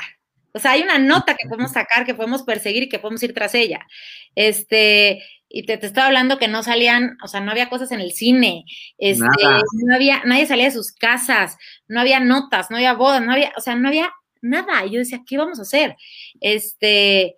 O 0.53 0.59
sea, 0.59 0.73
hay 0.73 0.83
una 0.83 0.99
nota 0.99 1.35
que 1.35 1.49
podemos 1.49 1.73
sacar, 1.73 2.05
que 2.05 2.15
podemos 2.15 2.43
perseguir 2.43 2.85
y 2.85 2.89
que 2.89 2.99
podemos 2.99 3.23
ir 3.23 3.33
tras 3.33 3.55
ella. 3.55 3.87
Este, 4.35 5.23
y 5.49 5.65
te, 5.65 5.79
te 5.79 5.87
estaba 5.87 6.09
hablando 6.09 6.39
que 6.39 6.49
no 6.49 6.63
salían, 6.63 7.17
o 7.23 7.29
sea, 7.29 7.41
no 7.41 7.51
había 7.51 7.71
cosas 7.71 7.91
en 7.93 8.01
el 8.01 8.13
cine, 8.13 8.65
este, 8.99 9.25
no 9.25 9.95
había, 9.95 10.23
nadie 10.25 10.47
salía 10.47 10.67
de 10.67 10.73
sus 10.73 10.93
casas, 10.93 11.57
no 11.87 12.01
había 12.01 12.21
notas, 12.21 12.71
no 12.71 12.77
había 12.77 12.93
bodas, 12.93 13.23
no 13.23 13.33
había, 13.33 13.53
o 13.57 13.61
sea, 13.61 13.75
no 13.75 13.89
había 13.89 14.11
nada. 14.43 14.85
Y 14.85 14.91
yo 14.91 14.99
decía, 14.99 15.23
¿qué 15.27 15.39
vamos 15.39 15.59
a 15.59 15.63
hacer? 15.63 15.97
Este, 16.41 17.37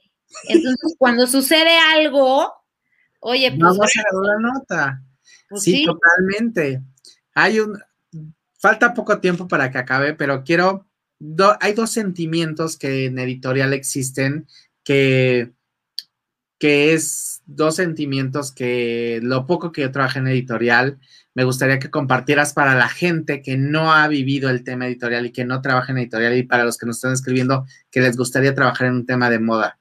entonces, 0.48 0.96
cuando 0.98 1.26
sucede 1.26 1.78
algo, 1.94 2.52
oye, 3.20 3.50
pues. 3.50 3.60
Vamos 3.60 3.92
a 3.96 4.16
una 4.16 4.52
nota. 4.52 5.02
Pues 5.50 5.62
sí, 5.62 5.84
totalmente. 5.84 6.82
Hay 7.34 7.60
un, 7.60 7.78
falta 8.58 8.94
poco 8.94 9.20
tiempo 9.20 9.48
para 9.48 9.70
que 9.70 9.78
acabe, 9.78 10.14
pero 10.14 10.44
quiero 10.44 10.86
hay 11.60 11.74
dos 11.74 11.90
sentimientos 11.90 12.78
que 12.78 13.06
en 13.06 13.18
editorial 13.18 13.74
existen 13.74 14.46
que, 14.84 15.52
que 16.58 16.94
es 16.94 17.42
dos 17.46 17.76
sentimientos 17.76 18.52
que 18.52 19.20
lo 19.22 19.46
poco 19.46 19.72
que 19.72 19.82
yo 19.82 19.92
trabajé 19.92 20.20
en 20.20 20.28
editorial, 20.28 20.98
me 21.34 21.44
gustaría 21.44 21.78
que 21.78 21.90
compartieras 21.90 22.52
para 22.52 22.74
la 22.74 22.88
gente 22.88 23.42
que 23.42 23.56
no 23.56 23.92
ha 23.92 24.08
vivido 24.08 24.50
el 24.50 24.64
tema 24.64 24.86
editorial 24.86 25.26
y 25.26 25.32
que 25.32 25.44
no 25.44 25.60
trabaja 25.60 25.92
en 25.92 25.98
editorial 25.98 26.36
y 26.36 26.42
para 26.42 26.64
los 26.64 26.78
que 26.78 26.86
nos 26.86 26.96
están 26.96 27.12
escribiendo 27.12 27.66
que 27.90 28.00
les 28.00 28.16
gustaría 28.16 28.54
trabajar 28.54 28.88
en 28.88 28.94
un 28.94 29.06
tema 29.06 29.28
de 29.30 29.40
moda. 29.40 29.79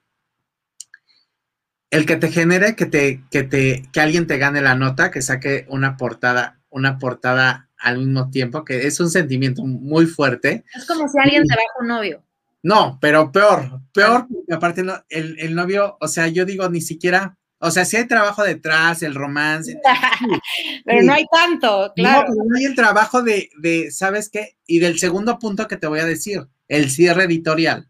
El 1.92 2.06
que 2.06 2.18
te 2.18 2.32
genere 2.32 2.76
que 2.76 2.86
te, 2.86 3.24
que 3.32 3.44
te, 3.44 3.84
que 3.92 4.02
alguien 4.02 4.28
te 4.28 4.38
gane 4.38 4.62
la 4.62 4.76
nota, 4.76 5.10
que 5.10 5.22
saque 5.22 5.66
una 5.70 5.98
portada, 5.98 6.60
una 6.70 7.00
portada 7.00 7.70
al 7.80 7.98
mismo 7.98 8.30
tiempo, 8.30 8.64
que 8.64 8.86
es 8.86 9.00
un 9.00 9.10
sentimiento 9.10 9.64
muy 9.64 10.06
fuerte. 10.06 10.64
Es 10.76 10.86
como 10.86 11.08
si 11.08 11.18
alguien 11.20 11.44
te 11.46 11.56
baja 11.56 11.82
un 11.82 11.88
novio. 11.88 12.24
No, 12.62 12.98
pero 13.02 13.32
peor, 13.32 13.82
peor, 13.94 14.28
porque 14.28 14.54
aparte 14.54 14.84
el, 15.10 15.56
novio, 15.56 15.98
o 16.02 16.08
sea, 16.10 16.28
yo 16.28 16.46
digo, 16.46 16.68
ni 16.70 16.82
siquiera, 16.82 17.38
o 17.60 17.72
sea, 17.72 17.86
si 17.86 17.96
hay 17.96 18.06
trabajo 18.06 18.44
detrás, 18.44 19.02
el 19.02 19.16
romance. 19.16 19.80
pero 20.86 21.04
no 21.04 21.14
hay 21.14 21.26
tanto, 21.32 21.94
claro. 21.96 22.28
No, 22.30 22.44
no 22.46 22.58
hay 22.58 22.66
el 22.66 22.76
trabajo 22.76 23.24
de, 23.24 23.50
de, 23.58 23.92
¿sabes 23.92 24.30
qué? 24.30 24.58
Y 24.68 24.80
del 24.80 25.00
segundo 25.00 25.40
punto 25.40 25.68
que 25.68 25.78
te 25.78 25.88
voy 25.88 26.00
a 26.00 26.06
decir, 26.06 26.48
el 26.68 26.92
cierre 26.92 27.24
editorial, 27.24 27.90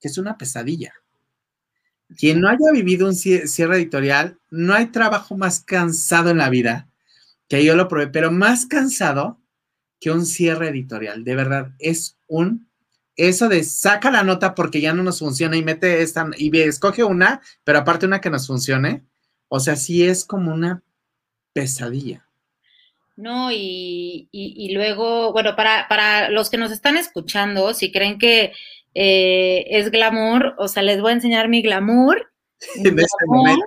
que 0.00 0.06
es 0.08 0.18
una 0.18 0.38
pesadilla. 0.38 0.94
Quien 2.18 2.40
no 2.40 2.48
haya 2.48 2.70
vivido 2.72 3.06
un 3.06 3.14
cierre 3.14 3.76
editorial, 3.76 4.38
no 4.50 4.74
hay 4.74 4.86
trabajo 4.86 5.36
más 5.36 5.60
cansado 5.60 6.30
en 6.30 6.38
la 6.38 6.50
vida 6.50 6.88
que 7.48 7.64
yo 7.64 7.76
lo 7.76 7.88
probé, 7.88 8.06
pero 8.06 8.30
más 8.30 8.66
cansado 8.66 9.38
que 10.00 10.10
un 10.10 10.24
cierre 10.24 10.68
editorial. 10.68 11.22
De 11.22 11.36
verdad, 11.36 11.72
es 11.78 12.16
un 12.26 12.66
eso 13.16 13.48
de 13.48 13.62
saca 13.62 14.10
la 14.10 14.22
nota 14.22 14.54
porque 14.54 14.80
ya 14.80 14.94
no 14.94 15.02
nos 15.02 15.18
funciona 15.18 15.56
y 15.56 15.62
mete 15.62 16.02
esta 16.02 16.30
y 16.36 16.56
escoge 16.60 17.04
una, 17.04 17.42
pero 17.62 17.78
aparte 17.78 18.06
una 18.06 18.20
que 18.20 18.30
nos 18.30 18.46
funcione. 18.46 19.04
O 19.48 19.60
sea, 19.60 19.76
sí 19.76 20.02
es 20.02 20.24
como 20.24 20.52
una 20.52 20.82
pesadilla. 21.52 22.26
No, 23.16 23.52
y, 23.52 24.70
luego, 24.72 25.32
bueno, 25.32 25.54
para, 25.54 25.86
para, 25.88 26.30
los 26.30 26.48
que 26.48 26.56
nos 26.56 26.72
están 26.72 26.96
escuchando, 26.96 27.74
si 27.74 27.92
creen 27.92 28.18
que 28.18 28.52
eh, 28.94 29.64
es 29.68 29.90
glamour, 29.90 30.54
o 30.58 30.68
sea, 30.68 30.82
les 30.82 31.00
voy 31.00 31.10
a 31.10 31.14
enseñar 31.14 31.48
mi 31.48 31.62
glamour. 31.62 32.32
en 32.76 32.98
este 32.98 33.26
momento. 33.26 33.66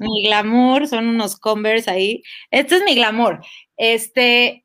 Mi 0.00 0.24
glamour, 0.24 0.88
son 0.88 1.06
unos 1.06 1.36
Converse 1.36 1.90
ahí. 1.90 2.22
Este 2.50 2.76
es 2.76 2.82
mi 2.84 2.94
glamour. 2.94 3.40
Este, 3.76 4.62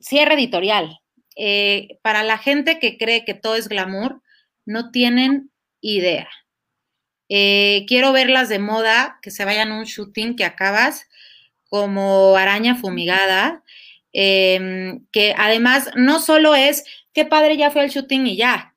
cierre 0.00 0.34
editorial. 0.34 0.98
Eh, 1.36 1.98
para 2.02 2.22
la 2.22 2.38
gente 2.38 2.78
que 2.78 2.98
cree 2.98 3.24
que 3.24 3.34
todo 3.34 3.56
es 3.56 3.68
glamour, 3.68 4.22
no 4.64 4.90
tienen 4.90 5.50
idea. 5.80 6.28
Eh, 7.28 7.86
quiero 7.88 8.12
verlas 8.12 8.48
de 8.48 8.58
moda, 8.58 9.18
que 9.22 9.30
se 9.30 9.44
vayan 9.44 9.72
a 9.72 9.78
un 9.78 9.84
shooting 9.84 10.36
que 10.36 10.44
acabas 10.44 11.08
como 11.68 12.36
araña 12.36 12.76
fumigada, 12.76 13.64
em, 14.12 15.06
que 15.10 15.34
además 15.38 15.90
no 15.96 16.20
solo 16.20 16.54
es, 16.54 16.84
qué 17.14 17.24
padre 17.24 17.56
ya 17.56 17.70
fue 17.70 17.84
el 17.84 17.90
shooting 17.90 18.26
y 18.26 18.36
ya, 18.36 18.71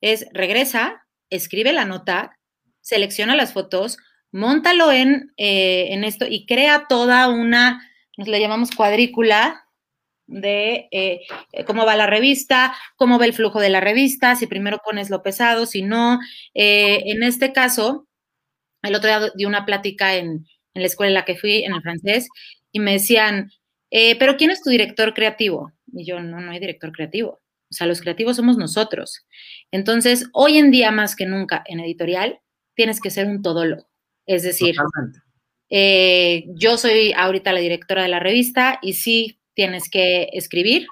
es 0.00 0.26
regresa, 0.32 1.06
escribe 1.30 1.72
la 1.72 1.84
nota, 1.84 2.38
selecciona 2.80 3.36
las 3.36 3.52
fotos, 3.52 3.98
montalo 4.32 4.92
en, 4.92 5.32
eh, 5.36 5.88
en 5.90 6.04
esto 6.04 6.26
y 6.28 6.46
crea 6.46 6.86
toda 6.88 7.28
una, 7.28 7.86
nos 8.16 8.28
le 8.28 8.40
llamamos 8.40 8.70
cuadrícula, 8.70 9.64
de 10.26 10.88
eh, 10.90 11.22
eh, 11.52 11.64
cómo 11.64 11.86
va 11.86 11.96
la 11.96 12.06
revista, 12.06 12.76
cómo 12.96 13.18
va 13.18 13.24
el 13.24 13.32
flujo 13.32 13.60
de 13.60 13.70
la 13.70 13.80
revista, 13.80 14.36
si 14.36 14.46
primero 14.46 14.78
pones 14.84 15.08
lo 15.08 15.22
pesado, 15.22 15.64
si 15.64 15.82
no. 15.82 16.18
en 16.54 17.22
este 17.22 17.52
caso, 17.52 18.06
el 18.82 18.94
otro 18.94 19.08
día 19.08 19.30
di 19.34 19.46
una 19.46 19.64
plática 19.64 20.16
en, 20.16 20.46
en, 20.74 20.82
la 20.82 20.86
escuela 20.86 21.08
en 21.08 21.14
la 21.14 21.24
que 21.24 21.36
fui, 21.36 21.64
en 21.64 21.72
el 21.72 21.82
francés, 21.82 22.28
y 22.72 22.80
me 22.80 22.92
decían, 22.92 23.50
pero 23.90 24.36
¿quién 24.36 24.50
es 24.50 24.62
tu 24.62 24.68
director 24.70 25.14
creativo? 25.14 25.72
Y 25.94 26.04
yo, 26.04 26.20
no, 26.20 26.40
no 26.40 26.52
hay 26.52 26.60
director 26.60 26.92
creativo. 26.92 27.40
O 27.70 27.74
sea, 27.74 27.86
los 27.86 28.00
creativos 28.00 28.36
somos 28.36 28.56
nosotros. 28.56 29.26
Entonces, 29.70 30.28
hoy 30.32 30.58
en 30.58 30.70
día 30.70 30.90
más 30.90 31.14
que 31.16 31.26
nunca 31.26 31.62
en 31.66 31.80
editorial, 31.80 32.40
tienes 32.74 33.00
que 33.00 33.10
ser 33.10 33.26
un 33.26 33.42
todólogo. 33.42 33.88
Es 34.26 34.42
decir, 34.42 34.76
eh, 35.70 36.44
yo 36.54 36.78
soy 36.78 37.12
ahorita 37.12 37.52
la 37.52 37.60
directora 37.60 38.02
de 38.02 38.08
la 38.08 38.20
revista 38.20 38.78
y 38.82 38.94
sí 38.94 39.40
tienes 39.54 39.90
que 39.90 40.28
escribir, 40.32 40.86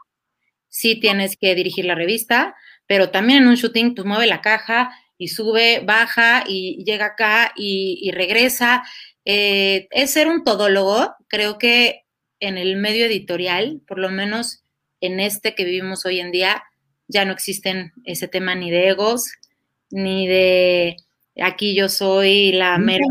sí 0.69 0.99
tienes 1.01 1.37
que 1.37 1.55
dirigir 1.55 1.85
la 1.85 1.95
revista, 1.95 2.55
pero 2.87 3.11
también 3.11 3.43
en 3.43 3.49
un 3.49 3.55
shooting 3.55 3.95
pues 3.95 4.07
mueve 4.07 4.27
la 4.27 4.41
caja 4.41 4.91
y 5.19 5.29
sube, 5.29 5.81
baja 5.85 6.45
y 6.47 6.85
llega 6.85 7.07
acá 7.07 7.53
y, 7.57 8.11
regresa. 8.13 8.83
Eh, 9.25 9.89
es 9.91 10.11
ser 10.11 10.29
un 10.29 10.45
todólogo, 10.45 11.15
creo 11.29 11.59
que 11.59 12.05
en 12.41 12.59
el 12.59 12.77
medio 12.77 13.07
editorial, 13.07 13.81
por 13.87 13.99
lo 13.99 14.11
menos 14.11 14.65
en 15.07 15.21
este 15.21 15.55
que 15.55 15.65
vivimos 15.65 16.05
hoy 16.05 16.21
en 16.21 16.33
día, 16.33 16.63
ya 17.09 17.25
no 17.25 17.33
existen 17.33 17.93
ese 18.05 18.29
tema 18.29 18.55
ni 18.55 18.71
de 18.71 18.89
egos, 18.89 19.27
ni 19.91 20.27
de 20.27 20.97
aquí 21.41 21.77
yo 21.77 21.89
soy 21.89 22.53
la 22.53 22.79
mera 22.79 23.05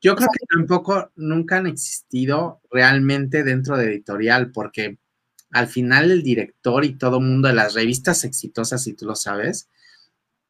Yo 0.00 0.16
creo 0.16 0.28
que 0.32 0.46
tampoco 0.54 1.10
nunca 1.16 1.58
han 1.58 1.66
existido 1.66 2.60
realmente 2.70 3.42
dentro 3.42 3.76
de 3.76 3.86
editorial, 3.86 4.52
porque 4.52 4.98
al 5.50 5.68
final 5.68 6.10
el 6.10 6.22
director 6.22 6.84
y 6.84 6.96
todo 6.96 7.20
mundo 7.20 7.48
de 7.48 7.54
las 7.54 7.74
revistas 7.74 8.24
exitosas, 8.24 8.84
si 8.84 8.94
tú 8.94 9.06
lo 9.06 9.14
sabes, 9.14 9.68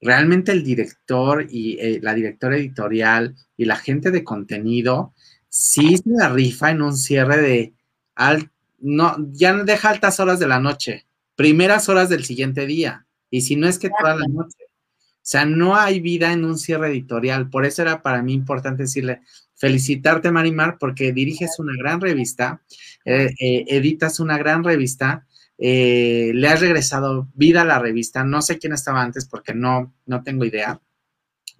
realmente 0.00 0.52
el 0.52 0.64
director 0.64 1.46
y 1.48 1.78
eh, 1.80 2.00
la 2.02 2.14
directora 2.14 2.56
editorial 2.56 3.34
y 3.56 3.64
la 3.64 3.76
gente 3.76 4.10
de 4.10 4.24
contenido 4.24 5.14
sí 5.48 5.96
se 5.96 6.10
la 6.10 6.28
rifa 6.28 6.70
en 6.70 6.82
un 6.82 6.96
cierre 6.96 7.40
de 7.40 7.74
al, 8.14 8.51
no, 8.82 9.16
ya 9.32 9.52
no 9.52 9.64
deja 9.64 9.90
altas 9.90 10.20
horas 10.20 10.38
de 10.38 10.48
la 10.48 10.60
noche. 10.60 11.06
primeras 11.34 11.88
horas 11.88 12.08
del 12.08 12.24
siguiente 12.24 12.66
día. 12.66 13.06
Y 13.30 13.40
si 13.40 13.56
no 13.56 13.66
es 13.66 13.78
que 13.78 13.88
toda 13.88 14.14
la 14.14 14.26
noche. 14.28 14.64
O 14.64 15.24
sea, 15.24 15.44
no 15.44 15.76
hay 15.76 16.00
vida 16.00 16.32
en 16.32 16.44
un 16.44 16.58
cierre 16.58 16.88
editorial. 16.88 17.48
Por 17.48 17.64
eso 17.64 17.82
era 17.82 18.02
para 18.02 18.22
mí 18.22 18.34
importante 18.34 18.82
decirle, 18.82 19.22
felicitarte, 19.54 20.30
Marimar, 20.30 20.76
porque 20.78 21.12
diriges 21.12 21.58
una 21.58 21.74
gran 21.76 22.00
revista, 22.00 22.60
eh, 23.04 23.30
eh, 23.38 23.64
editas 23.68 24.20
una 24.20 24.36
gran 24.36 24.64
revista, 24.64 25.26
eh, 25.56 26.32
le 26.34 26.48
has 26.48 26.60
regresado 26.60 27.28
vida 27.34 27.62
a 27.62 27.64
la 27.64 27.78
revista. 27.78 28.24
No 28.24 28.42
sé 28.42 28.58
quién 28.58 28.72
estaba 28.72 29.00
antes 29.00 29.24
porque 29.24 29.54
no, 29.54 29.94
no 30.04 30.24
tengo 30.24 30.44
idea, 30.44 30.80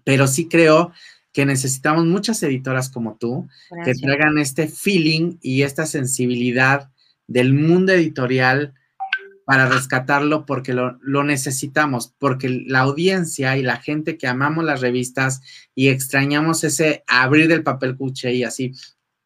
pero 0.02 0.26
sí 0.26 0.48
creo 0.48 0.92
que 1.32 1.46
necesitamos 1.46 2.04
muchas 2.04 2.42
editoras 2.42 2.90
como 2.90 3.16
tú 3.16 3.48
que 3.84 3.94
traigan 3.94 4.36
este 4.38 4.68
feeling 4.68 5.38
y 5.40 5.62
esta 5.62 5.86
sensibilidad 5.86 6.90
del 7.32 7.54
mundo 7.54 7.92
editorial 7.92 8.74
para 9.44 9.68
rescatarlo 9.68 10.46
porque 10.46 10.72
lo, 10.72 11.24
necesitamos, 11.24 12.14
porque 12.18 12.62
la 12.66 12.80
audiencia 12.80 13.56
y 13.56 13.62
la 13.62 13.78
gente 13.78 14.16
que 14.16 14.28
amamos 14.28 14.64
las 14.64 14.80
revistas 14.80 15.40
y 15.74 15.88
extrañamos 15.88 16.62
ese 16.62 17.02
abrir 17.06 17.48
del 17.48 17.62
papel 17.62 17.96
cuche 17.96 18.32
y 18.34 18.44
así 18.44 18.72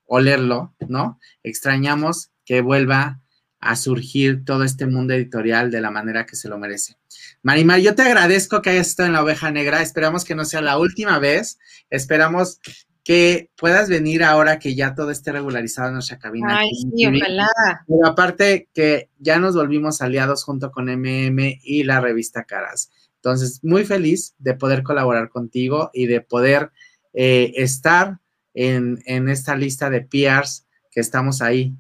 olerlo, 0.05 0.75
¿no? 0.89 1.19
Extrañamos 1.43 2.31
que 2.45 2.61
vuelva 2.61 3.21
a 3.59 3.77
surgir 3.77 4.45
todo 4.45 4.63
este 4.63 4.87
mundo 4.87 5.15
editorial 5.15 5.71
de 5.71 5.81
la 5.81 5.91
manera 5.91 6.25
que 6.27 6.37
se 6.37 6.49
lo 6.49 6.59
merece. 6.59 6.97
Marimar, 7.43 7.81
yo 7.81 7.95
te 7.95 8.03
agradezco 8.03 8.63
que 8.63 8.71
hayas 8.71 8.89
estado 8.89 9.09
en 9.09 9.15
la 9.15 9.23
oveja 9.23 9.51
negra. 9.51 9.83
Esperamos 9.83 10.25
que 10.25 10.35
no 10.35 10.45
sea 10.45 10.61
la 10.61 10.79
última 10.79 11.19
vez. 11.19 11.59
Esperamos 11.91 12.61
que 13.07 13.53
puedas 13.57 13.89
venir 13.89 14.25
ahora 14.25 14.59
que 14.59 14.75
ya 14.75 14.97
todo 14.97 15.13
esté 15.13 15.31
regularizado 15.31 15.87
en 15.87 15.95
nuestra 15.95 16.19
cabina. 16.19 16.59
Ay, 16.59 16.71
sí, 16.75 17.07
ojalá. 17.07 17.47
Pero 17.87 18.05
aparte 18.05 18.69
que 18.75 19.11
ya 19.21 19.39
nos 19.39 19.55
volvimos 19.55 20.03
aliados 20.03 20.43
junto 20.43 20.73
con 20.73 20.87
MM 20.87 21.61
y 21.63 21.85
la 21.85 22.01
revista 22.01 22.43
Caras. 22.43 22.91
Entonces, 23.15 23.61
muy 23.63 23.85
feliz 23.85 24.35
de 24.39 24.55
poder 24.55 24.83
colaborar 24.83 25.29
contigo 25.29 25.93
y 25.95 26.07
de 26.07 26.21
poder 26.21 26.73
eh, 27.15 27.53
estar 27.55 28.19
en, 28.55 29.01
en 29.07 29.29
esta 29.29 29.55
lista 29.55 29.89
de 29.89 30.01
PRs 30.01 30.67
que 30.91 30.99
estamos 30.99 31.43
ahí 31.43 31.77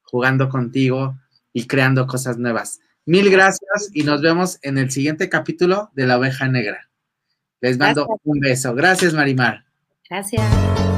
jugando 0.00 0.48
contigo 0.48 1.18
y 1.52 1.66
creando 1.66 2.06
cosas 2.06 2.38
nuevas. 2.38 2.80
Mil 3.04 3.28
gracias 3.30 3.90
y 3.92 4.04
nos 4.04 4.22
vemos 4.22 4.58
en 4.62 4.78
el 4.78 4.90
siguiente 4.90 5.28
capítulo 5.28 5.90
de 5.92 6.06
La 6.06 6.16
Oveja 6.16 6.48
Negra. 6.48 6.88
Les 7.60 7.76
mando 7.76 8.06
un 8.24 8.40
beso. 8.40 8.74
Gracias, 8.74 9.12
Marimar. 9.12 9.69
Gracias. 10.10 10.89